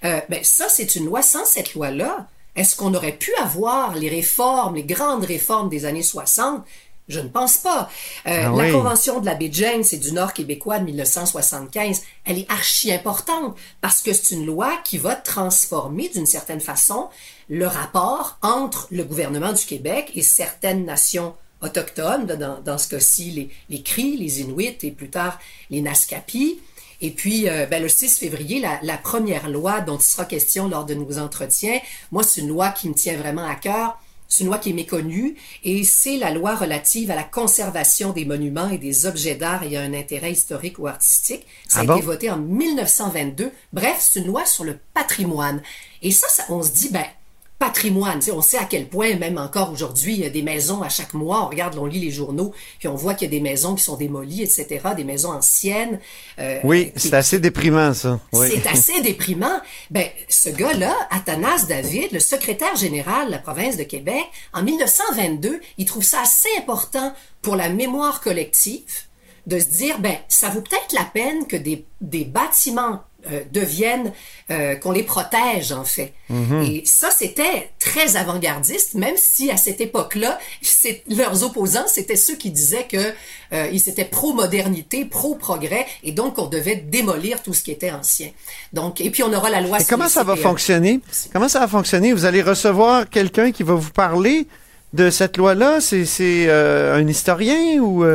Euh, 0.03 0.19
ben, 0.29 0.39
ça, 0.43 0.67
c'est 0.69 0.95
une 0.95 1.05
loi. 1.05 1.21
Sans 1.21 1.45
cette 1.45 1.73
loi-là, 1.73 2.27
est-ce 2.55 2.75
qu'on 2.75 2.93
aurait 2.93 3.13
pu 3.13 3.31
avoir 3.41 3.95
les 3.95 4.09
réformes, 4.09 4.75
les 4.75 4.83
grandes 4.83 5.25
réformes 5.25 5.69
des 5.69 5.85
années 5.85 6.03
60 6.03 6.63
je 7.07 7.19
ne 7.19 7.27
pense 7.27 7.57
pas. 7.57 7.89
Euh, 8.25 8.47
ah 8.47 8.51
la 8.55 8.71
Convention 8.71 9.19
de 9.19 9.25
la 9.27 9.35
baie 9.35 9.49
James, 9.51 9.83
c'est 9.83 9.97
du 9.97 10.11
Nord 10.11 10.33
québécois 10.33 10.79
de 10.79 10.85
1975. 10.85 12.01
Elle 12.25 12.39
est 12.39 12.51
archi 12.51 12.91
importante 12.91 13.55
parce 13.79 14.01
que 14.01 14.11
c'est 14.11 14.33
une 14.33 14.45
loi 14.45 14.75
qui 14.83 14.97
va 14.97 15.15
transformer 15.15 16.09
d'une 16.09 16.25
certaine 16.25 16.61
façon 16.61 17.09
le 17.49 17.67
rapport 17.67 18.37
entre 18.41 18.87
le 18.91 19.03
gouvernement 19.03 19.53
du 19.53 19.65
Québec 19.65 20.11
et 20.15 20.21
certaines 20.21 20.85
nations 20.85 21.35
autochtones, 21.61 22.25
dans, 22.25 22.61
dans 22.61 22.77
ce 22.77 22.87
cas-ci 22.87 23.31
les, 23.31 23.49
les 23.69 23.81
Cris, 23.81 24.17
les 24.17 24.41
Inuits 24.41 24.77
et 24.83 24.91
plus 24.91 25.09
tard 25.09 25.39
les 25.69 25.81
Naskapi. 25.81 26.59
Et 27.01 27.11
puis, 27.11 27.49
euh, 27.49 27.65
ben, 27.65 27.81
le 27.81 27.89
6 27.89 28.17
février, 28.17 28.59
la, 28.59 28.79
la, 28.81 28.97
première 28.97 29.49
loi 29.49 29.81
dont 29.81 29.97
il 29.97 30.03
sera 30.03 30.25
question 30.25 30.69
lors 30.69 30.85
de 30.85 30.93
nos 30.93 31.19
entretiens, 31.19 31.79
moi, 32.11 32.23
c'est 32.23 32.41
une 32.41 32.47
loi 32.47 32.69
qui 32.69 32.87
me 32.87 32.93
tient 32.93 33.17
vraiment 33.17 33.45
à 33.45 33.55
cœur. 33.55 33.99
C'est 34.27 34.43
une 34.43 34.47
loi 34.47 34.57
qui 34.57 34.71
est 34.71 34.73
méconnue 34.73 35.35
et 35.63 35.83
c'est 35.83 36.17
la 36.17 36.31
loi 36.31 36.55
relative 36.55 37.11
à 37.11 37.15
la 37.15 37.23
conservation 37.23 38.11
des 38.11 38.25
monuments 38.25 38.69
et 38.69 38.79
des 38.79 39.05
objets 39.05 39.35
d'art 39.35 39.61
ayant 39.63 39.81
un 39.81 39.93
intérêt 39.93 40.31
historique 40.31 40.79
ou 40.79 40.87
artistique. 40.87 41.45
Ça 41.67 41.79
a 41.79 41.83
ah 41.87 41.93
été 41.93 42.01
voté 42.01 42.31
en 42.31 42.37
1922. 42.37 43.51
Bref, 43.71 43.97
c'est 43.99 44.21
une 44.21 44.27
loi 44.27 44.45
sur 44.45 44.63
le 44.63 44.79
patrimoine. 44.95 45.61
Et 46.01 46.11
ça, 46.11 46.27
ça 46.27 46.43
on 46.49 46.63
se 46.63 46.71
dit, 46.71 46.89
ben, 46.89 47.05
patrimoine. 47.59 48.19
on 48.33 48.41
sait 48.41 48.57
à 48.57 48.65
quel 48.65 48.87
point, 48.87 49.15
même 49.15 49.37
encore 49.37 49.71
aujourd'hui, 49.71 50.13
il 50.13 50.19
y 50.19 50.25
a 50.25 50.29
des 50.29 50.41
maisons 50.41 50.81
à 50.81 50.89
chaque 50.89 51.13
mois. 51.13 51.45
On 51.45 51.49
regarde, 51.49 51.77
on 51.77 51.85
lit 51.85 51.99
les 51.99 52.11
journaux, 52.11 52.53
puis 52.79 52.87
on 52.87 52.95
voit 52.95 53.13
qu'il 53.13 53.31
y 53.31 53.35
a 53.35 53.37
des 53.37 53.41
maisons 53.41 53.75
qui 53.75 53.83
sont 53.83 53.95
démolies, 53.95 54.43
etc., 54.43 54.81
des 54.95 55.03
maisons 55.03 55.31
anciennes. 55.31 55.99
Euh, 56.39 56.59
oui, 56.63 56.91
c'est 56.95 57.13
assez 57.13 57.39
déprimant, 57.39 57.93
ça. 57.93 58.19
C'est 58.33 58.67
assez 58.71 59.01
déprimant. 59.01 59.59
Ben, 59.89 60.07
ce 60.27 60.49
gars-là, 60.49 60.93
Athanas 61.11 61.65
David, 61.67 62.11
le 62.11 62.19
secrétaire 62.19 62.75
général 62.75 63.27
de 63.27 63.31
la 63.31 63.39
province 63.39 63.77
de 63.77 63.83
Québec, 63.83 64.25
en 64.53 64.63
1922, 64.63 65.61
il 65.77 65.85
trouve 65.85 66.03
ça 66.03 66.21
assez 66.21 66.49
important 66.59 67.13
pour 67.41 67.55
la 67.55 67.69
mémoire 67.69 68.21
collective 68.21 69.05
de 69.47 69.59
se 69.59 69.65
dire, 69.65 69.99
ben, 69.99 70.17
ça 70.27 70.49
vaut 70.49 70.61
peut-être 70.61 70.91
la 70.93 71.05
peine 71.05 71.45
que 71.47 71.55
des, 71.55 71.85
des 72.01 72.25
bâtiments 72.25 73.03
euh, 73.31 73.41
deviennent, 73.51 74.11
euh, 74.51 74.75
qu'on 74.75 74.91
les 74.91 75.01
protège 75.01 75.71
en 75.71 75.83
fait. 75.83 76.13
Mhm. 76.29 76.61
Et 76.61 76.83
ça, 76.85 77.09
c'était 77.09 77.71
très 77.79 78.17
avant-gardiste, 78.17 78.93
même 78.93 79.15
si 79.17 79.49
à 79.49 79.57
cette 79.57 79.81
époque-là, 79.81 80.37
leurs 81.09 81.43
opposants, 81.43 81.87
c'était 81.87 82.17
ceux 82.17 82.35
qui 82.35 82.51
disaient 82.51 82.85
que 82.87 83.13
euh, 83.53 83.67
ils 83.71 83.89
étaient 83.89 84.05
pro-modernité, 84.05 85.05
pro-progrès, 85.05 85.87
et 86.03 86.11
donc 86.11 86.37
on 86.37 86.45
devait 86.45 86.75
démolir 86.75 87.41
tout 87.41 87.55
ce 87.55 87.63
qui 87.63 87.71
était 87.71 87.89
ancien. 87.89 88.29
Donc, 88.73 89.01
et 89.01 89.09
puis 89.09 89.23
on 89.23 89.33
aura 89.33 89.49
la 89.49 89.61
loi. 89.61 89.79
Et 89.79 89.85
comment 89.85 90.09
ça 90.09 90.23
va 90.23 90.35
fonctionner? 90.35 90.99
Comment 91.33 91.49
ça 91.49 91.61
va 91.61 91.67
fonctionner? 91.67 92.13
Vous 92.13 92.25
allez 92.25 92.43
recevoir 92.43 93.09
quelqu'un 93.09 93.51
qui 93.51 93.63
va 93.63 93.73
vous 93.73 93.91
parler 93.91 94.47
de 94.93 95.09
cette 95.09 95.37
loi-là? 95.37 95.81
C'est 95.81 96.49
un 96.49 97.07
historien 97.07 97.79
ou 97.79 98.05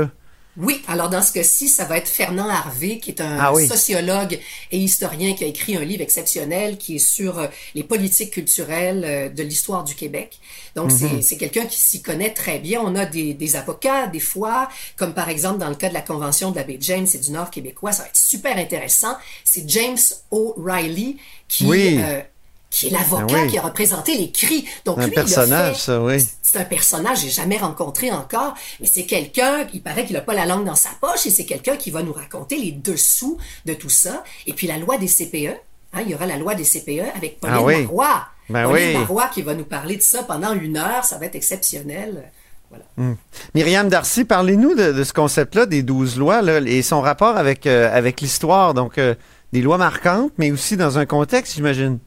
oui, 0.57 0.83
alors 0.89 1.09
dans 1.09 1.23
ce 1.23 1.33
cas-ci, 1.33 1.69
ça 1.69 1.85
va 1.85 1.97
être 1.97 2.09
Fernand 2.09 2.49
Harvey, 2.49 2.99
qui 2.99 3.11
est 3.13 3.21
un 3.21 3.39
ah 3.39 3.53
sociologue 3.69 4.39
et 4.73 4.79
historien 4.79 5.35
qui 5.35 5.45
a 5.45 5.47
écrit 5.47 5.77
un 5.77 5.85
livre 5.85 6.03
exceptionnel 6.03 6.77
qui 6.77 6.97
est 6.97 6.99
sur 6.99 7.39
euh, 7.39 7.47
les 7.77 7.85
politiques 7.85 8.33
culturelles 8.33 9.05
euh, 9.05 9.29
de 9.29 9.45
l'histoire 9.45 9.85
du 9.85 9.95
Québec. 9.95 10.41
Donc 10.75 10.91
mhm. 10.91 11.23
c'est 11.23 11.37
quelqu'un 11.37 11.67
qui 11.67 11.79
s'y 11.79 12.03
connaît 12.03 12.35
très 12.35 12.59
bien. 12.59 12.81
On 12.85 12.97
a 12.97 13.07
des, 13.07 13.33
des, 13.33 13.55
avocats 13.55 14.09
des 14.09 14.21
fois, 14.21 14.69
comme 14.97 15.15
par 15.15 15.29
exemple 15.29 15.61
dans 15.61 15.69
le 15.69 15.77
cas 15.77 15.89
de 15.89 15.95
la 15.95 16.03
Convention 16.03 16.51
de 16.51 16.57
la 16.57 16.65
baie 16.65 16.79
James 16.81 17.07
et 17.13 17.19
du 17.19 17.31
Nord 17.31 17.51
québécois, 17.51 17.93
ça 17.93 18.03
va 18.03 18.09
être 18.09 18.17
super 18.17 18.57
intéressant. 18.57 19.17
C'est 19.45 19.69
James 19.69 19.99
O'Reilly 20.33 21.19
qui... 21.47 21.69
Euh, 21.71 22.23
qui 22.70 22.87
est 22.87 22.90
l'avocat 22.90 23.35
ben 23.35 23.50
qui 23.50 23.59
a 23.59 23.62
représenté 23.62 24.16
les 24.16 24.30
cris. 24.30 24.64
Donc 24.85 24.98
un 24.98 25.09
personnage, 25.09 25.76
ça, 25.76 26.00
oui. 26.00 26.24
C'est 26.40 26.59
un 26.59 26.64
personnage 26.64 27.18
que 27.18 27.24
j'ai 27.24 27.30
jamais 27.30 27.59
rencontré 27.59 28.12
encore, 28.12 28.54
mais 28.80 28.87
c'est 28.90 29.04
quelqu'un, 29.04 29.66
il 29.74 29.83
paraît 29.83 30.06
qu'il 30.06 30.16
a 30.16 30.20
pas 30.20 30.35
la 30.35 30.46
langue 30.46 30.64
dans 30.64 30.76
sa 30.76 30.90
poche, 31.00 31.26
et 31.26 31.30
c'est 31.30 31.44
quelqu'un 31.44 31.76
qui 31.76 31.90
va 31.90 32.02
nous 32.02 32.12
raconter 32.12 32.56
les 32.56 32.72
dessous 32.72 33.38
de 33.66 33.74
tout 33.74 33.88
ça. 33.88 34.22
Et 34.46 34.52
puis 34.52 34.68
la 34.68 34.78
loi 34.78 34.98
des 34.98 35.09
CPE, 35.09 35.56
hein, 35.92 36.00
il 36.02 36.11
y 36.11 36.14
aura 36.14 36.26
la 36.26 36.37
loi 36.37 36.54
des 36.54 36.64
CPE 36.64 37.14
avec 37.14 37.40
Pauline 37.40 37.56
ah 37.59 37.62
oui. 37.62 37.83
Marois. 37.83 38.26
Ben 38.48 38.68
Pauline 38.68 38.98
Marois 38.98 39.28
qui 39.35 39.42
va 39.42 39.54
nous 39.54 39.64
parler 39.64 39.96
de 39.96 40.02
ça 40.02 40.22
pendant 40.22 40.52
une 40.54 40.76
heure, 40.76 41.04
ça 41.04 41.18
va 41.18 41.26
être 41.26 41.37
exceptionnel. 41.37 42.30
Voilà. 42.68 42.85
Hmm. 42.96 43.14
Myriam 43.56 43.88
Darcy, 43.88 44.24
parlez-nous 44.24 44.76
de, 44.76 45.02
ce 45.02 45.12
concept-là 45.12 45.66
des 45.66 45.83
douze 45.83 46.16
lois 46.16 46.40
là, 46.40 46.61
et 46.61 46.83
son 46.83 47.00
rapport 47.00 47.37
avec, 47.37 47.66
euh, 47.66 47.90
avec 47.92 48.20
l'histoire. 48.20 48.74
Donc, 48.74 48.96
euh, 48.96 49.16
des 49.52 49.61
lois 49.61 49.76
marquantes, 49.76 50.30
mais 50.38 50.52
aussi 50.52 50.76
dans 50.76 50.96
un 50.96 51.04
contexte, 51.04 51.54
j'imagine. 51.56 51.98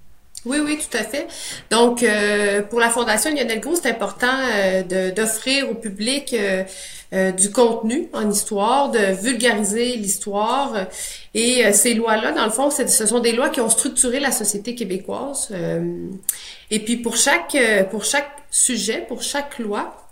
Oui, 0.46 0.58
oui, 0.64 0.78
tout 0.78 0.98
à 0.98 1.04
fait. 1.04 1.28
Donc, 1.72 2.04
euh, 2.04 2.62
pour 2.64 2.80
la 2.80 2.90
Fondation 2.90 3.34
Lionel 3.34 3.62
Gros, 3.62 3.76
c'est 3.76 3.90
important 3.90 4.28
euh, 4.54 5.12
d'offrir 5.12 5.70
au 5.72 5.76
public 5.76 6.36
euh, 6.36 7.32
du 7.32 7.50
contenu 7.52 8.10
en 8.12 8.30
histoire, 8.30 8.92
de 8.92 9.14
vulgariser 9.22 9.96
l'histoire. 9.96 10.88
Et 11.34 11.72
ces 11.72 11.94
lois-là, 11.94 12.32
dans 12.34 12.46
le 12.46 12.52
fond, 12.52 12.70
ce 12.72 13.06
sont 13.06 13.20
des 13.20 13.32
lois 13.32 13.50
qui 13.50 13.62
ont 13.62 13.70
structuré 13.70 14.20
la 14.20 14.32
société 14.32 14.76
québécoise. 14.76 15.50
et 16.72 16.80
puis, 16.80 16.98
pour 16.98 17.16
chaque, 17.16 17.56
pour 17.92 18.04
chaque 18.04 18.32
sujet, 18.50 19.06
pour 19.08 19.22
chaque 19.22 19.60
loi, 19.60 20.03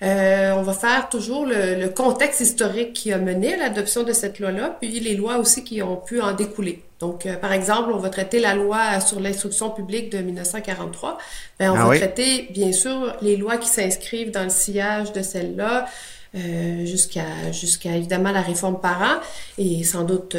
euh, 0.00 0.52
on 0.52 0.62
va 0.62 0.74
faire 0.74 1.08
toujours 1.08 1.44
le, 1.44 1.88
contexte 1.88 2.40
historique 2.40 2.92
qui 2.92 3.12
a 3.12 3.18
mené 3.18 3.54
à 3.54 3.56
l'adoption 3.56 4.04
de 4.04 4.12
cette 4.12 4.38
loi-là, 4.38 4.76
puis 4.80 5.00
les 5.00 5.16
lois 5.16 5.38
aussi 5.38 5.64
qui 5.64 5.82
ont 5.82 5.96
pu 5.96 6.20
en 6.20 6.32
découler. 6.32 6.82
Donc, 7.00 7.26
euh, 7.26 7.34
par 7.34 7.52
exemple, 7.52 7.90
on 7.92 7.98
va 7.98 8.08
traiter 8.08 8.38
la 8.38 8.54
loi 8.54 9.00
sur 9.00 9.18
l'instruction 9.18 9.70
publique 9.70 10.10
de 10.10 10.18
1943. 10.18 11.18
Ben, 11.58 11.72
on 11.72 11.74
ah 11.74 11.88
va 11.88 11.96
traiter, 11.96 12.48
bien 12.50 12.72
sûr, 12.72 13.16
les 13.22 13.36
lois 13.36 13.56
qui 13.56 13.68
s'inscrivent 13.68 14.30
dans 14.30 14.44
le 14.44 14.50
sillage 14.50 15.12
de 15.12 15.22
celle-là, 15.22 15.86
euh, 16.34 16.84
jusqu'à 16.84 17.52
jusqu'à 17.52 17.96
évidemment 17.96 18.30
la 18.30 18.42
réforme 18.42 18.80
par 18.80 19.00
an 19.02 19.20
et 19.56 19.82
sans 19.82 20.04
doute 20.04 20.36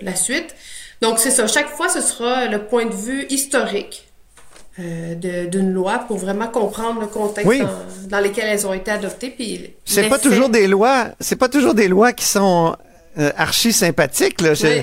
la 0.00 0.14
suite. 0.16 0.54
Donc, 1.02 1.18
c'est 1.18 1.30
ça. 1.30 1.46
Chaque 1.46 1.68
fois, 1.68 1.88
ce 1.88 2.00
sera 2.00 2.46
le 2.46 2.64
point 2.66 2.86
de 2.86 2.94
vue 2.94 3.26
historique 3.28 4.05
euh, 4.78 5.14
d'une 5.46 5.72
loi 5.72 6.04
pour 6.06 6.18
vraiment 6.18 6.48
comprendre 6.48 7.00
le 7.00 7.06
contexte 7.06 7.62
dans, 8.08 8.20
lequel 8.20 8.44
elles 8.46 8.66
ont 8.66 8.74
été 8.74 8.90
adoptées. 8.90 9.30
Puis 9.30 9.74
c'est 9.84 10.08
pas 10.08 10.18
toujours 10.18 10.50
des 10.50 10.66
lois, 10.66 11.08
c'est 11.18 11.36
pas 11.36 11.48
toujours 11.48 11.74
des 11.74 11.88
lois 11.88 12.12
qui 12.12 12.26
sont 12.26 12.76
euh, 13.18 13.32
archi 13.36 13.72
sympathiques. 13.72 14.42
Là. 14.42 14.52
Je, 14.52 14.82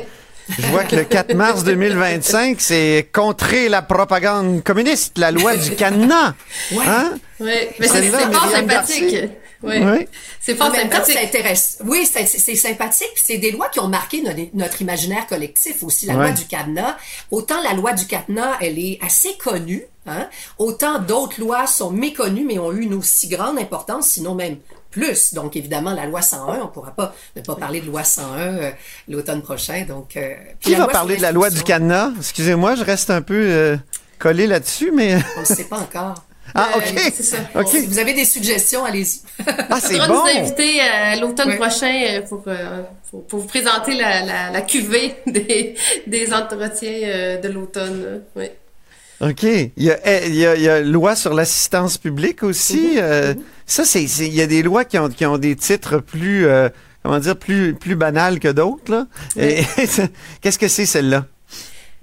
vois 0.71 0.83
que 0.83 0.95
le 0.95 1.03
4 1.03 1.35
mars 1.35 1.63
2025, 1.63 2.55
c'est 2.59 3.07
contrer 3.13 3.69
la 3.69 3.81
propagande 3.83 4.63
communiste, 4.63 5.17
la 5.19 5.31
loi 5.31 5.55
du 5.57 5.75
cadenas. 5.75 6.33
Hein? 6.71 7.13
Oui, 7.39 7.51
mais 7.79 7.87
c'est 7.87 8.09
pas 8.09 8.49
sympathique. 8.51 9.29
Oui. 9.63 10.07
C'est 10.41 10.55
fort 10.55 10.75
sympathique. 10.75 11.17
intéresse. 11.17 11.79
Oui, 11.85 12.05
c'est 12.05 12.55
sympathique. 12.55 13.13
C'est 13.15 13.37
des 13.37 13.51
lois 13.51 13.69
qui 13.69 13.79
ont 13.79 13.87
marqué 13.87 14.23
notre, 14.53 14.81
imaginaire 14.81 15.25
collectif 15.27 15.83
aussi. 15.83 16.05
La 16.05 16.13
loi 16.13 16.31
du 16.31 16.45
cadenas. 16.45 16.97
Autant 17.31 17.61
la 17.61 17.73
loi 17.73 17.93
du 17.93 18.05
cadenas, 18.05 18.57
elle 18.61 18.77
est 18.77 18.99
assez 19.01 19.35
connue. 19.37 19.85
Hein? 20.05 20.27
Autant 20.57 20.99
d'autres 20.99 21.39
lois 21.39 21.65
sont 21.65 21.89
méconnues, 21.89 22.43
mais 22.45 22.59
ont 22.59 22.73
eu 22.73 22.81
une 22.81 22.93
aussi 22.93 23.29
grande 23.29 23.57
importance, 23.57 24.07
sinon 24.07 24.35
même 24.35 24.57
plus. 24.91 25.33
Donc, 25.33 25.55
évidemment, 25.55 25.93
la 25.93 26.05
loi 26.05 26.21
101, 26.21 26.59
on 26.59 26.63
ne 26.65 26.69
pourra 26.69 26.91
pas 26.91 27.15
ne 27.35 27.41
pas 27.41 27.55
parler 27.55 27.81
de 27.81 27.87
loi 27.87 28.03
101 28.03 28.37
euh, 28.37 28.71
l'automne 29.07 29.41
prochain. 29.41 29.85
Donc, 29.87 30.17
euh, 30.17 30.35
Qui 30.59 30.75
va 30.75 30.87
parler 30.87 31.17
de 31.17 31.21
la 31.21 31.31
loi 31.31 31.49
du 31.49 31.63
cadenas? 31.63 32.11
Excusez-moi, 32.17 32.75
je 32.75 32.83
reste 32.83 33.09
un 33.09 33.21
peu 33.21 33.33
euh, 33.33 33.77
collé 34.19 34.45
là-dessus, 34.45 34.91
mais... 34.91 35.17
on 35.37 35.41
ne 35.41 35.45
sait 35.45 35.63
pas 35.63 35.79
encore. 35.79 36.15
Ah, 36.55 36.69
OK. 36.77 36.83
c'est 37.13 37.23
ça. 37.23 37.37
Si 37.65 37.85
vous 37.85 37.99
avez 37.99 38.13
des 38.13 38.25
suggestions, 38.25 38.85
allez-y. 38.85 39.21
Ah, 39.69 39.79
c'est 39.81 39.97
bon. 39.97 40.07
nous 40.07 40.39
inviter 40.39 40.81
l'automne 41.19 41.55
prochain 41.57 42.21
pour, 42.29 42.43
pour, 43.27 43.39
vous 43.39 43.47
présenter 43.47 43.95
la, 43.95 44.23
la, 44.23 44.51
la 44.51 44.61
cuvée 44.61 45.15
des, 45.27 45.75
des 46.05 46.33
entretiens 46.33 47.39
de 47.41 47.47
l'automne. 47.47 48.21
Oui. 48.35 48.49
OK. 49.23 49.43
Il 49.43 49.71
y 49.77 49.91
a, 49.91 49.97
eh, 50.05 50.27
il 50.27 50.35
y 50.35 50.45
a, 50.45 50.55
il 50.55 50.61
y 50.61 50.69
a 50.69 50.81
loi 50.81 51.15
sur 51.15 51.33
l'assistance 51.33 51.97
publique 51.97 52.43
aussi. 52.43 52.95
Euh, 52.97 53.33
ça, 53.65 53.85
c'est, 53.85 54.03
il 54.03 54.33
y 54.33 54.41
a 54.41 54.47
des 54.47 54.63
lois 54.63 54.83
qui 54.85 54.97
ont, 54.97 55.09
qui 55.09 55.25
ont 55.25 55.37
des 55.37 55.55
titres 55.55 55.99
plus, 55.99 56.45
euh, 56.45 56.69
comment 57.03 57.19
dire, 57.19 57.37
plus, 57.37 57.73
plus 57.73 57.95
banals 57.95 58.39
que 58.39 58.49
d'autres. 58.49 59.07
Qu'est-ce 59.35 60.59
que 60.59 60.67
c'est 60.67 60.85
celle-là? 60.85 61.25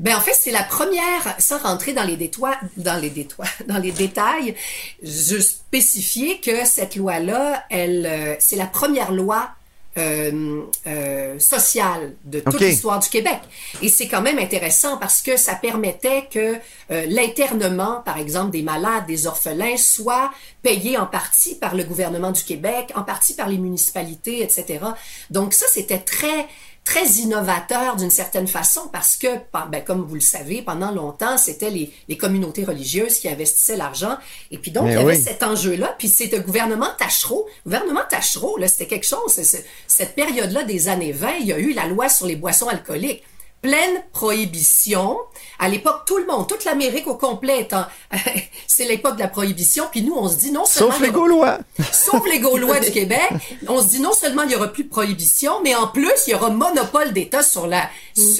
Ben 0.01 0.17
en 0.17 0.21
fait, 0.21 0.33
c'est 0.33 0.51
la 0.51 0.63
première, 0.63 1.37
sans 1.39 1.59
rentrer 1.59 1.93
dans 1.93 2.05
les 2.05 2.17
détois, 2.17 2.57
dans 2.79 2.99
les 2.99 3.11
détois, 3.11 3.45
dans 3.69 3.79
les 3.79 3.93
détails, 3.93 4.55
je 5.03 5.39
spécifier 5.39 6.41
que 6.41 6.65
cette 6.65 6.97
loi-là, 6.97 7.65
elle, 7.69 8.07
euh, 8.07 8.35
c'est 8.39 8.57
la 8.57 8.67
première 8.67 9.13
loi 9.13 9.51
euh, 9.99 10.63
euh, 10.87 11.37
sociale 11.41 12.15
de 12.25 12.39
toute 12.39 12.61
l'histoire 12.61 13.01
du 13.01 13.09
Québec. 13.09 13.41
Et 13.83 13.89
c'est 13.89 14.07
quand 14.07 14.23
même 14.23 14.39
intéressant 14.39 14.97
parce 14.99 15.21
que 15.21 15.37
ça 15.37 15.57
permettait 15.57 16.29
que 16.33 16.55
euh, 16.93 17.07
l'internement, 17.09 18.01
par 18.05 18.17
exemple, 18.17 18.53
des 18.53 18.63
malades, 18.63 19.07
des 19.09 19.27
orphelins, 19.27 19.77
soit 19.77 20.31
payé 20.63 20.97
en 20.97 21.07
partie 21.07 21.57
par 21.57 21.75
le 21.75 21.83
gouvernement 21.83 22.31
du 22.31 22.45
Québec, 22.45 22.93
en 22.95 23.03
partie 23.03 23.35
par 23.35 23.49
les 23.49 23.59
municipalités, 23.59 24.45
etc. 24.45 24.79
Donc 25.31 25.55
ça, 25.55 25.67
c'était 25.69 25.99
très 25.99 26.47
très 26.91 27.07
innovateur 27.23 27.95
d'une 27.95 28.11
certaine 28.11 28.49
façon 28.49 28.89
parce 28.93 29.17
que, 29.17 29.29
ben, 29.71 29.81
comme 29.81 30.03
vous 30.03 30.17
le 30.17 30.21
savez, 30.21 30.61
pendant 30.61 30.91
longtemps, 30.91 31.39
c'était 31.39 31.71
les, 31.71 31.93
les, 32.09 32.17
communautés 32.17 32.65
religieuses 32.65 33.19
qui 33.19 33.29
investissaient 33.29 33.77
l'argent. 33.77 34.17
Et 34.51 34.59
puis 34.59 34.73
donc, 34.73 34.87
il 34.89 34.95
y 34.95 34.97
avait 34.97 35.15
cet 35.15 35.45
enjeu-là. 35.45 35.95
Puis 35.99 36.09
c'est 36.09 36.27
le 36.33 36.41
gouvernement 36.41 36.89
Tachereau. 36.99 37.47
Le 37.65 37.71
gouvernement 37.71 38.01
Tachereau, 38.11 38.59
là, 38.59 38.67
c'était 38.67 38.89
quelque 38.89 39.07
chose. 39.07 39.41
Cette 39.87 40.17
période-là 40.17 40.65
des 40.65 40.89
années 40.89 41.13
20, 41.13 41.31
il 41.41 41.47
y 41.47 41.53
a 41.53 41.61
eu 41.61 41.73
la 41.75 41.87
loi 41.87 42.09
sur 42.09 42.27
les 42.27 42.35
boissons 42.35 42.67
alcooliques 42.67 43.23
pleine 43.63 44.03
prohibition. 44.13 45.19
À 45.59 45.69
l'époque, 45.69 46.03
tout 46.07 46.19
le 46.19 46.27
monde, 46.27 46.49
toute 46.49 46.65
l'Amérique 46.65 47.07
au 47.07 47.17
complet, 47.17 47.69
c'est 48.67 48.87
l'époque 48.87 49.17
de 49.17 49.21
la 49.21 49.29
prohibition. 49.29 49.85
Puis 49.91 50.03
nous, 50.03 50.15
on 50.17 50.29
se 50.29 50.37
dit 50.37 50.53
non 50.53 50.65
seulement... 50.65 50.93
Sauf 50.93 51.03
les 51.03 51.11
Gaulois. 51.11 51.59
Sauf 51.93 52.27
les 52.27 52.41
Gaulois 52.41 52.81
du 52.81 52.91
Québec. 52.91 53.31
On 53.69 53.83
se 53.83 53.89
dit 53.89 54.01
non 54.01 54.13
seulement 54.13 54.43
il 54.43 54.53
y 54.53 54.57
aura 54.57 54.69
plus 54.69 54.85
de 54.85 54.89
prohibition, 54.89 55.63
mais 55.63 55.75
en 55.75 55.89
plus, 55.89 56.11
il 56.27 56.31
y 56.31 56.35
aura 56.35 56.51
monopole 56.51 57.13
d'État 57.13 57.43
sur 57.43 57.67
la, 57.67 57.89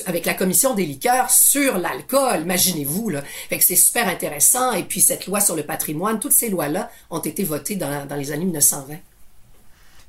avec 0.07 0.25
la 0.25 0.35
commission 0.35 0.75
des 0.75 0.87
liqueurs 0.87 1.31
sur 1.31 1.79
l'alcool. 1.79 2.43
Imaginez-vous, 2.43 3.11
là. 3.11 3.23
Fait 3.49 3.59
que 3.59 3.65
c'est 3.65 3.77
super 3.77 4.09
intéressant. 4.09 4.73
Et 4.73 4.83
puis 4.83 5.01
cette 5.01 5.27
loi 5.27 5.41
sur 5.41 5.57
le 5.57 5.63
patrimoine, 5.63 6.19
toutes 6.19 6.33
ces 6.33 6.49
lois-là 6.49 6.91
ont 7.11 7.21
été 7.21 7.45
votées 7.45 7.77
dans, 7.77 8.07
dans 8.07 8.17
les 8.17 8.33
années 8.33 8.45
1920. 8.45 8.97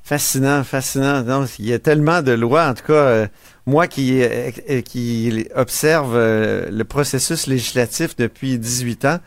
Fascinant, 0.04 0.64
fascinant. 0.64 1.22
Donc, 1.22 1.58
il 1.58 1.66
y 1.66 1.72
a 1.72 1.78
tellement 1.78 2.22
de 2.22 2.32
lois, 2.32 2.66
en 2.66 2.74
tout 2.74 2.84
cas, 2.84 2.92
euh, 2.92 3.26
moi 3.66 3.86
qui, 3.86 4.22
euh, 4.22 4.50
qui 4.82 5.46
observe 5.54 6.14
euh, 6.14 6.68
le 6.70 6.84
processus 6.84 7.46
législatif 7.46 8.16
depuis 8.16 8.58
18 8.58 9.04
ans, 9.04 9.18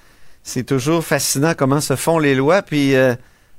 c'est 0.43 0.63
toujours 0.63 1.03
fascinant 1.03 1.53
comment 1.57 1.81
se 1.81 1.95
font 1.95 2.19
les 2.19 2.35
lois, 2.35 2.61
puis 2.61 2.93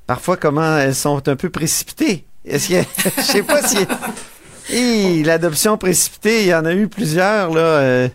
parfois 0.07 0.37
comment 0.37 0.79
elles 0.79 0.95
sont 0.95 1.29
un 1.29 1.35
peu 1.35 1.51
précipitées. 1.51 2.25
Est-ce 2.45 2.69
que, 2.69 2.89
je 3.17 3.23
sais 3.23 3.43
pas 3.43 3.61
si... 3.63 5.25
l'adoption 5.25 5.79
précipitée, 5.79 6.43
il 6.43 6.49
y 6.49 6.55
en 6.55 6.65
a 6.65 6.73
eu 6.73 6.87
plusieurs, 6.87 7.53
là. 7.53 8.07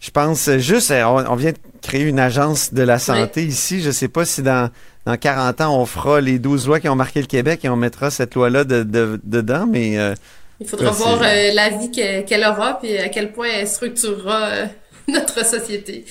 je 0.00 0.10
pense 0.10 0.50
juste, 0.58 0.92
on, 0.92 1.36
vient 1.36 1.52
de 1.52 1.58
créer 1.80 2.02
une 2.02 2.20
agence 2.20 2.74
de 2.74 2.82
la 2.82 2.98
santé 2.98 3.46
ici. 3.46 3.80
Je 3.80 3.90
sais 3.90 4.08
pas 4.08 4.26
si 4.26 4.42
dans 4.42 4.70
dans 5.08 5.16
40 5.16 5.62
ans, 5.62 5.80
on 5.80 5.86
fera 5.86 6.20
les 6.20 6.38
12 6.38 6.66
lois 6.66 6.80
qui 6.80 6.88
ont 6.90 6.94
marqué 6.94 7.22
le 7.22 7.26
Québec 7.26 7.64
et 7.64 7.70
on 7.70 7.76
mettra 7.76 8.10
cette 8.10 8.34
loi-là 8.34 8.64
dedans, 8.64 9.66
mais... 9.66 9.98
Euh, 9.98 10.14
il 10.60 10.66
faudra 10.66 10.90
voir 10.90 11.20
euh, 11.22 11.52
la 11.52 11.70
vie 11.70 11.90
qu'elle 11.90 12.44
aura 12.44 12.80
et 12.82 12.98
à 12.98 13.08
quel 13.08 13.32
point 13.32 13.48
elle 13.48 13.68
structurera 13.68 14.44
euh, 14.46 14.66
notre 15.08 15.44
société. 15.44 16.04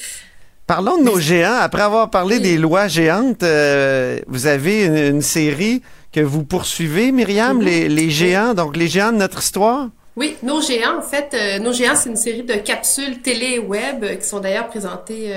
Parlons 0.65 0.97
de 0.97 1.03
nos 1.03 1.19
géants. 1.19 1.57
Après 1.59 1.81
avoir 1.81 2.09
parlé 2.09 2.39
des 2.39 2.57
lois 2.57 2.87
géantes, 2.87 3.43
vous 4.27 4.47
avez 4.47 4.85
une, 4.85 5.21
série 5.21 5.81
que 6.11 6.19
vous 6.19 6.43
poursuivez, 6.43 7.13
Myriam, 7.13 7.61
mm-hmm. 7.61 7.87
les, 7.87 8.09
géants, 8.09 8.53
donc 8.53 8.75
les 8.75 8.87
géants 8.87 9.13
de 9.13 9.17
notre 9.17 9.39
histoire? 9.39 9.87
Oui, 10.17 10.35
Nos 10.43 10.61
Géants, 10.61 10.97
en 10.97 11.01
fait, 11.03 11.59
Nos 11.61 11.71
Géants, 11.71 11.95
c'est 11.95 12.09
une 12.09 12.17
série 12.17 12.43
de 12.43 12.55
capsules 12.55 13.21
télé 13.21 13.51
et 13.51 13.59
web 13.59 14.03
qui 14.19 14.27
sont 14.27 14.39
d'ailleurs 14.39 14.67
présentées 14.67 15.31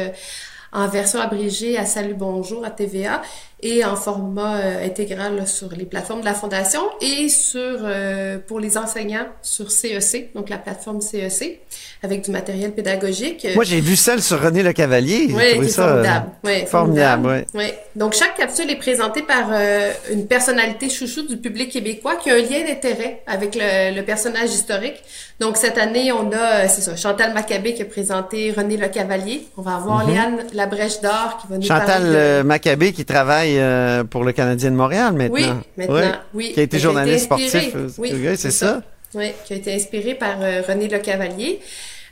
en 0.72 0.88
version 0.88 1.20
abrégée 1.20 1.76
à 1.76 1.84
Salut 1.84 2.14
Bonjour 2.14 2.64
à 2.64 2.70
TVA 2.70 3.22
et 3.62 3.84
en 3.84 3.96
format 3.96 4.56
euh, 4.56 4.86
intégral 4.86 5.46
sur 5.46 5.70
les 5.76 5.84
plateformes 5.84 6.20
de 6.20 6.24
la 6.24 6.34
Fondation 6.34 6.82
et 7.00 7.28
sur 7.28 7.60
euh, 7.60 8.38
pour 8.46 8.60
les 8.60 8.78
enseignants 8.78 9.26
sur 9.42 9.70
CEC, 9.70 10.30
e 10.34 10.38
donc 10.38 10.48
la 10.48 10.58
plateforme 10.58 11.00
CEC, 11.00 11.42
e 11.42 11.56
avec 12.02 12.24
du 12.24 12.30
matériel 12.30 12.72
pédagogique. 12.72 13.46
Moi, 13.54 13.64
j'ai 13.64 13.80
vu 13.80 13.94
celle 13.94 14.22
sur 14.22 14.40
René 14.40 14.62
Le 14.62 14.72
Cavalier. 14.72 15.28
Oui, 15.30 15.68
c'est 15.68 15.82
formidable. 15.82 16.26
oui, 16.44 16.66
formidable, 16.66 17.46
oui. 17.54 17.64
Donc, 17.94 18.14
chaque 18.14 18.36
capsule 18.36 18.70
est 18.70 18.76
présentée 18.76 19.22
par 19.22 19.48
euh, 19.52 19.92
une 20.10 20.26
personnalité 20.26 20.88
chouchou 20.88 21.22
du 21.26 21.36
public 21.36 21.70
québécois 21.70 22.16
qui 22.16 22.30
a 22.30 22.34
un 22.34 22.38
lien 22.38 22.64
d'intérêt 22.66 23.22
avec 23.26 23.54
le, 23.54 23.94
le, 23.94 24.02
personnage 24.02 24.50
historique. 24.50 25.02
Donc, 25.40 25.58
cette 25.58 25.76
année, 25.76 26.10
on 26.10 26.30
a, 26.32 26.68
c'est 26.68 26.80
ça, 26.80 26.96
Chantal 26.96 27.34
Maccabé 27.34 27.74
qui 27.74 27.82
a 27.82 27.86
présenté 27.86 28.50
René 28.50 28.78
Le 28.78 28.88
Cavalier. 28.88 29.46
On 29.58 29.62
va 29.62 29.76
avoir 29.76 30.06
mm 30.06 30.10
Léane 30.10 30.38
Labrèche 30.54 31.02
d'Or 31.02 31.38
qui 31.40 31.48
va 31.48 31.56
nous 31.56 31.66
Chantal 31.66 31.86
parler 31.86 32.38
de... 32.38 32.42
Maccabé 32.42 32.92
qui 32.92 33.04
travaille 33.04 33.49
euh, 33.58 34.04
pour 34.04 34.24
le 34.24 34.32
Canadien 34.32 34.70
de 34.70 34.76
Montréal 34.76 35.12
maintenant. 35.12 35.34
Oui, 35.34 35.46
maintenant, 35.76 36.12
oui. 36.34 36.52
Qui 36.52 36.60
a 36.60 36.62
été 36.62 36.78
journaliste 36.78 37.24
sportif. 37.24 37.74
Euh, 37.74 37.88
oui, 37.98 38.12
c'est 38.36 38.50
ça. 38.50 38.82
Oui, 39.14 39.32
qui 39.44 39.54
a 39.54 39.56
été 39.56 39.74
inspiré 39.74 40.14
par 40.14 40.40
euh, 40.40 40.62
René 40.66 40.88
Le 40.88 40.98
Cavalier. 40.98 41.60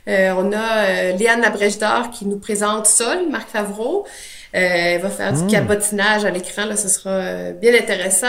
on 0.07 0.51
a 0.53 1.13
Léane 1.13 1.41
Labrèche 1.41 1.77
d'Or 1.77 2.09
qui 2.11 2.25
nous 2.25 2.39
présente 2.39 2.87
Sol, 2.87 3.29
Marc 3.29 3.49
Favreau. 3.49 4.05
elle 4.51 5.01
va 5.01 5.09
faire 5.09 5.33
du 5.33 5.43
hmm. 5.43 5.47
cabotinage 5.47 6.25
à 6.25 6.31
l'écran, 6.31 6.65
là, 6.65 6.75
ce 6.75 6.87
sera 6.87 7.51
bien 7.51 7.73
intéressant. 7.73 8.27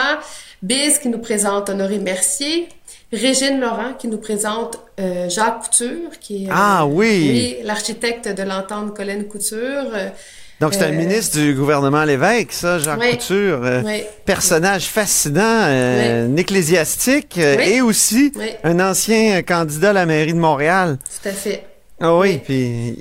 Biz 0.63 0.99
qui 0.99 1.09
nous 1.09 1.19
présente 1.19 1.71
Honoré 1.71 1.99
Mercier. 1.99 2.69
Régine 3.13 3.59
Laurent 3.59 3.95
qui 3.99 4.07
nous 4.07 4.19
présente 4.19 4.79
Jacques 5.29 5.65
Couture, 5.65 6.11
qui 6.21 6.45
est 6.45 6.49
ah, 6.51 6.87
oui. 6.87 7.57
l'architecte 7.65 8.29
de 8.29 8.43
l'entente 8.45 8.95
Colin 8.95 9.25
Couture. 9.25 9.91
Donc, 10.61 10.75
c'est 10.75 10.85
un 10.85 10.93
euh, 10.93 10.97
ministre 10.97 11.39
du 11.39 11.55
gouvernement 11.55 12.05
Lévesque, 12.05 12.53
ça, 12.53 12.79
Jean 12.79 12.99
Couture. 12.99 13.61
Euh, 13.65 13.83
personnage 14.27 14.85
fascinant, 14.85 15.41
euh, 15.43 16.27
un 16.27 16.37
ecclésiastique 16.37 17.39
et 17.39 17.81
aussi 17.81 18.31
un 18.63 18.79
ancien 18.79 19.43
candidat 19.43 19.91
à 19.91 19.93
la 19.95 20.07
mairie 20.07 20.35
de 20.35 20.39
Montréal. 20.39 20.99
Tout 21.23 21.29
à 21.31 21.33
fait. 21.33 21.65
Ah 22.03 22.17
oui, 22.17 22.39
puis 22.39 22.97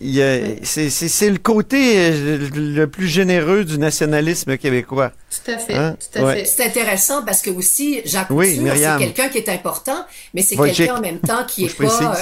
c'est 0.63 1.29
le 1.29 1.37
côté 1.37 2.11
le 2.11 2.85
plus 2.85 3.07
généreux 3.07 3.63
du 3.63 3.77
nationalisme 3.77 4.57
québécois. 4.57 5.11
Tout 5.29 5.51
à 5.51 5.57
fait, 5.57 5.73
hein? 5.73 5.95
tout 5.99 6.19
à 6.21 6.33
fait. 6.33 6.45
C'est 6.45 6.65
intéressant 6.65 7.23
parce 7.23 7.41
que 7.41 7.49
aussi 7.49 8.01
Jacques 8.03 8.27
Couture, 8.27 8.73
c'est 8.75 8.97
quelqu'un 8.99 9.29
qui 9.29 9.37
est 9.37 9.49
important, 9.49 10.05
mais 10.33 10.41
c'est 10.41 10.57
quelqu'un 10.57 10.97
en 10.97 11.01
même 11.01 11.19
temps 11.19 11.45
qui 11.47 11.65
est 11.65 11.77
pas, 11.77 12.17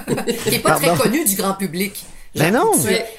qui 0.46 0.54
est 0.54 0.58
pas 0.60 0.76
très 0.76 0.96
connu 0.96 1.22
du 1.24 1.34
grand 1.34 1.52
public. 1.52 2.02
Ben 2.34 2.52
non. 2.52 2.72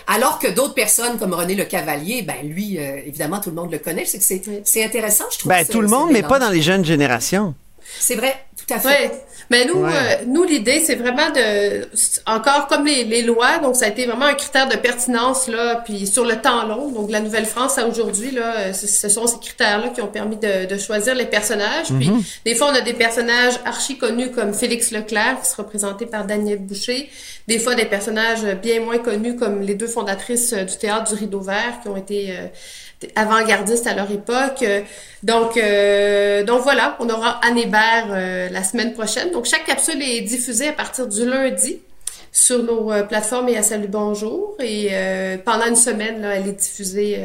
Alors 0.08 0.40
que 0.40 0.48
d'autres 0.48 0.74
personnes 0.74 1.18
comme 1.20 1.34
René 1.34 1.56
Le 1.56 1.66
Cavalier, 1.66 2.24
ben 2.24 2.36
lui, 2.44 2.80
euh, 2.80 3.02
évidemment, 3.06 3.40
tout 3.40 3.50
le 3.50 3.56
monde 3.56 3.72
le 3.72 3.80
connaît. 3.80 4.06
C'est 4.06 4.22
c'est 4.64 4.84
intéressant, 4.84 5.26
je 5.32 5.40
trouve. 5.40 5.50
Ben 5.50 5.66
tout 5.66 5.82
le 5.82 5.88
monde, 5.88 6.10
mais 6.12 6.24
pas 6.24 6.40
dans 6.40 6.50
les 6.50 6.62
jeunes 6.62 6.86
générations. 6.86 7.54
C'est 8.00 8.16
vrai, 8.16 8.36
tout 8.66 8.74
à 8.74 8.80
fait. 8.80 9.12
Mais 9.50 9.66
nous, 9.66 9.84
euh, 9.84 9.90
nous 10.28 10.44
l'idée, 10.44 10.80
c'est 10.80 10.96
vraiment 10.96 11.30
de. 11.30 11.86
encore 12.26 12.68
comme 12.68 12.86
les, 12.86 13.04
les, 13.04 13.22
lois, 13.22 13.58
donc 13.60 13.76
ça 13.76 13.86
a 13.86 13.88
été 13.90 14.06
vraiment 14.06 14.26
un 14.26 14.34
critère 14.34 14.68
de 14.68 14.78
pertinence 14.78 15.48
là, 15.48 15.82
puis 15.86 16.08
sur 16.08 16.26
le 16.26 16.38
temps 16.38 16.66
long. 16.66 16.90
Donc 16.90 17.12
la 17.12 17.20
Nouvelle-France 17.20 17.78
à 17.78 17.88
aujourd'hui 17.88 18.32
là, 18.32 18.74
ce, 18.74 19.10
sont 19.10 19.28
ces 19.28 19.40
critères-là 19.40 19.90
qui 19.90 20.02
ont 20.02 20.08
permis 20.08 20.38
de, 20.38 20.66
de 20.66 20.78
choisir 20.78 21.14
les 21.16 21.26
personnages. 21.26 21.88
Puis 21.88 22.10
mhm. 22.10 22.24
des 22.46 22.56
fois 22.56 22.70
on 22.72 22.76
a 22.76 22.82
des 22.82 22.94
personnages 22.94 23.56
archi 23.66 23.98
connus 23.98 24.32
comme 24.32 24.54
Félix 24.54 24.92
Leclerc 24.92 25.42
qui 25.42 25.50
sera 25.50 25.64
représenté 25.64 26.06
par 26.06 26.26
Daniel 26.26 26.60
Boucher. 26.60 27.10
Des 27.48 27.60
fois 27.60 27.76
des 27.76 27.86
personnages 27.86 28.46
bien 28.62 28.80
moins 28.80 29.00
connus 29.00 29.36
comme 29.36 29.62
les 29.62 29.76
deux 29.76 29.88
fondatrices 29.88 30.54
du 30.54 30.78
théâtre 30.78 31.14
du 31.14 31.20
Rideau 31.20 31.42
Vert 31.42 31.80
qui 31.82 31.90
ont 31.90 31.98
été 31.98 32.32
euh, 32.32 32.48
avant-gardistes 33.16 33.88
à 33.88 33.96
leur 33.96 34.10
époque. 34.12 34.64
Donc, 35.24 35.56
euh, 35.56 36.44
donc 36.44 36.62
voilà, 36.64 36.98
on 37.00 37.10
aura 37.10 37.40
Anne 37.46 37.58
Hébert 37.58 38.08
euh, 38.10 38.50
la 38.50 38.64
semaine 38.64 38.94
prochaine. 38.94 39.32
Donc, 39.32 39.46
chaque 39.46 39.66
capsule 39.66 40.02
est 40.02 40.22
diffusée 40.22 40.68
à 40.68 40.74
partir 40.74 41.08
du 41.08 41.26
lundi 41.26 41.80
sur 42.32 42.62
nos 42.62 42.92
euh, 42.92 43.04
plateformes 43.04 43.48
et 43.48 43.58
à 43.58 43.64
Salut 43.64 43.88
Bonjour. 43.88 44.58
Et 44.60 44.92
pendant 45.46 45.66
une 45.68 45.78
semaine, 45.78 46.22
là, 46.22 46.36
elle 46.36 46.48
est 46.48 46.60
diffusée 46.60 47.20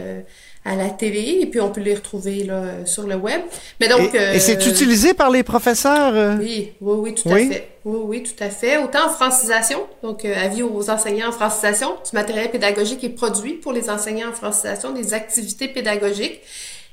à 0.69 0.77
la 0.77 0.91
télé 0.91 1.39
et 1.41 1.47
puis 1.47 1.61
on 1.61 1.71
peut 1.71 1.81
les 1.81 1.95
retrouver 1.95 2.45
là, 2.45 2.85
sur 2.85 3.07
le 3.07 3.17
web. 3.17 3.41
Mais 3.81 3.89
donc 3.89 4.15
et, 4.15 4.37
et 4.37 4.41
c'est 4.41 4.67
utilisé 4.67 5.15
par 5.15 5.31
les 5.31 5.43
professeurs 5.43 6.39
Oui, 6.39 6.73
oui, 6.81 6.95
oui, 6.99 7.15
tout 7.15 7.29
à 7.29 7.37
fait. 7.37 7.69
Oui, 7.85 8.01
oui, 8.05 8.23
tout 8.23 8.45
à 8.45 8.51
fait. 8.51 8.77
Autant 8.77 9.07
en 9.07 9.09
francisation, 9.09 9.81
donc 10.03 10.25
avis 10.25 10.63
aux 10.63 10.91
enseignants 10.91 11.29
en 11.29 11.33
francisation, 11.33 11.89
du 11.89 12.11
matériel 12.13 12.51
pédagogique 12.51 13.03
est 13.03 13.09
produit 13.09 13.55
pour 13.55 13.73
les 13.73 13.89
enseignants 13.89 14.29
en 14.29 14.33
francisation, 14.33 14.93
des 14.93 15.15
activités 15.15 15.69
pédagogiques 15.69 16.41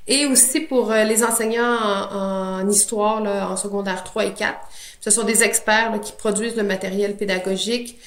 et 0.08 0.24
aussi 0.24 0.60
pour 0.60 0.92
les 0.92 1.22
enseignants 1.22 1.76
en, 2.12 2.68
histoire 2.70 3.20
là, 3.20 3.50
en 3.50 3.56
secondaire 3.56 4.04
3 4.04 4.26
et 4.26 4.32
4. 4.32 4.54
Ce 5.00 5.10
sont 5.10 5.24
des 5.24 5.42
experts 5.42 5.92
là, 5.92 5.98
qui 5.98 6.12
produisent 6.12 6.56
le 6.56 6.62
matériel 6.62 7.16
pédagogique 7.16 7.98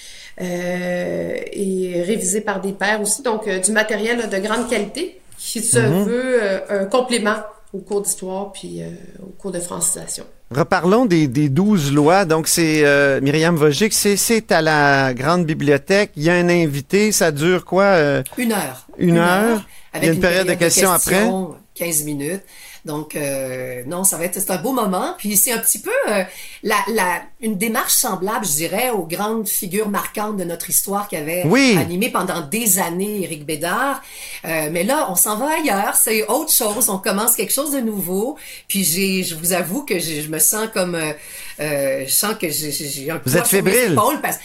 euh, 0.41 1.35
et 1.51 2.01
révisé 2.01 2.41
par 2.41 2.61
des 2.61 2.71
pairs 2.71 3.01
aussi, 3.01 3.21
donc 3.21 3.47
du 3.47 3.71
matériel 3.71 4.29
de 4.29 4.37
grande 4.37 4.69
qualité 4.69 5.19
qui 5.39 5.63
se 5.63 5.79
mhm. 5.79 6.03
veut 6.03 6.43
euh, 6.43 6.83
un 6.83 6.85
complément 6.85 7.37
au 7.73 7.79
cours 7.79 8.01
d'histoire 8.01 8.51
puis 8.51 8.81
euh, 8.81 8.89
au 9.23 9.29
cours 9.29 9.51
de 9.51 9.59
francisation. 9.59 10.25
Reparlons 10.51 11.05
des, 11.05 11.27
des 11.27 11.47
12 11.47 11.93
lois. 11.93 12.25
Donc, 12.25 12.47
c'est 12.47 12.83
euh, 12.83 13.21
Myriam 13.21 13.55
Vogic, 13.55 13.93
c'est 13.93 14.51
à 14.51 14.61
la 14.61 15.13
grande 15.13 15.45
bibliothèque. 15.45 16.11
Il 16.15 16.23
y 16.23 16.29
a 16.29 16.33
un 16.33 16.49
invité. 16.49 17.11
Ça 17.11 17.31
dure 17.31 17.65
quoi? 17.65 18.21
une 18.37 18.51
heure. 18.51 18.87
Une, 18.97 19.17
heure? 19.17 19.61
Il 19.95 20.05
y 20.05 20.09
a 20.09 20.13
une, 20.13 20.19
période, 20.19 20.47
de 20.47 20.53
questions, 20.55 20.91
après? 20.91 21.29
15 21.75 22.03
minutes. 22.03 22.41
Donc 22.85 23.15
euh, 23.15 23.83
non, 23.85 24.03
ça 24.03 24.17
va 24.17 24.25
être 24.25 24.39
c'est 24.39 24.51
un 24.51 24.57
beau 24.57 24.71
moment. 24.71 25.15
Puis 25.17 25.37
c'est 25.37 25.51
un 25.51 25.59
petit 25.59 25.79
peu 25.79 25.91
euh, 26.09 26.23
la, 26.63 26.77
la, 26.93 27.21
une 27.41 27.57
démarche 27.57 27.93
semblable, 27.93 28.45
je 28.45 28.51
dirais, 28.51 28.89
aux 28.89 29.05
grandes 29.05 29.47
figures 29.47 29.89
marquantes 29.89 30.37
de 30.37 30.43
notre 30.43 30.69
histoire 30.69 31.07
qui 31.07 31.15
avaient 31.15 31.43
animé 31.77 32.09
pendant 32.09 32.41
des 32.41 32.79
années 32.79 33.23
Éric 33.23 33.45
Bédard. 33.45 34.01
Euh, 34.45 34.69
mais 34.71 34.83
là, 34.83 35.07
on 35.09 35.15
s'en 35.15 35.37
va 35.37 35.55
ailleurs. 35.59 35.95
C'est 35.95 36.25
autre 36.27 36.51
chose. 36.51 36.89
On 36.89 36.97
commence 36.97 37.35
quelque 37.35 37.53
chose 37.53 37.71
de 37.71 37.79
nouveau. 37.79 38.37
Puis 38.67 38.83
j'ai, 38.83 39.23
je 39.23 39.35
vous 39.35 39.53
avoue 39.53 39.83
que 39.83 39.99
je 39.99 40.27
me 40.27 40.39
sens 40.39 40.67
comme, 40.73 40.95
euh, 40.95 41.11
euh, 41.59 42.03
je 42.05 42.11
sens 42.11 42.35
que 42.39 42.49
j'ai 42.49 43.09
un 43.09 43.21
Vous 43.25 43.37
êtes 43.37 43.47
fébrile. 43.47 43.97
Parce, 44.21 44.37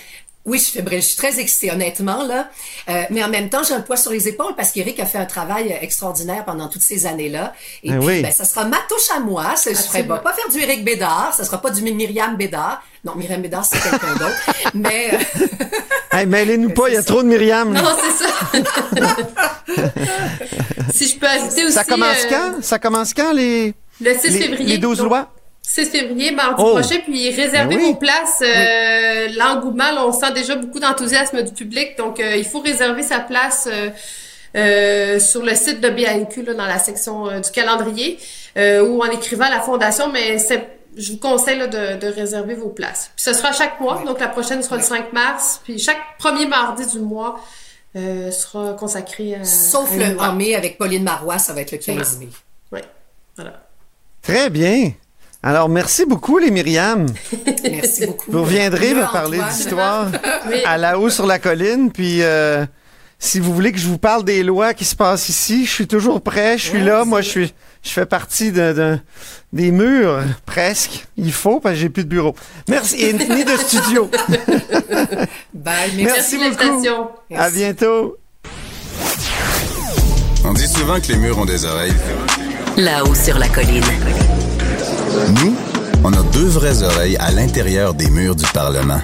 oui, 0.47 0.59
je 0.59 0.65
suis 0.65 0.73
fébrile. 0.73 1.01
Je 1.01 1.07
suis 1.07 1.17
très 1.17 1.41
excitée, 1.41 1.73
honnêtement, 1.73 2.23
là. 2.23 2.51
Euh, 2.91 3.05
mais 3.11 3.25
en 3.25 3.31
même 3.31 3.49
temps, 3.49 3.63
j'ai 3.63 3.73
un 3.73 3.81
poids 3.81 3.97
sur 3.97 4.11
les 4.11 4.29
épaules 4.29 4.55
parce 4.55 4.73
qu'Éric 4.73 5.01
a 5.01 5.07
fait 5.07 5.17
un 5.17 5.25
travail 5.25 5.73
euh, 5.73 5.77
extraordinaire 5.81 6.45
pendant 6.45 6.69
toutes 6.69 6.83
ces 6.83 7.07
années-là. 7.07 7.55
Et 7.83 7.91
ben 7.91 8.01
puis, 8.01 8.21
ben, 8.23 8.31
ça 8.31 8.45
sera 8.45 8.67
ma 8.67 8.77
touche 8.87 9.11
à 9.17 9.21
moi. 9.21 9.55
Je 9.65 9.71
ne 9.71 10.03
pas, 10.03 10.19
pas 10.19 10.35
faire 10.35 10.51
du 10.51 10.61
Éric 10.61 10.85
Bédard. 10.85 11.33
Ça 11.35 11.45
sera 11.45 11.63
pas 11.63 11.71
du 11.71 11.81
Myriam 11.81 12.37
Bédard. 12.37 12.83
Non, 13.05 13.15
Myriam 13.15 13.41
Bédard, 13.41 13.65
c'est 13.65 13.81
quelqu'un 13.81 14.17
d'autre. 14.17 14.51
mais... 14.75 15.15
Euh... 15.15 15.19
hey, 16.19 16.27
mêlez-nous 16.27 16.71
pas, 16.71 16.89
il 16.89 16.95
y 16.95 16.99
a 16.99 17.03
trop 17.03 17.23
de 17.23 17.29
Myriam. 17.29 17.73
Non, 17.73 17.97
c'est 18.03 18.25
ça. 18.25 18.31
si 20.95 21.09
je 21.09 21.19
peux 21.19 21.27
ajouter 21.27 21.65
aussi... 21.65 21.73
Ça 21.73 21.85
commence 21.85 22.25
euh, 22.25 22.31
quand? 22.31 22.63
Ça 22.63 22.79
commence 22.79 23.15
quand, 23.15 23.33
les... 23.33 23.73
Le 23.99 24.13
6 24.13 24.39
février. 24.39 24.67
Les 24.67 24.79
12 24.79 25.01
lois? 25.01 25.34
6 25.67 25.87
février, 25.87 26.31
mardi 26.31 26.63
oh. 26.65 26.73
prochain, 26.73 26.97
puis 27.05 27.31
réservez 27.31 27.77
ben 27.77 27.83
vos 27.83 27.95
places. 27.95 28.43
Euh, 28.43 29.29
L'engouement, 29.37 29.85
on 30.07 30.13
sent 30.13 30.33
déjà 30.33 30.57
beaucoup 30.57 30.79
d'enthousiasme 30.79 31.43
du 31.43 31.53
public, 31.53 31.97
donc 31.97 32.21
euh, 32.21 32.37
il 32.37 32.45
faut 32.45 32.61
réserver 32.61 33.03
sa 33.03 33.21
place 33.21 33.67
euh, 33.73 33.89
euh 34.57 35.19
sur 35.19 35.43
le 35.43 35.55
site 35.55 35.81
de 35.81 35.89
BNQ, 35.89 36.43
là, 36.43 36.55
dans 36.55 36.67
la 36.67 36.79
section 36.79 37.29
euh, 37.29 37.41
du 37.41 37.51
calendrier, 37.51 38.19
ou 38.57 39.03
en 39.03 39.11
écrivant 39.11 39.47
à 39.47 39.51
la 39.51 39.61
fondation, 39.61 40.13
mais 40.13 40.39
c'est 40.39 40.69
je 40.97 41.11
vous 41.11 41.19
conseille 41.19 41.59
là, 41.59 41.67
de, 41.67 41.99
de, 41.99 42.07
réserver 42.07 42.55
vos 42.55 42.69
places. 42.69 43.11
Puis 43.17 43.25
ce 43.25 43.33
sera 43.33 43.51
chaque 43.51 43.81
mois, 43.81 44.05
donc 44.07 44.21
la 44.21 44.29
prochaine 44.29 44.63
sera 44.63 44.77
le 44.77 44.83
5 44.83 45.13
mars, 45.13 45.61
puis 45.65 45.77
chaque 45.81 45.99
premier 46.21 46.47
mardi 46.47 46.87
du 46.87 47.01
mois 47.01 47.41
sera 47.97 48.75
consacré 48.75 49.35
à... 49.35 49.45
Sauf 49.45 49.91
le 49.97 50.21
en 50.21 50.35
mai 50.35 50.55
avec 50.55 50.79
Pauline 50.79 51.03
Marois, 51.03 51.39
ça 51.39 51.53
va 51.53 51.63
être 51.63 51.73
le 51.73 51.79
15 51.79 52.19
mai. 52.19 52.29
Oui, 52.71 52.81
voilà. 53.37 53.61
Très 54.23 54.51
bien. 54.51 54.93
Alors, 55.47 55.69
merci 55.69 56.07
beaucoup, 56.07 56.39
les 56.39 56.51
Myriam. 56.51 57.05
merci 57.71 58.07
beaucoup. 58.07 58.33
Vous 58.33 58.45
reviendrez 58.45 58.95
me 58.95 59.03
parler 59.13 59.39
d'histoire 59.51 60.07
à 60.65 60.79
la 60.79 60.99
haut 60.99 61.11
sur 61.11 61.27
la 61.27 61.39
colline, 61.39 61.93
puis 61.93 62.23
euh, 62.23 62.65
si 63.19 63.41
vous 63.41 63.53
voulez 63.53 63.71
que 63.71 63.77
je 63.79 63.87
vous 63.87 63.99
parle 63.99 64.25
des 64.25 64.43
lois 64.43 64.73
qui 64.73 64.87
se 64.87 64.97
passent 64.97 65.29
ici, 65.29 65.67
je 65.67 65.71
suis 65.71 65.87
toujours 65.87 66.23
prêt, 66.23 66.57
je 66.57 66.65
suis 66.65 66.81
là. 66.81 67.05
Moi, 67.05 67.21
je 67.21 67.29
suis, 67.29 67.55
je 67.83 67.91
fais 67.91 68.07
partie 68.07 68.53
de, 68.53 68.99
des 69.53 69.71
murs, 69.71 70.23
presque. 70.47 71.05
Il 71.19 71.31
faut, 71.31 71.61
parce 71.61 71.75
que 71.75 71.81
j'ai 71.83 71.89
plus 71.91 72.05
de 72.05 72.09
bureau. 72.09 72.35
Merci, 72.67 73.03
et 73.03 73.13
ni 73.13 73.45
de 73.45 73.57
studio. 73.59 74.11
Bye, 75.53 75.93
merci, 75.95 76.39
merci 76.39 76.59
beaucoup. 76.59 76.87
À 77.37 77.51
bientôt. 77.51 78.17
On 80.43 80.55
dit 80.55 80.69
souvent 80.69 80.99
que 81.01 81.09
les 81.09 81.19
murs 81.19 81.39
ont 81.39 81.45
des 81.45 81.67
oreilles. 81.67 81.93
Là-haut 82.79 83.15
sur 83.15 83.39
la 83.39 83.49
colline. 83.51 83.85
Nous, 85.15 85.55
on 86.03 86.13
a 86.13 86.23
deux 86.33 86.49
vraies 86.49 86.83
oreilles 86.83 87.17
à 87.19 87.31
l'intérieur 87.31 87.95
des 87.95 88.11
murs 88.11 88.35
du 88.35 88.45
Parlement. 88.53 89.01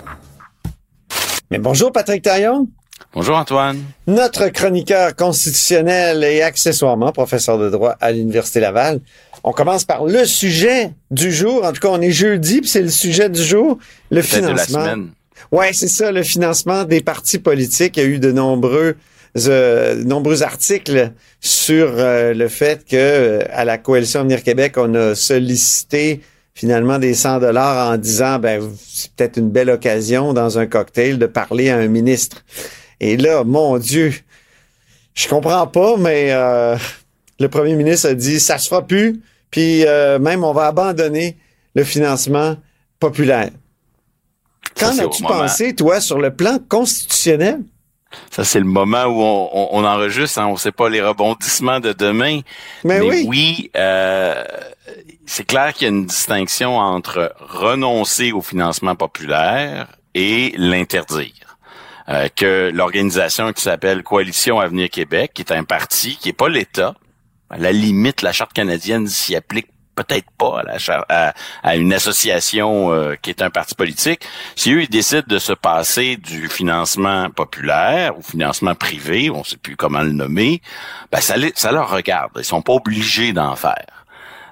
Mais 1.53 1.59
bonjour 1.59 1.93
Patrick 1.93 2.23
Taillon. 2.23 2.67
Bonjour 3.15 3.37
Antoine. 3.37 3.81
Notre 4.09 4.49
chroniqueur 4.49 5.15
constitutionnel 5.15 6.25
et 6.25 6.43
accessoirement 6.43 7.13
professeur 7.13 7.59
de 7.59 7.71
droit 7.71 7.95
à 8.01 8.11
l'Université 8.11 8.59
Laval. 8.59 9.01
On 9.45 9.53
commence 9.53 9.85
par 9.85 10.05
le 10.05 10.25
sujet 10.25 10.93
du 11.13 11.31
jour. 11.31 11.65
En 11.65 11.73
tout 11.73 11.81
cas, 11.81 11.91
on 11.93 12.01
est 12.01 12.11
jeudi, 12.11 12.61
puis 12.61 12.69
c'est 12.69 12.83
le 12.83 12.91
sujet 12.91 13.29
du 13.29 13.43
jour, 13.43 13.79
le 14.11 14.23
financement. 14.23 14.53
De 14.53 14.57
la 14.57 14.67
semaine. 14.67 15.09
Ouais, 15.53 15.73
c'est 15.73 15.89
ça, 15.89 16.11
le 16.11 16.25
financement 16.25 16.83
des 16.83 17.03
partis 17.03 17.39
politiques. 17.39 17.97
Il 17.99 18.03
y 18.03 18.07
a 18.07 18.09
eu 18.09 18.19
de 18.19 18.33
nombreux 18.33 18.97
euh, 19.39 20.03
nombreux 20.05 20.43
articles 20.43 21.13
sur 21.41 21.93
euh, 21.95 22.35
le 22.35 22.49
fait 22.49 22.85
que 22.85 22.97
euh, 22.97 23.45
à 23.51 23.65
la 23.65 23.79
coalition 23.79 24.21
Avenir 24.21 24.43
Québec, 24.43 24.75
on 24.77 24.93
a 24.95 25.15
sollicité 25.15 26.21
finalement 26.55 26.99
des 26.99 27.15
100 27.15 27.39
dollars 27.39 27.93
en 27.93 27.97
disant 27.97 28.39
ben 28.41 28.61
c'est 28.85 29.13
peut-être 29.13 29.37
une 29.37 29.51
belle 29.51 29.71
occasion 29.71 30.33
dans 30.33 30.59
un 30.59 30.67
cocktail 30.67 31.19
de 31.19 31.27
parler 31.27 31.71
à 31.71 31.77
un 31.77 31.87
ministre. 31.87 32.45
Et 32.99 33.17
là, 33.17 33.45
mon 33.45 33.79
Dieu, 33.79 34.13
je 35.15 35.29
comprends 35.29 35.67
pas, 35.69 35.97
mais 35.97 36.35
le 37.39 37.49
premier 37.49 37.75
ministre 37.75 38.11
a 38.11 38.15
dit 38.15 38.41
ça 38.41 38.59
se 38.59 38.69
fera 38.69 38.87
plus, 38.87 39.23
puis 39.51 39.87
même 40.21 40.45
on 40.45 40.53
va 40.53 40.67
abandonner 40.67 41.39
le 41.75 41.85
financement 41.85 42.57
populaire. 42.99 43.51
Qu'en 44.79 44.99
as-tu 44.99 45.23
pensé, 45.23 45.75
toi, 45.75 46.01
sur 46.01 46.19
le 46.19 46.35
plan 46.35 46.59
constitutionnel? 46.69 47.61
Ça, 48.31 48.45
c'est 48.45 48.59
le 48.59 48.65
moment 48.65 49.05
où 49.05 49.23
on, 49.23 49.69
on, 49.73 49.85
enregistre. 49.85 50.39
Hein, 50.41 50.47
on 50.47 50.53
ne 50.53 50.59
sait 50.59 50.73
pas 50.73 50.89
les 50.89 51.01
rebondissements 51.01 51.81
de 51.81 51.93
demain. 51.93 52.41
Mais, 52.85 53.01
oui, 53.01 53.25
oui 53.29 53.71
euh, 53.77 54.43
c'est 55.27 55.45
clair 55.45 55.73
qu'il 55.73 55.83
y 55.83 55.91
a 55.91 55.95
une 55.95 56.07
distinction 56.07 56.77
entre 56.77 57.33
renoncer 57.39 58.33
au 58.33 58.43
financement 58.43 58.97
populaire 58.97 59.89
et 60.15 60.53
l'interdire. 60.57 61.59
Euh, 62.09 62.29
que 62.35 62.71
l'organisation 62.75 63.53
qui 63.53 63.63
s'appelle 63.63 64.03
Coalition 64.03 64.59
Avenir 64.59 64.91
Québec, 64.91 65.31
qui 65.33 65.43
est 65.43 65.53
un 65.53 65.63
parti 65.63 66.17
qui 66.17 66.29
n'est 66.29 66.33
pas 66.33 66.49
l'État, 66.49 66.97
à 67.51 67.59
la 67.59 67.71
limite, 67.71 68.23
la 68.23 68.33
charte 68.33 68.53
canadienne 68.53 69.07
s'y 69.07 69.37
applique 69.37 69.69
peut-être 69.95 70.31
pas 70.39 70.63
à, 71.09 71.33
à, 71.63 71.77
une 71.77 71.93
association 71.93 72.93
euh, 72.93 73.15
qui 73.21 73.31
est 73.31 73.43
un 73.43 73.51
parti 73.51 73.75
politique, 73.75 74.23
si 74.57 74.73
eux 74.73 74.83
ils 74.83 74.89
décident 74.89 75.27
de 75.27 75.39
se 75.39 75.53
passer 75.53 76.17
du 76.17 76.49
financement 76.49 77.31
populaire 77.31 78.17
ou 78.19 78.23
financement 78.23 78.75
privé, 78.75 79.31
on 79.31 79.41
ne 79.41 79.45
sait 79.45 79.57
plus 79.57 79.77
comment 79.77 80.03
le 80.03 80.13
nommer, 80.13 80.63
ben 81.13 81.21
ça, 81.21 81.35
ça 81.55 81.73
leur 81.73 81.91
regarde. 81.91 82.33
Ils 82.37 82.45
sont 82.45 82.63
pas 82.63 82.73
obligés 82.73 83.33
d'en 83.33 83.57
faire. 83.57 84.07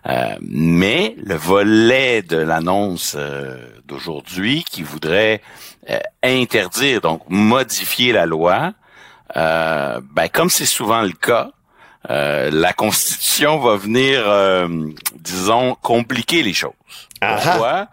Euh, 0.06 0.36
mais 0.40 1.14
le 1.22 1.34
volet 1.34 2.22
de 2.22 2.36
l'annonce 2.36 3.14
euh, 3.18 3.56
d'aujourd'hui 3.86 4.64
qui 4.70 4.82
voudrait 4.82 5.42
interdire, 6.22 7.00
donc 7.00 7.22
modifier 7.28 8.12
la 8.12 8.26
loi, 8.26 8.74
ben, 9.34 10.28
comme 10.30 10.50
c'est 10.50 10.66
souvent 10.66 11.00
le 11.00 11.12
cas, 11.12 11.50
euh, 12.10 12.50
la 12.52 12.72
Constitution 12.72 13.58
va 13.58 13.76
venir, 13.76 14.22
euh, 14.26 14.68
disons, 15.16 15.76
compliquer 15.82 16.42
les 16.42 16.54
choses. 16.54 16.72
Pourquoi? 17.20 17.88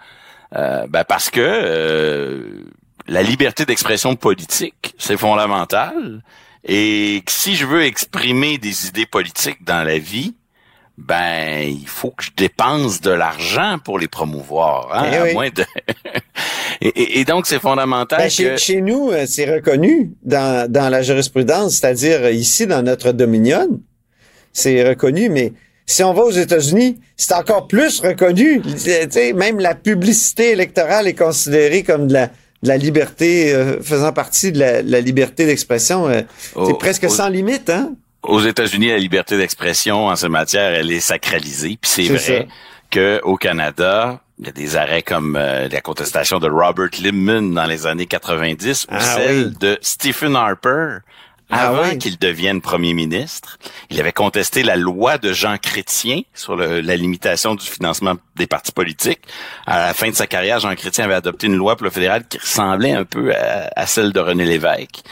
Euh, 0.56 0.86
ben 0.88 1.04
parce 1.04 1.30
que 1.32 2.64
la 3.08 3.24
liberté 3.24 3.66
d'expression 3.66 4.16
politique, 4.16 4.94
c'est 4.98 5.18
fondamental. 5.18 6.22
Et 6.64 7.22
si 7.28 7.56
je 7.56 7.66
veux 7.66 7.84
exprimer 7.84 8.58
des 8.58 8.88
idées 8.88 9.06
politiques 9.06 9.64
dans 9.64 9.84
la 9.84 9.98
vie, 10.00 10.36
ben 10.98 11.68
il 11.68 11.88
faut 11.88 12.12
que 12.12 12.24
je 12.24 12.32
dépense 12.38 13.02
de 13.02 13.12
l'argent 13.12 13.78
pour 13.84 14.00
les 14.00 14.08
promouvoir, 14.08 14.90
hein, 14.94 15.10
Eh 15.12 15.16
à 15.18 15.24
oui. 15.24 15.34
moins 15.34 15.50
de. 15.50 15.66
et, 16.82 16.88
et- 16.88 17.20
et 17.20 17.26
donc 17.26 17.48
c'est 17.48 17.60
fondamental 17.60 18.18
Ben, 18.18 18.28
que 18.28 18.32
chez, 18.34 18.58
chez 18.58 18.82
nous, 18.82 19.12
euh, 19.12 19.26
c'est 19.28 19.52
reconnu 19.54 20.14
dans, 20.24 20.72
dans 20.72 20.90
la 20.90 21.02
jurisprudence, 21.02 21.76
c'est-à-dire 21.76 22.20
euh, 22.22 22.32
ici 22.32 22.66
dans 22.66 22.82
notre 22.82 23.12
dominion, 23.12 23.68
c'est 24.56 24.88
reconnu, 24.88 25.30
mais 25.30 25.54
si 25.86 26.04
on 26.04 26.14
va 26.14 26.24
aux 26.24 26.32
États-Unis, 26.32 26.98
c'est 27.16 27.34
encore 27.36 27.68
plus 27.68 28.00
reconnu. 28.00 28.62
Tu 28.64 28.80
sais, 28.80 29.34
même 29.34 29.60
la 29.60 29.76
publicité 29.76 30.52
électorale 30.52 31.08
est 31.08 31.14
considérée 31.14 31.84
comme 31.84 32.08
de 32.08 32.14
la, 32.14 32.28
de 32.28 32.68
la 32.68 32.78
liberté, 32.78 33.54
euh, 33.54 33.80
faisant 33.84 34.12
partie 34.12 34.52
de 34.52 34.58
la, 34.60 34.82
la 34.82 35.02
liberté 35.02 35.46
d'expression. 35.46 36.08
euh, 36.10 36.22
c'est 36.66 36.78
presque 36.80 37.08
sans 37.10 37.30
limite, 37.30 37.70
hein? 37.70 37.92
aux 38.24 38.42
États-Unis, 38.42 38.88
la 38.88 38.98
liberté 38.98 39.38
d'expression 39.38 40.08
en 40.08 40.16
ces 40.16 40.30
matières, 40.30 40.74
elle 40.74 40.92
est 40.92 41.00
sacralisée. 41.00 41.78
Puis 41.80 41.92
c'est 41.92 42.08
vrai 42.08 42.48
que 42.90 43.20
au 43.24 43.36
Canada, 43.36 44.20
il 44.40 44.48
y 44.48 44.50
a 44.50 44.52
des 44.52 44.76
arrêts 44.78 45.04
comme 45.04 45.36
euh, 45.40 45.68
la 45.72 45.82
contestation 45.82 46.40
de 46.40 46.50
Robert 46.50 46.90
Lippmann 47.00 47.54
dans 47.54 47.66
les 47.66 47.86
années 47.86 48.08
90 48.08 48.86
ou 48.86 48.88
Ah 48.90 49.00
celle 49.00 49.46
oui. 49.50 49.54
de 49.60 49.78
Stephen 49.82 50.36
Harper 50.36 50.98
Ah 51.52 51.68
avant 51.70 51.84
oui. 51.90 51.98
qu'il 52.00 52.18
devienne 52.18 52.60
premier 52.60 52.94
ministre. 52.94 53.58
Il 53.92 54.00
avait 54.00 54.12
contesté 54.12 54.64
la 54.64 54.76
loi 54.76 55.18
de 55.20 55.32
Jean 55.32 55.58
Chrétien 55.58 56.22
sur 56.34 56.56
le- 56.56 56.82
la 56.82 56.96
limitation 56.96 57.54
du 57.54 57.66
financement 57.66 58.16
des 58.36 58.48
partis 58.48 58.72
politiques. 58.72 59.22
À 59.68 59.80
la 59.88 59.94
fin 59.94 60.10
de 60.10 60.16
sa 60.16 60.26
carrière, 60.26 60.60
Jean 60.60 60.74
Chrétien 60.76 61.06
avait 61.06 61.14
adopté 61.14 61.46
une 61.48 61.56
loi 61.56 61.76
pour 61.76 61.84
le 61.86 61.92
fédéral 61.92 62.28
qui 62.28 62.40
ressemblait 62.40 62.94
un 62.94 63.06
peu 63.06 63.34
à, 63.36 63.70
à 63.76 63.86
celle 63.86 64.12
de 64.12 64.20
René 64.20 64.46
Lévesque. 64.46 65.04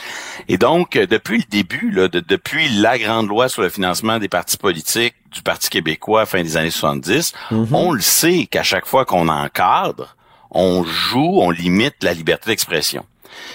Et 0.48 0.58
donc, 0.58 0.96
euh, 0.96 1.06
depuis 1.06 1.38
le 1.38 1.44
début, 1.50 1.92
là, 1.92 2.08
de- 2.08 2.20
depuis 2.20 2.68
la 2.70 2.98
grande 2.98 3.28
loi 3.28 3.48
sur 3.48 3.62
le 3.62 3.70
financement 3.70 4.18
des 4.18 4.28
partis 4.30 4.58
politiques 4.58 5.14
du 5.32 5.42
Parti 5.44 5.70
québécois 5.70 6.22
à 6.22 6.26
fin 6.26 6.42
des 6.42 6.58
années 6.58 6.72
70, 6.72 7.34
on 7.72 7.92
le 7.92 8.02
sait 8.02 8.48
qu'à 8.50 8.64
chaque 8.64 8.86
fois 8.88 9.06
qu'on 9.06 9.28
encadre, 9.30 10.16
on 10.52 10.84
joue, 10.84 11.40
on 11.42 11.50
limite 11.52 12.04
la 12.04 12.14
liberté 12.14 12.50
d'expression. 12.52 13.06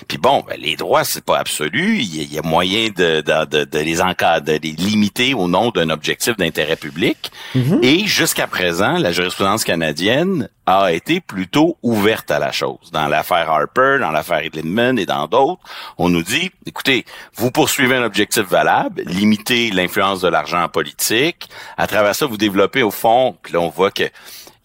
Puis 0.06 0.18
bon, 0.18 0.44
ben, 0.46 0.58
les 0.60 0.76
droits, 0.76 1.04
c'est 1.04 1.24
pas 1.24 1.38
absolu. 1.38 1.98
Il 1.98 2.16
y 2.16 2.20
a, 2.20 2.22
il 2.22 2.32
y 2.32 2.38
a 2.38 2.42
moyen 2.42 2.88
de, 2.88 3.20
de, 3.20 3.44
de, 3.44 3.64
de 3.64 3.78
les 3.78 4.00
encadrer, 4.00 4.58
de 4.58 4.66
les 4.66 4.72
limiter 4.72 5.34
au 5.34 5.48
nom 5.48 5.70
d'un 5.70 5.90
objectif 5.90 6.36
d'intérêt 6.36 6.76
public. 6.76 7.30
Et 7.82 8.06
jusqu'à 8.06 8.46
présent, 8.46 8.98
la 8.98 9.12
jurisprudence 9.12 9.64
canadienne 9.64 10.48
a 10.66 10.92
été 10.92 11.20
plutôt 11.20 11.78
ouverte 11.82 12.30
à 12.30 12.38
la 12.38 12.52
chose. 12.52 12.90
Dans 12.92 13.08
l'affaire 13.08 13.50
Harper, 13.50 13.98
dans 14.00 14.10
l'affaire 14.10 14.38
Edlindman 14.38 14.98
et 14.98 15.06
dans 15.06 15.26
d'autres, 15.26 15.62
on 15.96 16.08
nous 16.08 16.22
dit, 16.22 16.50
écoutez, 16.66 17.04
vous 17.34 17.50
poursuivez 17.50 17.96
un 17.96 18.04
objectif 18.04 18.42
valable, 18.42 19.02
limitez 19.06 19.70
l'influence 19.70 20.20
de 20.20 20.28
l'argent 20.28 20.62
en 20.62 20.68
politique. 20.68 21.48
À 21.76 21.86
travers 21.86 22.14
ça, 22.14 22.26
vous 22.26 22.36
développez 22.36 22.82
au 22.82 22.90
fond, 22.90 23.36
puis 23.42 23.54
là, 23.54 23.60
on 23.60 23.70
voit 23.70 23.90
que 23.90 24.04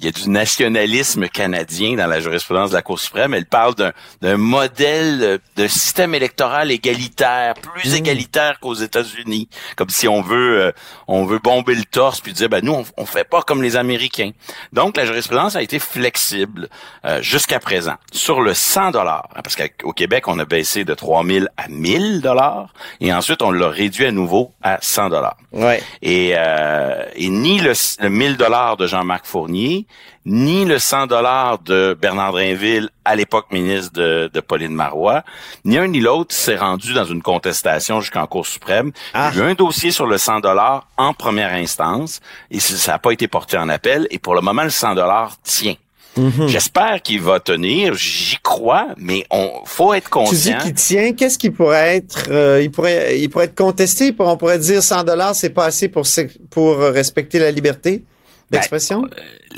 il 0.04 0.08
y 0.08 0.10
a 0.10 0.12
du 0.12 0.30
nationalisme 0.30 1.30
canadien 1.30 1.96
dans 1.96 2.08
la 2.08 2.20
jurisprudence 2.20 2.72
de 2.72 2.76
la 2.76 2.82
Cour 2.82 3.00
suprême. 3.00 3.34
Elle 3.34 3.46
parle 3.46 3.74
d'un, 3.76 4.36
modèle 4.36 5.40
de 5.56 5.68
système 5.68 6.14
électoral 6.14 6.72
égalitaire, 6.72 7.54
plus 7.54 7.96
égalitaire 7.96 8.60
qu'aux 8.60 8.74
États-Unis, 8.74 9.48
comme 9.78 9.90
si 9.90 10.10
on 10.10 10.22
veut 10.22 10.62
euh, 10.62 10.72
on 11.08 11.26
veut 11.26 11.40
bomber 11.40 11.76
le 11.76 11.86
torse 11.86 12.20
puis 12.20 12.34
dire 12.34 12.50
ben 12.50 12.64
nous 12.64 12.74
on, 12.74 12.86
on 12.98 13.06
fait 13.06 13.24
pas 13.24 13.44
comme 13.44 13.64
les 13.64 13.78
Américains. 13.78 14.32
Donc 14.74 14.98
la 14.98 15.06
jurisprudence 15.06 15.56
a 15.56 15.62
été 15.62 15.80
flexible 15.80 16.68
euh, 17.06 17.22
jusqu'à 17.22 17.60
présent 17.60 17.96
sur 18.12 18.42
le 18.42 18.54
100 18.54 18.92
dollars 18.92 19.30
parce 19.36 19.56
qu'au 19.56 19.94
Québec 19.94 20.28
on 20.28 20.38
a 20.40 20.46
baissé 20.46 20.84
de 20.84 20.94
3000 20.94 21.48
à 21.56 21.70
1000 21.70 22.20
dollars 22.20 22.74
et 23.00 23.14
ensuite 23.14 23.42
on 23.42 23.52
l'a 23.52 23.70
réduit 23.70 24.08
à 24.08 24.12
nouveau 24.12 24.52
à 24.62 24.80
100 24.82 25.10
dollars. 25.10 25.38
Ouais. 25.54 25.82
Et, 26.02 26.34
euh, 26.36 27.06
et 27.16 27.30
ni 27.30 27.60
le, 27.62 27.72
le 28.00 28.10
1000 28.10 28.36
dollars 28.36 28.76
de 28.76 28.86
Jean-Marc 28.86 29.26
Fournier, 29.26 29.86
ni 30.26 30.64
le 30.64 30.80
100 30.80 31.08
dollars 31.08 31.60
de 31.60 31.98
Bernard 32.02 32.32
Drainville, 32.32 32.90
à 33.04 33.16
l'époque 33.16 33.48
ministre 33.52 33.92
de, 33.94 34.30
de 34.34 34.40
Pauline 34.40 34.74
Marois, 34.74 35.24
ni 35.66 35.78
un 35.78 35.88
ni 35.88 36.00
l'autre 36.00 36.34
s'est 36.34 36.56
rendu 36.56 36.94
dans 36.94 37.04
une 37.04 37.22
contestation 37.22 38.00
jusqu'en 38.00 38.26
Cour 38.26 38.46
suprême. 38.48 38.92
Ah. 39.14 39.32
Il 39.34 39.40
y 39.40 39.42
a 39.42 39.46
eu 39.48 39.52
un 39.52 39.54
dossier 39.54 39.92
sur 39.92 40.06
le 40.08 40.18
100 40.18 40.40
dollars 40.40 40.88
en 40.98 41.14
première 41.14 41.52
instance 41.54 42.22
et 42.50 42.60
ça 42.62 42.94
n'a 42.94 43.00
pas 43.00 43.12
été 43.12 43.28
porté 43.28 43.58
en 43.58 43.68
appel. 43.68 44.08
Et 44.12 44.20
pour 44.20 44.34
le 44.36 44.40
moment, 44.42 44.64
le 44.64 44.70
100 44.70 44.96
dollars 44.96 45.34
tient. 45.44 45.76
Mhm. 46.16 46.48
J'espère 46.48 47.02
qu'il 47.02 47.20
va 47.22 47.40
tenir, 47.40 47.96
j'y 47.96 48.38
crois, 48.44 48.90
mais 48.98 49.26
on 49.32 49.50
faut 49.66 49.94
être 49.96 50.04
Tu 50.12 50.36
dis 50.36 50.54
conscient. 50.54 50.58
qu'il 50.60 50.74
tient, 50.76 51.14
qu'est-ce 51.14 51.40
qui 51.40 51.50
pourrait 51.50 51.98
être, 51.98 52.28
euh, 52.30 52.62
il 52.62 52.70
pourrait, 52.72 53.20
il 53.20 53.30
pourrait 53.32 53.46
être 53.46 53.56
contesté, 53.58 54.16
on 54.20 54.38
pourrait 54.38 54.60
dire 54.60 54.82
100 54.84 55.04
dollars, 55.06 55.34
c'est 55.34 55.50
pas 55.50 55.66
assez 55.66 55.90
pour, 55.90 56.06
se- 56.06 56.22
pour 56.52 56.78
respecter 56.78 57.40
la 57.40 57.50
liberté? 57.50 58.04
D'expression? 58.52 59.04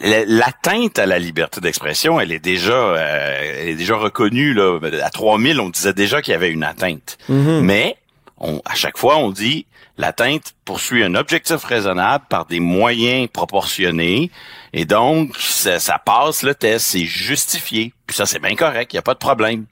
La- 0.01 0.25
L'atteinte 0.25 0.99
à 0.99 1.05
la 1.05 1.19
liberté 1.19 1.61
d'expression, 1.61 2.19
elle 2.19 2.31
est 2.31 2.39
déjà, 2.39 2.73
euh, 2.73 3.57
elle 3.61 3.69
est 3.69 3.75
déjà 3.75 3.95
reconnue 3.95 4.53
là. 4.53 4.79
À 5.03 5.09
3000, 5.09 5.59
on 5.59 5.69
disait 5.69 5.93
déjà 5.93 6.21
qu'il 6.21 6.31
y 6.31 6.35
avait 6.35 6.49
une 6.51 6.63
atteinte. 6.63 7.17
Mhm. 7.29 7.61
Mais 7.61 7.97
on, 8.37 8.61
à 8.65 8.75
chaque 8.75 8.97
fois, 8.97 9.17
on 9.17 9.31
dit 9.31 9.65
l'atteinte 9.97 10.53
poursuit 10.65 11.03
un 11.03 11.15
objectif 11.15 11.63
raisonnable 11.63 12.25
par 12.29 12.45
des 12.45 12.59
moyens 12.59 13.29
proportionnés. 13.31 14.29
Et 14.73 14.83
donc, 14.83 15.37
ça, 15.37 15.79
ça 15.79 15.97
passe 16.03 16.43
le 16.43 16.53
test, 16.53 16.85
c'est 16.87 17.05
justifié. 17.05 17.93
Puis 18.07 18.15
ça, 18.17 18.25
c'est 18.25 18.39
bien 18.39 18.55
correct, 18.55 18.91
il 18.91 18.95
n'y 18.97 18.99
a 18.99 19.03
pas 19.03 19.13
de 19.13 19.19
problème. 19.19 19.65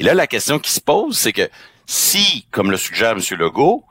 Et 0.00 0.02
là, 0.02 0.14
la 0.14 0.26
question 0.26 0.58
qui 0.58 0.72
se 0.72 0.80
pose, 0.80 1.16
c'est 1.16 1.32
que 1.32 1.48
si, 1.86 2.44
comme 2.50 2.70
le 2.72 2.76
suggère 2.76 3.12
M. 3.12 3.20
Legault, 3.38 3.84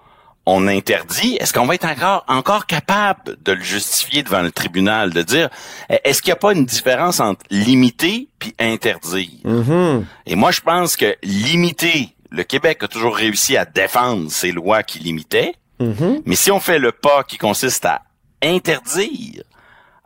on 0.50 0.66
interdit, 0.70 1.36
est-ce 1.42 1.52
qu'on 1.52 1.66
va 1.66 1.76
être 1.76 1.86
encore, 1.86 2.24
encore 2.30 2.68
capable 2.68 3.36
de 3.44 3.52
le 3.52 3.62
justifier 3.62 4.24
devant 4.24 4.42
le 4.42 4.50
tribunal, 4.52 5.12
de 5.12 5.22
dire, 5.22 5.50
est-ce 5.90 6.22
qu'il 6.22 6.30
n'y 6.30 6.38
a 6.38 6.40
pas 6.40 6.54
une 6.54 6.66
différence 6.66 7.20
entre 7.20 7.42
limiter 7.50 8.30
puis 8.40 8.56
interdire? 8.58 9.30
Mhm. 9.44 10.06
Et 10.26 10.36
moi, 10.38 10.52
je 10.52 10.62
pense 10.62 10.96
que 10.96 11.18
limiter, 11.22 12.16
le 12.32 12.44
Québec 12.44 12.80
a 12.82 12.88
toujours 12.88 13.16
réussi 13.18 13.58
à 13.58 13.66
défendre 13.66 14.32
ces 14.32 14.54
lois 14.54 14.84
qui 14.84 15.00
limitaient, 15.00 15.54
Mhm. 15.82 16.22
mais 16.26 16.36
si 16.36 16.50
on 16.50 16.60
fait 16.62 16.80
le 16.80 16.94
pas 16.94 17.24
qui 17.24 17.38
consiste 17.38 17.84
à 17.86 18.04
interdire, 18.42 19.44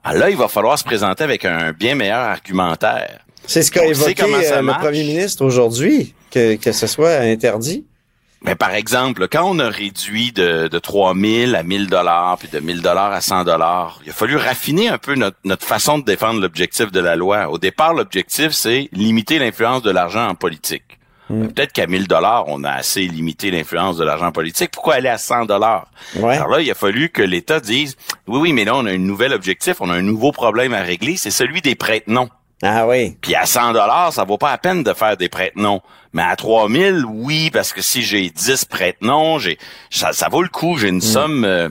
ah 0.04 0.14
là, 0.16 0.32
il 0.32 0.38
va 0.38 0.48
falloir 0.48 0.78
se 0.80 0.84
présenter 0.84 1.24
avec 1.24 1.46
un 1.46 1.72
bien 1.72 1.94
meilleur 1.96 2.20
argumentaire. 2.20 3.20
C'est 3.46 3.62
ce 3.62 3.72
qu'a 3.72 3.86
évoqué 3.86 4.24
euh, 4.24 4.56
le 4.58 4.62
marche. 4.64 4.82
premier 4.84 5.04
ministre 5.04 5.46
aujourd'hui, 5.46 6.16
que, 6.32 6.56
que 6.56 6.72
ce 6.72 6.88
soit 6.88 7.18
interdit. 7.18 7.86
Mais 8.44 8.56
par 8.56 8.74
exemple, 8.74 9.28
quand 9.28 9.44
on 9.44 9.60
a 9.60 9.70
réduit 9.70 10.32
de, 10.32 10.68
de 10.68 10.80
3 10.80 11.14
000 11.16 11.54
à 11.54 11.62
1000 11.62 11.88
dollars, 11.88 12.38
puis 12.40 12.48
de 12.48 12.60
1000 12.60 12.82
dollars 12.82 13.12
à 13.12 13.22
100 13.22 13.44
dollars, 13.44 14.00
il 14.04 14.10
a 14.10 14.14
fallu 14.14 14.36
raffiner 14.36 14.90
un 14.90 14.98
peu 14.98 15.14
notre, 15.14 15.38
notre 15.44 15.66
façon 15.66 16.00
de 16.00 16.04
défendre 16.04 16.42
l'objectif 16.42 16.92
de 16.92 17.00
la 17.00 17.16
loi. 17.16 17.50
Au 17.50 17.60
départ, 17.60 17.94
l'objectif, 17.94 18.52
c'est 18.52 18.90
limiter 18.94 19.38
l'influence 19.38 19.84
de 19.84 19.92
l'argent 19.92 20.28
en 20.28 20.34
politique. 20.34 20.98
Mm. 21.30 21.42
Ben, 21.42 21.48
Peut-être 21.54 21.72
qu'à 21.72 21.86
1000 21.86 22.08
dollars, 22.08 22.46
on 22.48 22.64
a 22.64 22.72
assez 22.72 23.02
limité 23.02 23.52
l'influence 23.52 23.98
de 23.98 24.04
l'argent 24.04 24.32
politique. 24.32 24.72
Pourquoi 24.72 24.96
aller 24.96 25.10
à 25.10 25.20
100 25.20 25.46
dollars? 25.46 25.88
Ouais. 26.16 26.36
Alors 26.36 26.50
là, 26.50 26.62
il 26.62 26.72
a 26.72 26.76
fallu 26.76 27.10
que 27.10 27.22
l'État 27.22 27.60
dise, 27.60 27.96
oui, 28.28 28.40
oui, 28.40 28.54
mais 28.54 28.66
là, 28.66 28.76
on 28.76 28.88
a 28.88 28.92
un 28.92 28.98
nouvel 28.98 29.34
objectif, 29.34 29.78
on 29.82 29.90
a 29.92 29.94
un 29.94 30.02
nouveau 30.02 30.32
problème 30.32 30.74
à 30.74 30.82
régler, 30.82 31.16
c'est 31.16 31.32
celui 31.32 31.62
des 31.62 31.76
prête-noms. 31.76 32.30
Ah 32.64 32.86
oui. 32.88 33.18
Puis 33.22 33.34
à 33.36 33.46
100 33.46 33.72
dollars, 33.74 34.14
ça 34.14 34.24
vaut 34.24 34.38
pas 34.38 34.52
la 34.52 34.58
peine 34.58 34.84
de 34.84 34.94
faire 34.94 35.18
des 35.18 35.30
prête-noms. 35.30 35.82
Mais 36.14 36.22
à 36.22 36.36
3000, 36.36 37.06
oui, 37.08 37.50
parce 37.52 37.74
que 37.74 37.82
si 37.82 38.02
j'ai 38.04 38.30
10 38.30 38.66
prête-noms, 38.66 39.40
j'ai 39.40 39.58
ça, 39.90 40.14
ça 40.14 40.30
vaut 40.30 40.44
le 40.44 40.50
coup, 40.50 40.78
j'ai 40.78 40.90
une 40.90 41.02
somme 41.02 41.44
euh, 41.46 41.70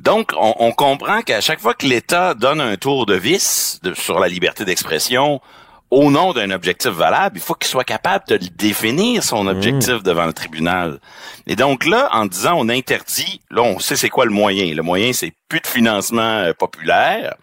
donc, 0.00 0.32
on, 0.34 0.54
on 0.60 0.72
comprend 0.72 1.20
qu'à 1.20 1.42
chaque 1.42 1.60
fois 1.60 1.74
que 1.74 1.84
l'État 1.84 2.32
donne 2.32 2.60
un 2.62 2.76
tour 2.78 3.04
de 3.04 3.14
vis 3.14 3.80
de- 3.82 3.92
sur 3.92 4.18
la 4.18 4.28
liberté 4.28 4.64
d'expression 4.64 5.42
au 5.90 6.10
nom 6.10 6.32
d'un 6.32 6.50
objectif 6.52 6.90
valable, 6.90 7.36
il 7.36 7.42
faut 7.42 7.52
qu'il 7.52 7.68
soit 7.68 7.84
capable 7.84 8.24
de 8.28 8.38
définir, 8.56 9.22
son 9.22 9.46
objectif, 9.46 10.02
devant 10.02 10.24
le 10.24 10.32
tribunal. 10.32 11.00
Et 11.46 11.54
donc 11.54 11.84
là, 11.84 12.08
en 12.12 12.24
disant 12.24 12.54
on 12.56 12.70
interdit, 12.70 13.42
là, 13.50 13.60
on 13.62 13.78
sait 13.78 13.96
c'est 13.96 14.08
quoi 14.08 14.24
le 14.24 14.30
moyen. 14.30 14.74
Le 14.74 14.82
moyen, 14.82 15.12
c'est 15.12 15.32
plus 15.48 15.60
de 15.60 15.66
financement 15.66 16.22
euh, 16.38 16.52
populaire. 16.54 17.34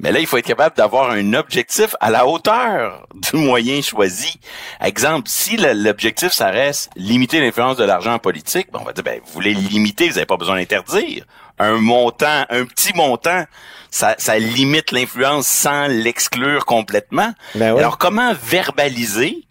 Mais 0.00 0.12
là, 0.12 0.20
il 0.20 0.26
faut 0.26 0.36
être 0.36 0.46
capable 0.46 0.76
d'avoir 0.76 1.10
un 1.10 1.34
objectif 1.34 1.96
à 1.98 2.10
la 2.10 2.24
hauteur 2.24 3.08
du 3.14 3.36
moyen 3.36 3.82
choisi. 3.82 4.38
Exemple, 4.80 5.28
si 5.28 5.56
l'objectif, 5.56 6.32
ça 6.32 6.50
reste 6.50 6.90
limiter 6.94 7.40
l'influence 7.40 7.76
de 7.76 7.82
l'argent 7.82 8.14
en 8.14 8.18
politique, 8.20 8.68
ben, 8.72 8.78
on 8.80 8.84
va 8.84 8.92
dire, 8.92 9.02
ben, 9.02 9.20
vous 9.24 9.32
voulez 9.32 9.54
limiter, 9.54 10.08
vous 10.08 10.14
n'avez 10.14 10.26
pas 10.26 10.36
besoin 10.36 10.56
d'interdire. 10.56 11.24
Un 11.58 11.78
montant, 11.78 12.44
un 12.48 12.64
petit 12.64 12.94
montant, 12.94 13.44
ça, 13.90 14.14
ça 14.18 14.38
limite 14.38 14.92
l'influence 14.92 15.48
sans 15.48 15.88
l'exclure 15.88 16.64
complètement. 16.64 17.32
Ben. 17.56 17.76
Alors, 17.76 17.98
comment 17.98 18.34
verbaliser 18.40 19.48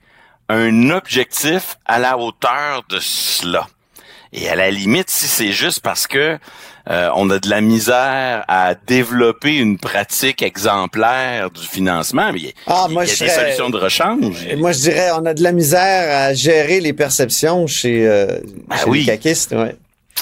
un 0.48 0.92
objectif 0.92 1.76
à 1.86 2.00
la 2.00 2.18
hauteur 2.18 2.84
de 2.88 3.00
cela? 3.02 3.68
Et 4.32 4.48
à 4.50 4.56
la 4.56 4.72
limite, 4.72 5.10
si 5.10 5.28
c'est 5.28 5.52
juste 5.52 5.82
parce 5.82 6.08
que 6.08 6.40
euh, 6.90 7.10
on 7.16 7.30
a 7.30 7.40
de 7.40 7.50
la 7.50 7.60
misère 7.62 8.46
à 8.48 8.76
développer 8.76 9.58
une 9.58 9.78
pratique 9.78 10.42
exemplaire 10.42 11.52
du 11.52 11.68
financement, 11.68 12.32
mais 12.32 12.40
il 12.40 12.46
y 12.46 12.50
a, 12.50 12.52
ah, 12.68 12.88
des 12.88 13.06
solutions 13.08 13.70
de 13.70 13.78
rechange. 13.78 14.48
Moi, 14.58 14.72
je 14.72 14.80
dirais, 14.80 15.10
on 15.20 15.26
a 15.26 15.34
de 15.34 15.44
la 15.44 15.52
misère 15.52 16.30
à 16.30 16.34
gérer 16.34 16.80
les 16.80 16.94
perceptions 16.94 17.68
chez, 17.68 18.08
euh, 18.08 18.40
ben 18.68 18.78
chez 18.78 18.90
oui. 18.90 19.00
les 19.00 19.06
caquistes. 19.06 19.52
Ouais. 19.52 19.76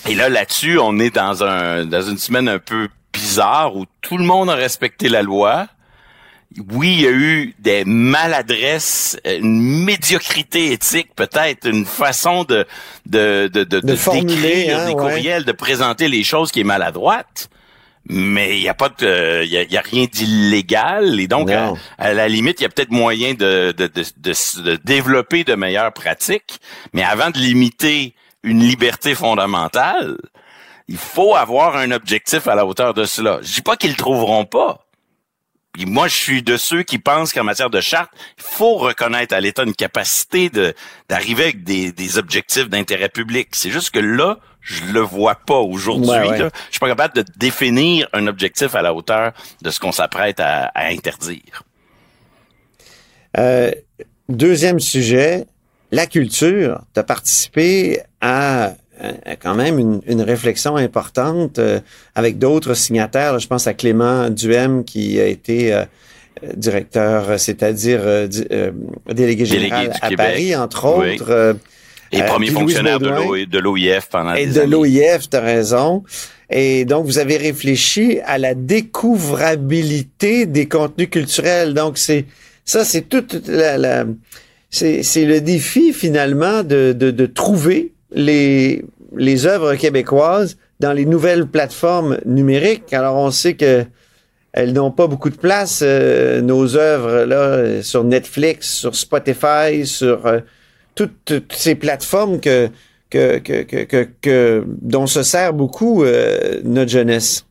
Et 0.10 0.16
là, 0.16 0.30
là-dessus, 0.30 0.80
on 0.80 1.00
est 1.00 1.14
dans 1.14 1.44
un 1.44 1.86
dans 1.86 2.02
une 2.02 2.18
semaine 2.18 2.48
un 2.48 2.60
peu 2.60 2.90
bizarre 3.14 3.76
où 3.76 3.86
tout 4.02 4.18
le 4.18 4.26
monde 4.26 4.50
a 4.50 4.56
respecté 4.56 5.08
la 5.10 5.22
loi. 5.22 5.68
Oui, 6.72 6.94
il 6.94 7.02
y 7.02 7.08
a 7.08 7.12
eu 7.12 7.54
des 7.60 7.84
maladresses, 7.86 9.18
une 9.26 9.84
médiocrité 9.84 10.72
éthique, 10.72 11.14
peut-être 11.16 11.68
une 11.68 11.86
façon 11.86 12.44
de 12.46 12.66
de 13.06 13.50
de 13.52 13.64
de, 13.64 13.80
De 13.82 13.96
formuler, 13.96 14.26
d'écrire 14.36 14.80
hein, 14.80 14.86
des 14.86 14.94
ouais. 14.94 15.02
courriels, 15.02 15.44
de 15.46 15.52
présenter 15.52 16.08
les 16.08 16.24
choses 16.24 16.52
qui 16.52 16.62
est 16.62 16.66
maladroite. 16.66 17.50
Mais 18.08 18.58
il 18.58 18.62
y 18.64 18.70
a 18.70 18.76
pas 18.76 18.90
de, 18.90 19.44
il 19.44 19.52
y 19.52 19.58
a, 19.58 19.64
il 19.64 19.72
y 19.72 19.78
a 19.78 19.82
rien 19.82 20.06
d'illégal 20.06 21.20
et 21.20 21.28
donc 21.28 21.50
à, 21.50 22.14
la 22.14 22.28
limite 22.28 22.60
il 22.60 22.64
y 22.64 22.66
a 22.68 22.70
peut-être 22.70 22.92
moyen 22.92 23.34
de 23.34 23.74
de, 23.76 23.88
de 23.88 24.04
de 24.18 24.62
de 24.62 24.76
développer 24.76 25.44
de 25.44 25.56
meilleures 25.56 25.92
pratiques. 25.92 26.60
Mais 26.94 27.04
avant 27.04 27.32
de 27.32 27.40
limiter 27.40 28.14
une 28.44 28.64
liberté 28.64 29.16
fondamentale, 29.16 30.18
il 30.88 30.98
faut 30.98 31.36
avoir 31.36 31.78
un 31.78 31.92
objectif 31.92 32.48
à 32.48 32.56
la 32.56 32.66
hauteur 32.66 32.94
de 32.94 33.06
cela. 33.06 33.40
Je 33.42 33.56
dis 33.56 33.62
pas 33.62 33.76
qu'ils 33.76 33.92
le 33.92 33.98
trouveront 33.98 34.46
pas. 34.46 34.85
Puis 35.76 35.86
moi, 35.86 36.08
je 36.08 36.16
suis 36.16 36.42
de 36.42 36.56
ceux 36.56 36.84
qui 36.84 37.00
pensent 37.00 37.34
qu'en 37.34 37.44
matière 37.44 37.70
de 37.70 37.82
charte, 37.82 38.10
il 38.38 38.44
faut 38.46 38.78
reconnaître 38.78 39.36
à 39.36 39.42
l'État 39.42 39.64
une 39.64 39.76
capacité 39.76 40.50
de 40.50 40.74
d'arriver 41.10 41.44
avec 41.44 41.66
des, 41.66 41.92
des 41.92 42.18
objectifs 42.18 42.70
d'intérêt 42.70 43.10
public. 43.10 43.50
C'est 43.52 43.72
juste 43.72 43.90
que 43.90 44.00
là, 44.00 44.38
je 44.62 44.86
le 44.86 45.02
vois 45.02 45.36
pas 45.36 45.60
aujourd'hui. 45.60 46.10
Ouais, 46.10 46.30
ouais. 46.30 46.38
Je 46.38 46.72
suis 46.72 46.80
pas 46.80 46.88
capable 46.88 47.16
de 47.16 47.26
définir 47.36 48.08
un 48.14 48.26
objectif 48.28 48.74
à 48.74 48.82
la 48.82 48.94
hauteur 48.94 49.34
de 49.64 49.70
ce 49.70 49.82
qu'on 49.82 49.92
s'apprête 49.92 50.40
à, 50.40 50.68
à 50.68 50.86
interdire. 50.86 51.64
Euh, 53.38 53.70
deuxième 54.30 54.80
sujet, 54.80 55.46
la 55.92 56.08
culture. 56.08 56.84
Tu 56.94 57.02
as 57.02 57.04
participé 57.04 58.00
à 58.22 58.76
quand 59.42 59.56
même 59.56 59.80
une, 59.80 60.02
une 60.08 60.22
réflexion 60.22 60.76
importante 60.76 61.60
euh, 61.60 61.80
avec 62.16 62.38
d'autres 62.38 62.74
signataires. 62.74 63.34
Là, 63.34 63.40
je 63.40 63.48
pense 63.48 63.68
à 63.68 63.74
Clément 63.74 64.30
Duhem 64.30 64.84
qui 64.84 65.20
a 65.20 65.28
été 65.28 65.74
euh, 65.74 65.84
euh, 66.44 66.52
directeur, 66.56 67.40
c'est-à-dire 67.40 68.00
euh, 68.04 68.28
euh, 68.52 68.72
délégué 69.14 69.44
Délégué 69.44 69.46
général 69.46 69.86
du 69.90 69.98
à 70.02 70.10
Québec. 70.10 70.18
Paris, 70.28 70.56
entre 70.56 70.98
Oui. 71.00 71.14
autres. 71.16 71.30
euh, 71.32 71.54
Et 72.12 72.22
Euh, 72.22 72.26
premier 72.28 72.52
fonctionnaire 72.52 73.00
de 73.00 73.10
Baudouin. 73.10 73.46
de 73.50 73.60
l'OIF 73.60 74.08
pendant 74.10 74.34
et 74.36 74.46
des 74.46 74.54
de 74.54 74.60
années. 74.62 74.72
l'OIF, 74.72 75.30
tu 75.30 75.36
as 75.38 75.42
raison. 75.42 76.04
Et 76.52 76.86
donc, 76.86 77.06
vous 77.08 77.18
avez 77.18 77.38
réfléchi 77.38 78.20
à 78.26 78.38
la 78.38 78.54
découvrabilité 79.36 80.46
des 80.46 80.68
contenus 80.68 81.10
culturels. 81.10 81.74
Donc, 81.74 81.98
c'est 81.98 82.26
ça, 82.64 82.84
c'est 82.86 83.02
toute 83.10 83.48
la, 83.48 83.78
la 83.78 84.06
c'est, 84.70 85.04
c'est 85.04 85.26
le 85.26 85.42
défi 85.42 85.94
finalement 85.94 86.64
de, 86.64 86.94
de, 86.98 87.12
de 87.12 87.26
trouver 87.26 87.92
les, 88.12 88.84
les 89.18 89.46
œuvres 89.46 89.76
québécoises 89.76 90.58
dans 90.80 90.94
les 90.94 91.06
nouvelles 91.06 91.46
plateformes 91.48 92.18
numériques. 92.26 92.94
Alors, 92.94 93.16
on 93.16 93.32
sait 93.32 93.56
que 93.56 93.86
elles 94.54 94.72
n'ont 94.74 94.92
pas 94.92 95.08
beaucoup 95.08 95.30
de 95.30 95.36
place, 95.36 95.82
euh, 95.84 96.40
nos 96.42 96.78
œuvres 96.78 97.26
là, 97.26 97.82
sur 97.84 98.04
Netflix, 98.06 98.70
sur 98.74 98.96
Spotify, 98.96 99.86
sur 99.86 100.26
euh, 100.26 100.40
toutes, 100.96 101.26
toutes 101.26 101.52
ces 101.54 101.76
plateformes 101.76 102.40
que, 102.40 102.70
que, 103.10 103.40
que, 103.40 103.64
que, 103.64 103.84
que, 103.84 104.08
que- 104.22 104.64
dont 104.82 105.08
se 105.08 105.24
sert 105.24 105.52
beaucoup 105.54 106.04
euh, 106.06 106.62
notre 106.64 106.90
jeunesse. 106.90 107.46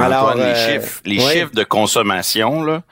Antoine, 0.00 0.40
euh, 0.40 0.52
les 0.52 0.72
chiffres, 0.80 1.00
les 1.04 1.24
ouais. 1.24 1.32
chiffres 1.32 1.54
de 1.54 1.62
consommation, 1.62 2.64
là, 2.64 2.82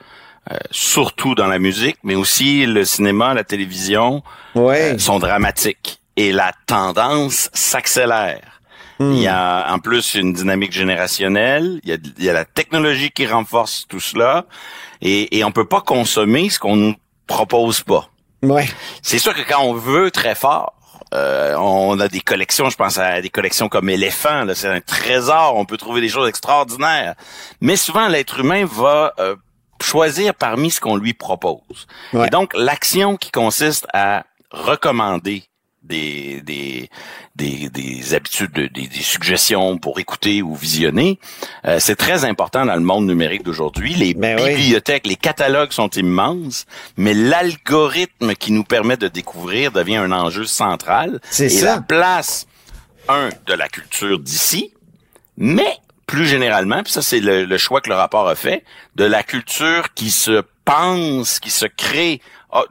euh, 0.51 0.55
surtout 0.71 1.35
dans 1.35 1.47
la 1.47 1.59
musique, 1.59 1.97
mais 2.03 2.15
aussi 2.15 2.65
le 2.65 2.85
cinéma, 2.85 3.33
la 3.33 3.43
télévision, 3.43 4.23
Ouais. 4.55 4.93
euh, 4.95 4.97
sont 4.97 5.19
dramatiques. 5.19 5.96
Et 6.17 6.33
la 6.33 6.51
tendance 6.65 7.49
s'accélère. 7.53 8.59
Hmm. 8.99 9.13
Il 9.13 9.19
y 9.19 9.27
a 9.27 9.71
en 9.71 9.79
plus 9.79 10.15
une 10.15 10.33
dynamique 10.33 10.73
générationnelle, 10.73 11.79
il 11.83 11.89
y 11.89 11.93
a, 11.93 11.97
il 12.17 12.23
y 12.25 12.29
a 12.29 12.33
la 12.33 12.45
technologie 12.45 13.11
qui 13.11 13.27
renforce 13.27 13.85
tout 13.87 13.99
cela, 13.99 14.45
et, 15.01 15.37
et 15.37 15.43
on 15.43 15.51
peut 15.51 15.67
pas 15.67 15.81
consommer 15.81 16.49
ce 16.49 16.57
qu'on 16.57 16.75
nous 16.75 16.95
propose 17.27 17.81
pas. 17.81 18.09
Ouais. 18.41 18.67
C'est 19.03 19.19
sûr 19.19 19.35
que 19.35 19.47
quand 19.47 19.61
on 19.61 19.73
veut 19.73 20.09
très 20.09 20.33
fort, 20.33 20.73
euh, 21.13 21.55
on 21.57 21.99
a 21.99 22.07
des 22.07 22.21
collections, 22.21 22.69
je 22.69 22.75
pense 22.75 22.97
à 22.97 23.21
des 23.21 23.29
collections 23.29 23.69
comme 23.69 23.89
éléphant, 23.89 24.43
là, 24.45 24.55
c'est 24.55 24.67
un 24.67 24.81
trésor, 24.81 25.55
on 25.55 25.65
peut 25.65 25.77
trouver 25.77 26.01
des 26.01 26.09
choses 26.09 26.27
extraordinaires. 26.27 27.13
Mais 27.61 27.75
souvent, 27.75 28.07
l'être 28.07 28.39
humain 28.39 28.65
va 28.65 29.13
euh, 29.19 29.35
choisir 29.79 30.33
parmi 30.33 30.71
ce 30.71 30.81
qu'on 30.81 30.97
lui 30.97 31.13
propose. 31.13 31.87
Ouais. 32.13 32.27
Et 32.27 32.29
donc, 32.29 32.53
l'action 32.55 33.15
qui 33.15 33.31
consiste 33.31 33.87
à 33.93 34.23
recommander 34.51 35.43
des, 35.87 36.41
des, 36.41 36.89
des, 37.35 37.69
des 37.69 38.13
habitudes, 38.13 38.51
de- 38.51 38.67
des, 38.67 38.87
des 38.87 39.01
suggestions 39.01 39.77
pour 39.77 39.99
écouter 39.99 40.41
ou 40.41 40.53
visionner, 40.55 41.19
euh, 41.65 41.77
c'est 41.79 41.95
très 41.95 42.25
important 42.25 42.65
dans 42.65 42.75
le 42.75 42.81
monde 42.81 43.07
numérique 43.07 43.43
d'aujourd'hui. 43.43 43.93
Les 43.95 44.13
Ben 44.13 44.39
oui. 44.41 44.55
bibliothèques, 44.55 45.07
les 45.07 45.15
catalogues 45.15 45.71
sont 45.71 45.89
immenses, 45.89 46.65
mais 46.97 47.13
l'algorithme 47.13 48.33
qui 48.35 48.51
nous 48.51 48.63
permet 48.63 48.97
de 48.97 49.07
découvrir 49.07 49.71
devient 49.71 49.97
un 49.97 50.11
enjeu 50.11 50.45
central. 50.45 51.19
C'est 51.29 51.45
et 51.45 51.49
ça. 51.49 51.75
la 51.75 51.81
place, 51.81 52.45
un, 53.09 53.29
de 53.45 53.53
la 53.53 53.67
culture 53.69 54.19
d'ici, 54.19 54.73
mais 55.37 55.77
plus 56.05 56.25
généralement, 56.25 56.83
puis 56.83 56.91
ça 56.93 57.01
c'est 57.01 57.19
le, 57.19 57.43
le 57.45 57.57
choix 57.57 57.81
que 57.81 57.89
le 57.89 57.95
rapport 57.95 58.27
a 58.29 58.35
fait, 58.35 58.63
de 58.95 59.03
la 59.03 59.23
culture 59.23 59.93
qui 59.93 60.09
se 60.11 60.41
pense, 60.63 61.39
qui 61.39 61.49
se 61.49 61.65
crée 61.65 62.21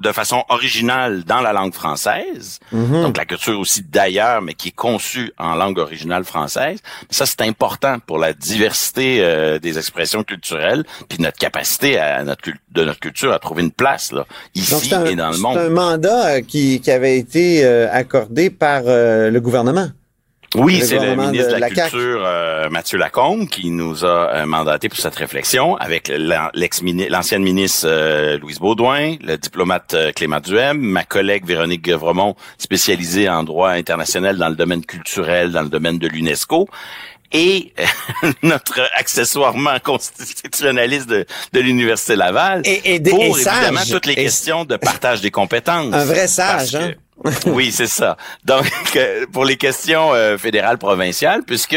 de 0.01 0.13
façon 0.13 0.45
originale 0.49 1.25
dans 1.25 1.41
la 1.41 1.53
langue 1.53 1.75
française, 1.75 2.59
Mhm. 2.73 3.03
donc 3.03 3.17
la 3.17 3.25
culture 3.25 3.59
aussi 3.59 3.83
d'ailleurs, 3.83 4.43
mais 4.43 4.55
qui 4.55 4.69
est 4.69 4.75
conçue 4.77 5.33
en 5.39 5.55
langue 5.55 5.79
originale 5.79 6.25
française. 6.25 6.79
Ça, 7.11 7.27
c'est 7.27 7.43
important 7.43 7.99
pour 8.07 8.19
la 8.19 8.33
diversité 8.33 9.19
euh, 9.21 9.59
des 9.59 9.79
expressions 9.79 10.23
culturelles, 10.25 10.85
puis 11.09 11.19
notre 11.21 11.39
capacité 11.39 11.99
à 11.99 12.23
notre 12.25 12.51
de 12.71 12.85
notre 12.85 13.01
culture 13.01 13.33
à 13.33 13.39
trouver 13.39 13.63
une 13.63 13.71
place 13.73 14.13
là, 14.13 14.27
ici 14.55 14.75
c'est 14.89 14.95
un, 14.95 15.05
et 15.07 15.17
dans 15.17 15.29
le 15.29 15.35
c'est 15.35 15.41
monde. 15.43 15.57
un 15.59 15.69
mandat 15.71 16.43
qui, 16.43 16.81
qui 16.81 16.91
avait 16.91 17.17
été 17.19 17.65
euh, 17.65 17.89
accordé 17.91 18.51
par 18.51 18.83
euh, 18.87 19.31
le 19.31 19.41
gouvernement. 19.41 19.89
Oui, 20.57 20.81
c'est 20.83 20.99
le 20.99 21.15
ministre 21.17 21.51
de 21.51 21.55
de 21.57 21.61
la. 21.61 21.71
Culture, 21.71 22.23
euh, 22.25 22.69
Mathieu 22.71 22.99
Lacombe, 22.99 23.49
qui 23.49 23.71
nous 23.71 24.05
a 24.05 24.31
euh, 24.35 24.47
mandaté 24.47 24.89
pour 24.89 24.99
cette 24.99 25.15
réflexion, 25.17 25.77
avec 25.77 26.11
l'ancienne 26.17 27.43
ministre 27.43 27.87
euh, 27.89 28.39
Louise 28.39 28.59
Baudouin, 28.59 29.17
le 29.23 29.37
diplomate 29.37 29.95
euh, 29.95 30.13
Clément 30.13 30.41
Duhem, 30.41 30.79
ma 30.79 31.05
collègue 31.05 31.45
Véronique 31.47 31.83
Guevremont, 31.83 32.35
spécialisée 32.59 33.29
en 33.29 33.43
droit 33.45 33.71
international 33.71 34.37
dans 34.39 34.49
le 34.49 34.57
domaine 34.57 34.85
culturel, 34.85 35.53
dans 35.53 35.63
le 35.63 35.69
domaine 35.69 35.99
de 35.99 36.09
l'UNESCO, 36.09 36.69
et 37.33 37.73
notre 38.43 38.81
accessoirement 38.97 39.79
constitutionnaliste 39.83 41.09
de, 41.09 41.27
de 41.53 41.61
l'Université 41.61 42.17
Laval, 42.17 42.63
Et, 42.65 42.95
et, 42.95 42.99
des- 43.01 43.11
pour 43.11 43.21
et 43.23 43.27
évidemment 43.31 43.81
sage. 43.81 43.91
toutes 43.91 44.07
les 44.07 44.13
Et- 44.13 44.17
questions 44.25 44.65
de 44.65 44.77
partage 44.77 45.21
des 45.21 45.31
compétences. 45.31 45.93
Un 45.93 46.05
vrai 46.05 46.29
sage, 46.29 46.75
hein? 46.77 46.93
Oui, 47.47 47.73
c'est 47.73 47.87
ça. 47.87 48.17
Donc, 48.45 48.65
pour 49.33 49.45
les 49.45 49.57
questions 49.57 50.13
euh, 50.15 50.37
fédérales 50.39 50.79
provinciales, 50.79 51.43
puisque 51.47 51.77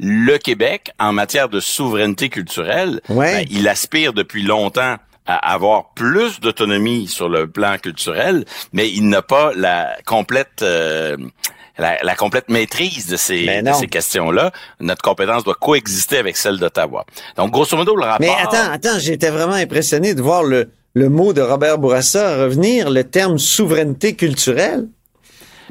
le 0.00 0.38
Québec, 0.38 0.90
en 0.98 1.12
matière 1.12 1.48
de 1.48 1.60
souveraineté 1.60 2.28
culturelle, 2.28 3.00
Ouais. 3.08 3.44
ben, 3.44 3.46
il 3.50 3.68
aspire 3.68 4.12
depuis 4.12 4.42
longtemps 4.42 4.96
à 5.26 5.52
avoir 5.54 5.94
plus 5.94 6.40
d'autonomie 6.40 7.08
sur 7.08 7.28
le 7.30 7.46
plan 7.46 7.78
culturel, 7.78 8.44
mais 8.72 8.90
il 8.90 9.08
n'a 9.08 9.22
pas 9.22 9.52
la 9.56 9.96
complète 10.04 10.60
euh, 10.62 11.16
la, 11.78 11.96
la 12.02 12.14
complète 12.14 12.50
maîtrise 12.50 13.06
de 13.08 13.16
ces, 13.16 13.62
de 13.62 13.72
ces 13.72 13.86
questions-là. 13.88 14.52
Notre 14.80 15.02
compétence 15.02 15.42
doit 15.42 15.56
coexister 15.60 16.18
avec 16.18 16.36
celle 16.36 16.58
d'Ottawa. 16.58 17.04
Donc, 17.36 17.50
grosso 17.50 17.76
modo, 17.76 17.96
le 17.96 18.04
rapport... 18.04 18.20
Mais 18.20 18.32
attends, 18.40 18.70
attends, 18.70 18.98
j'étais 19.00 19.30
vraiment 19.30 19.54
impressionné 19.54 20.14
de 20.14 20.22
voir 20.22 20.44
le, 20.44 20.68
le 20.94 21.08
mot 21.08 21.32
de 21.32 21.42
Robert 21.42 21.78
Bourassa 21.78 22.36
revenir, 22.36 22.88
le 22.90 23.04
terme 23.04 23.38
souveraineté 23.38 24.14
culturelle? 24.14 24.88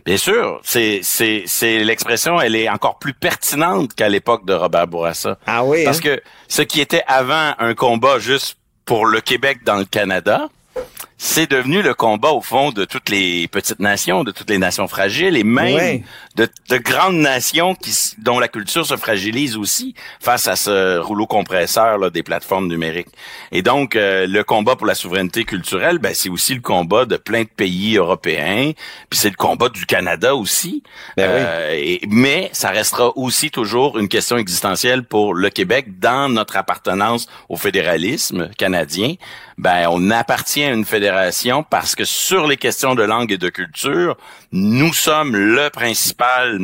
Bien 0.05 0.17
sûr, 0.17 0.59
c'est 0.63 0.99
c'est 1.01 1.43
c'est 1.45 1.79
l'expression, 1.79 2.41
elle 2.41 2.57
est 2.57 2.67
encore 2.69 2.99
plus 2.99 3.13
pertinente 3.13 3.93
qu'à 3.93 4.09
l'époque 4.09 4.45
de 4.45 4.53
Robert 4.53 4.87
Bourassa. 4.87 5.37
Ah 5.47 5.63
oui, 5.63 5.85
Parce 5.85 5.99
hein? 5.99 6.01
que 6.01 6.21
ce 6.49 6.61
qui 6.61 6.81
était 6.81 7.03
avant 7.07 7.53
un 7.57 7.73
combat 7.73 8.19
juste 8.19 8.57
pour 8.83 9.05
le 9.05 9.21
Québec 9.21 9.59
dans 9.65 9.77
le 9.77 9.85
Canada, 9.85 10.49
c'est 11.25 11.49
devenu 11.49 11.81
le 11.81 11.93
combat 11.93 12.31
au 12.31 12.41
fond 12.41 12.71
de 12.71 12.83
toutes 12.83 13.07
les 13.07 13.47
petites 13.47 13.79
nations, 13.79 14.25
de 14.25 14.31
toutes 14.31 14.49
les 14.49 14.57
nations 14.57 14.89
fragiles 14.89 15.37
et 15.37 15.45
même 15.45 16.03
de, 16.35 16.49
de, 16.69 16.77
grandes 16.77 17.15
nations 17.15 17.75
qui 17.75 17.93
dont 18.17 18.39
la 18.39 18.49
culture 18.49 18.85
se 18.85 18.97
fragilise 18.97 19.55
aussi 19.55 19.95
face 20.19 20.49
à 20.49 20.57
ce 20.57 20.99
rouleau 20.99 21.25
compresseur 21.25 21.97
là, 21.97 22.09
des 22.09 22.23
plateformes 22.23 22.67
numériques. 22.67 23.07
Et 23.53 23.61
donc 23.61 23.95
euh, 23.95 24.27
le 24.27 24.43
combat 24.43 24.75
pour 24.75 24.85
la 24.85 24.95
souveraineté 24.95 25.45
culturelle, 25.45 25.97
ben, 25.97 26.13
c'est 26.13 26.27
aussi 26.27 26.55
le 26.55 26.61
combat 26.61 27.05
de 27.05 27.15
plein 27.15 27.43
de 27.43 27.47
pays 27.47 27.95
européens, 27.95 28.73
puis 29.09 29.17
c'est 29.17 29.29
le 29.29 29.37
combat 29.37 29.69
du 29.69 29.85
Canada 29.85 30.35
aussi. 30.35 30.83
Ben 31.15 31.23
euh, 31.23 31.71
et, 31.71 32.01
mais 32.09 32.49
ça 32.51 32.69
restera 32.69 33.17
aussi 33.17 33.49
toujours 33.49 33.97
une 33.97 34.09
question 34.09 34.35
existentielle 34.35 35.03
pour 35.03 35.33
le 35.33 35.49
Québec 35.49 35.99
dans 35.99 36.27
notre 36.27 36.57
appartenance 36.57 37.29
au 37.47 37.55
fédéralisme 37.55 38.49
canadien. 38.57 39.15
Ben 39.57 39.87
on 39.89 40.11
appartient 40.11 40.63
à 40.63 40.71
une 40.71 40.83
fédération 40.83 41.12
parce 41.69 41.95
que 41.95 42.05
sur 42.05 42.47
les 42.47 42.57
questions 42.57 42.95
de 42.95 43.03
langue 43.03 43.31
et 43.31 43.37
de 43.37 43.49
culture, 43.49 44.17
nous 44.51 44.93
sommes 44.93 45.35
le 45.35 45.69
principal, 45.69 46.59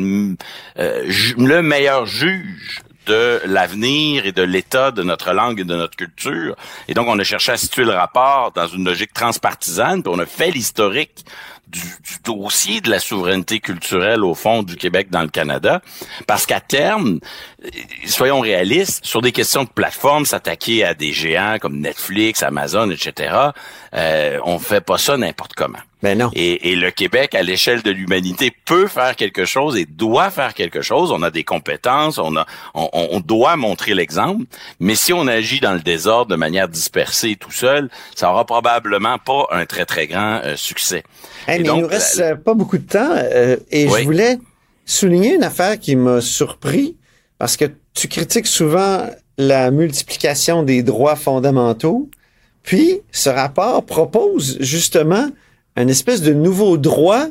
euh, 0.78 1.12
le 1.38 1.60
meilleur 1.62 2.06
juge 2.06 2.82
de 3.06 3.40
l'avenir 3.46 4.26
et 4.26 4.32
de 4.32 4.42
l'état 4.42 4.90
de 4.90 5.02
notre 5.02 5.32
langue 5.32 5.60
et 5.60 5.64
de 5.64 5.74
notre 5.74 5.96
culture. 5.96 6.54
Et 6.86 6.94
donc, 6.94 7.08
on 7.08 7.18
a 7.18 7.24
cherché 7.24 7.52
à 7.52 7.56
situer 7.56 7.84
le 7.84 7.92
rapport 7.92 8.52
dans 8.52 8.66
une 8.66 8.84
logique 8.84 9.12
transpartisane, 9.12 10.02
puis 10.02 10.12
on 10.14 10.18
a 10.18 10.26
fait 10.26 10.50
l'historique 10.50 11.24
du, 11.70 11.80
dossier 12.24 12.80
de 12.80 12.90
la 12.90 12.98
souveraineté 12.98 13.60
culturelle 13.60 14.24
au 14.24 14.34
fond 14.34 14.62
du 14.62 14.76
Québec 14.76 15.08
dans 15.10 15.22
le 15.22 15.28
Canada, 15.28 15.80
parce 16.26 16.44
qu'à 16.44 16.60
terme, 16.60 17.20
euh, 17.64 17.68
soyons 18.06 18.40
réalistes, 18.40 19.04
sur 19.04 19.22
des 19.22 19.32
questions 19.32 19.64
de 19.64 19.68
plateforme, 19.68 20.26
s'attaquer 20.26 20.84
à 20.84 20.94
des 20.94 21.12
géants 21.12 21.58
comme 21.60 21.78
Netflix, 21.78 22.42
Amazon, 22.42 22.90
etc., 22.90 23.50
euh, 23.94 24.38
on 24.44 24.58
fait 24.58 24.80
pas 24.80 24.98
ça 24.98 25.16
n'importe 25.16 25.54
comment. 25.54 25.78
Ben 26.02 26.16
non. 26.16 26.30
Et, 26.34 26.76
le 26.76 26.90
Québec, 26.90 27.34
à 27.34 27.42
l'échelle 27.42 27.82
de 27.82 27.90
l'humanité, 27.90 28.52
peut 28.64 28.86
faire 28.86 29.16
quelque 29.16 29.44
chose 29.44 29.76
et 29.76 29.84
doit 29.84 30.30
faire 30.30 30.54
quelque 30.54 30.80
chose. 30.80 31.12
On 31.12 31.22
a 31.22 31.30
des 31.30 31.44
compétences, 31.44 32.18
on 32.18 32.36
a, 32.36 32.46
on, 32.74 33.20
doit 33.20 33.56
montrer 33.56 33.94
l'exemple. 33.94 34.44
Mais 34.78 34.94
si 34.94 35.12
on 35.12 35.26
agit 35.26 35.60
dans 35.60 35.74
le 35.74 35.80
désordre 35.80 36.30
de 36.30 36.36
manière 36.36 36.68
dispersée 36.68 37.36
tout 37.38 37.50
seul, 37.50 37.90
ça 38.14 38.30
aura 38.30 38.46
probablement 38.46 39.18
pas 39.18 39.46
un 39.50 39.66
très 39.66 39.84
très 39.84 40.06
grand 40.06 40.40
euh, 40.42 40.56
succès. 40.56 41.02
mais 41.46 41.58
il 41.58 41.64
nous 41.64 41.86
reste 41.86 42.20
euh, 42.20 42.34
pas 42.34 42.54
beaucoup 42.54 42.78
de 42.78 42.86
temps 42.86 43.10
euh, 43.12 43.56
et 43.70 43.88
je 43.88 44.04
voulais 44.04 44.38
souligner 44.86 45.34
une 45.34 45.44
affaire 45.44 45.78
qui 45.78 45.96
m'a 45.96 46.20
surpris 46.20 46.96
parce 47.38 47.56
que 47.56 47.66
tu 47.94 48.08
critiques 48.08 48.46
souvent 48.46 49.06
la 49.36 49.70
multiplication 49.70 50.62
des 50.62 50.82
droits 50.82 51.16
fondamentaux. 51.16 52.08
Puis, 52.62 53.00
ce 53.10 53.30
rapport 53.30 53.84
propose 53.84 54.58
justement 54.60 55.28
un 55.76 55.88
espèce 55.88 56.22
de 56.22 56.32
nouveau 56.32 56.76
droit 56.76 57.26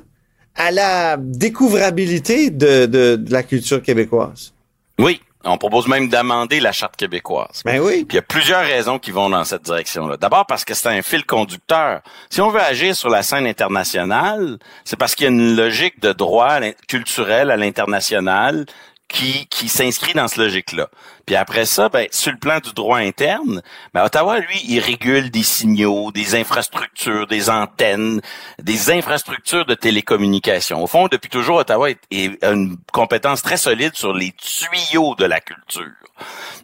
à 0.55 0.71
la 0.71 1.17
découvrabilité 1.17 2.49
de, 2.49 2.85
de, 2.85 3.23
la 3.29 3.43
culture 3.43 3.81
québécoise. 3.81 4.53
Oui, 4.97 5.21
on 5.45 5.57
propose 5.57 5.87
même 5.87 6.09
d'amender 6.09 6.59
la 6.59 6.73
charte 6.73 6.97
québécoise. 6.97 7.61
Ben 7.63 7.79
oui. 7.79 8.03
Puis 8.03 8.15
il 8.15 8.15
y 8.15 8.19
a 8.19 8.23
plusieurs 8.23 8.65
raisons 8.65 8.99
qui 8.99 9.11
vont 9.11 9.29
dans 9.29 9.45
cette 9.45 9.61
direction-là. 9.63 10.17
D'abord 10.17 10.45
parce 10.45 10.65
que 10.65 10.73
c'est 10.73 10.89
un 10.89 11.01
fil 11.01 11.25
conducteur. 11.25 12.01
Si 12.29 12.41
on 12.41 12.49
veut 12.49 12.59
agir 12.59 12.95
sur 12.95 13.09
la 13.09 13.23
scène 13.23 13.47
internationale, 13.47 14.57
c'est 14.83 14.97
parce 14.97 15.15
qu'il 15.15 15.25
y 15.25 15.27
a 15.27 15.31
une 15.31 15.55
logique 15.55 16.01
de 16.01 16.11
droit 16.11 16.59
culturel 16.89 17.51
à 17.51 17.57
l'international 17.57 18.65
qui, 19.07 19.47
qui 19.47 19.69
s'inscrit 19.69 20.13
dans 20.13 20.27
cette 20.27 20.39
logique-là. 20.39 20.89
Puis 21.25 21.35
après 21.35 21.65
ça, 21.65 21.89
ben, 21.89 22.07
sur 22.11 22.31
le 22.31 22.37
plan 22.37 22.59
du 22.59 22.73
droit 22.73 22.97
interne, 22.97 23.61
ben, 23.93 24.03
Ottawa, 24.03 24.39
lui, 24.39 24.61
il 24.67 24.79
régule 24.79 25.29
des 25.31 25.43
signaux, 25.43 26.11
des 26.11 26.35
infrastructures, 26.35 27.27
des 27.27 27.49
antennes, 27.49 28.21
des 28.61 28.91
infrastructures 28.91 29.65
de 29.65 29.75
télécommunication. 29.75 30.83
Au 30.83 30.87
fond, 30.87 31.07
depuis 31.07 31.29
toujours, 31.29 31.57
Ottawa 31.57 31.89
a 31.89 32.51
une 32.51 32.77
compétence 32.91 33.41
très 33.41 33.57
solide 33.57 33.95
sur 33.95 34.13
les 34.13 34.31
tuyaux 34.31 35.15
de 35.15 35.25
la 35.25 35.39
culture. 35.39 35.85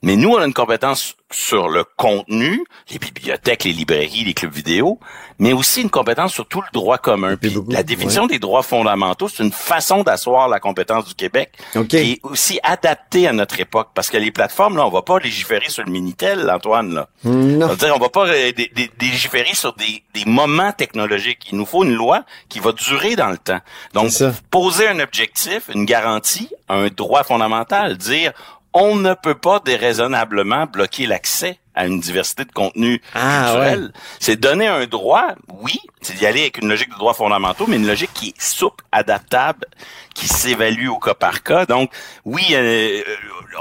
Mais 0.01 0.15
nous, 0.15 0.29
on 0.29 0.37
a 0.37 0.45
une 0.45 0.53
compétence 0.53 1.15
sur 1.31 1.67
le 1.67 1.83
contenu, 1.83 2.63
les 2.91 2.99
bibliothèques, 2.99 3.63
les 3.63 3.73
librairies, 3.73 4.23
les 4.23 4.33
clubs 4.33 4.53
vidéo, 4.53 4.99
mais 5.39 5.53
aussi 5.53 5.81
une 5.81 5.89
compétence 5.89 6.33
sur 6.33 6.47
tout 6.47 6.61
le 6.61 6.67
droit 6.71 6.97
commun. 6.97 7.35
Puis 7.35 7.53
la 7.69 7.83
définition 7.83 8.25
des 8.25 8.39
droits 8.39 8.63
fondamentaux, 8.63 9.27
c'est 9.27 9.43
une 9.43 9.51
façon 9.51 10.03
d'asseoir 10.03 10.47
la 10.47 10.59
compétence 10.59 11.05
du 11.05 11.15
Québec 11.15 11.51
qui 11.89 11.97
est 11.97 12.19
aussi 12.23 12.59
adaptée 12.63 13.27
à 13.27 13.33
notre 13.33 13.59
époque. 13.59 13.89
Parce 13.93 14.09
que 14.09 14.17
les 14.17 14.31
plateformes, 14.31 14.54
là, 14.57 14.85
on 14.85 14.89
va 14.89 15.01
pas 15.01 15.19
légiférer 15.19 15.69
sur 15.69 15.83
le 15.83 15.91
Minitel, 15.91 16.49
Antoine. 16.49 16.93
Là. 16.93 17.07
Non. 17.23 17.69
On, 17.71 17.75
dire, 17.75 17.93
on 17.95 17.99
va 17.99 18.09
pas 18.09 18.25
légiférer 18.25 19.53
sur 19.53 19.73
des, 19.73 20.03
des 20.13 20.25
moments 20.25 20.71
technologiques. 20.71 21.47
Il 21.51 21.57
nous 21.57 21.65
faut 21.65 21.83
une 21.83 21.93
loi 21.93 22.23
qui 22.49 22.59
va 22.59 22.71
durer 22.71 23.15
dans 23.15 23.29
le 23.29 23.37
temps. 23.37 23.59
Donc, 23.93 24.11
poser 24.49 24.87
un 24.87 24.99
objectif, 24.99 25.69
une 25.73 25.85
garantie, 25.85 26.49
un 26.69 26.87
droit 26.87 27.23
fondamental, 27.23 27.97
dire 27.97 28.33
on 28.75 28.97
ne 28.97 29.13
peut 29.13 29.35
pas 29.35 29.61
déraisonnablement 29.61 30.65
bloquer 30.65 31.07
l'accès 31.07 31.59
à 31.75 31.87
une 31.87 31.99
diversité 31.99 32.43
de 32.43 32.51
contenus 32.51 32.99
ah, 33.13 33.45
culturels. 33.45 33.93
C'est 34.19 34.37
donner 34.37 34.67
un 34.67 34.85
droit, 34.85 35.35
oui, 35.61 35.79
c'est 36.01 36.15
d'y 36.15 36.25
aller 36.25 36.41
avec 36.41 36.57
une 36.57 36.69
logique 36.69 36.89
de 36.89 36.97
droits 36.97 37.13
fondamentaux, 37.13 37.65
mais 37.67 37.77
une 37.77 37.87
logique 37.87 38.11
qui 38.13 38.29
est 38.29 38.41
souple, 38.41 38.83
adaptable, 38.91 39.65
qui 40.13 40.27
s'évalue 40.27 40.89
au 40.89 40.99
cas 40.99 41.13
par 41.13 41.41
cas. 41.43 41.65
Donc, 41.65 41.91
oui, 42.25 42.47
euh, 42.51 43.01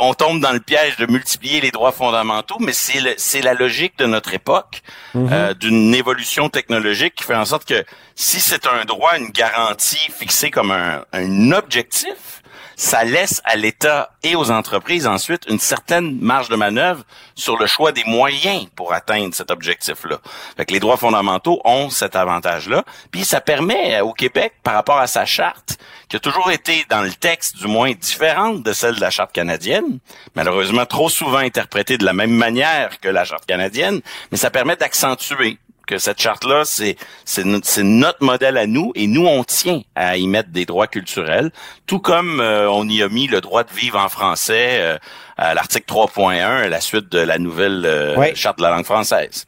on 0.01 0.15
tombe 0.15 0.41
dans 0.41 0.53
le 0.53 0.61
piège 0.61 0.97
de 0.97 1.07
multiplier 1.07 1.61
les 1.61 1.71
droits 1.71 1.93
fondamentaux, 1.93 2.57
mais 2.61 2.73
c'est 2.73 3.15
c'est 3.17 3.41
la 3.41 3.55
logique 3.55 3.97
de 3.99 4.07
notre 4.07 4.35
époque, 4.35 4.83
mm-hmm. 5.15 5.33
euh, 5.33 5.55
d'une 5.55 5.95
évolution 5.95 6.49
technologique 6.49 7.15
qui 7.15 7.25
fait 7.25 7.37
en 7.37 7.45
sorte 7.45 7.67
que 7.67 7.85
si 8.17 8.41
c'est 8.41 8.67
un 8.67 8.85
droit, 8.85 9.17
une 9.17 9.31
garantie 9.31 10.11
fixée 10.13 10.51
comme 10.51 10.73
un, 10.73 11.05
un 11.13 11.53
objectif, 11.53 12.43
ça 12.77 13.05
laisse 13.05 13.41
à 13.45 13.57
l'État 13.57 14.11
et 14.23 14.37
aux 14.37 14.51
entreprises 14.51 15.07
ensuite 15.07 15.45
une 15.49 15.59
certaine 15.59 16.19
marge 16.21 16.49
de 16.49 16.57
manœuvre 16.57 17.05
sur 17.35 17.59
le 17.59 17.67
choix 17.67 17.93
des 17.93 18.05
moyens 18.05 18.67
pour 18.75 18.93
atteindre 18.93 19.35
cet 19.35 19.51
objectif-là. 19.51 20.19
Fait 20.57 20.65
que 20.65 20.73
les 20.73 20.81
droits 20.81 20.97
fondamentaux 20.97 21.61
ont 21.65 21.91
cet 21.91 22.17
avantage-là. 22.17 22.85
Puis 23.11 23.25
ça 23.25 23.41
permet 23.41 24.01
au 24.01 24.13
Québec, 24.13 24.55
par 24.63 24.75
rapport 24.75 24.99
à 24.99 25.07
sa 25.07 25.25
charte, 25.25 25.79
qui 26.09 26.17
a 26.17 26.21
toujours 26.21 26.51
été 26.51 26.85
dans 26.89 27.03
le 27.03 27.13
texte 27.13 27.57
du 27.57 27.67
moins 27.67 27.93
différente 27.93 28.63
de 28.63 28.73
celle 28.73 28.97
de 28.97 29.01
la 29.01 29.11
charte 29.11 29.33
canadienne, 29.33 29.99
malheureusement 30.35 30.87
trop 30.87 31.09
souvent 31.09 31.39
interprétée 31.39 31.99
de 31.99 32.05
la 32.05 32.13
même 32.13 32.31
manière 32.31 33.01
que 33.01 33.09
la 33.09 33.25
charte 33.25 33.47
canadienne, 33.47 34.01
mais 34.31 34.37
ça 34.37 34.51
permet 34.51 34.77
d'accentuer 34.77 35.59
que 35.87 35.99
cette 35.99 36.21
charte-là, 36.21 36.63
c'est 36.65 36.97
c'est 37.25 37.45
notre 37.45 38.25
modèle 38.25 38.57
à 38.57 38.67
nous 38.67 38.93
et 38.95 39.07
nous 39.07 39.27
on 39.27 39.45
tient 39.45 39.83
à 39.95 40.17
y 40.17 40.27
mettre 40.27 40.51
des 40.51 40.65
droits 40.65 40.87
culturels, 40.87 41.51
tout 41.87 41.99
comme 41.99 42.41
euh, 42.41 42.71
on 42.71 42.89
y 42.89 43.03
a 43.03 43.09
mis 43.09 43.27
le 43.27 43.41
droit 43.41 43.65
de 43.65 43.73
vivre 43.73 43.99
en 43.99 44.09
français 44.09 44.79
euh, 44.81 44.99
à 45.37 45.55
l'article 45.55 45.87
3.1 45.87 46.43
à 46.43 46.69
la 46.69 46.81
suite 46.81 47.11
de 47.11 47.19
la 47.19 47.39
nouvelle 47.39 47.85
euh, 47.85 48.35
charte 48.35 48.59
de 48.59 48.63
la 48.63 48.71
langue 48.71 48.85
française. 48.85 49.47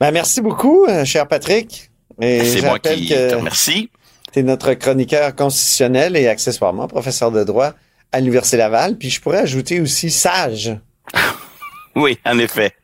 Ben 0.00 0.10
merci 0.10 0.40
beaucoup, 0.40 0.86
cher 1.04 1.26
Patrick. 1.26 1.90
C'est 2.20 2.62
moi 2.62 2.78
qui 2.78 3.08
te 3.08 3.34
remercie. 3.34 3.90
Tu 4.32 4.40
es 4.40 4.42
notre 4.42 4.74
chroniqueur 4.74 5.34
constitutionnel 5.34 6.16
et 6.16 6.28
accessoirement 6.28 6.86
professeur 6.86 7.30
de 7.30 7.42
droit 7.44 7.72
à 8.12 8.20
l'Université 8.20 8.56
Laval. 8.56 8.96
Puis 8.96 9.10
je 9.10 9.20
pourrais 9.20 9.38
ajouter 9.38 9.80
aussi 9.80 10.10
sage. 10.10 10.76
oui, 11.96 12.18
en 12.24 12.38
effet 12.38 12.74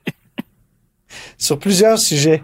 sur 1.38 1.58
plusieurs 1.58 1.98
sujets. 1.98 2.42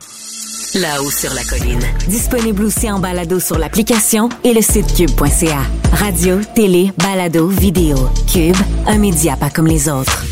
Là-haut 0.75 1.11
sur 1.11 1.33
la 1.35 1.43
colline. 1.45 1.83
Disponible 2.07 2.65
aussi 2.65 2.91
en 2.91 3.01
balado 3.01 3.41
sur 3.41 3.59
l'application 3.59 4.29
et 4.45 4.55
le 4.55 4.63
site 4.63 4.95
cube.ca. 4.95 5.63
Radio, 5.93 6.39
télé, 6.55 6.93
balado, 6.97 7.49
vidéo. 7.49 7.97
Cube, 8.33 8.57
un 8.87 8.99
média 8.99 9.37
pas 9.37 9.51
comme 9.51 9.67
les 9.67 9.89
autres. 9.89 10.25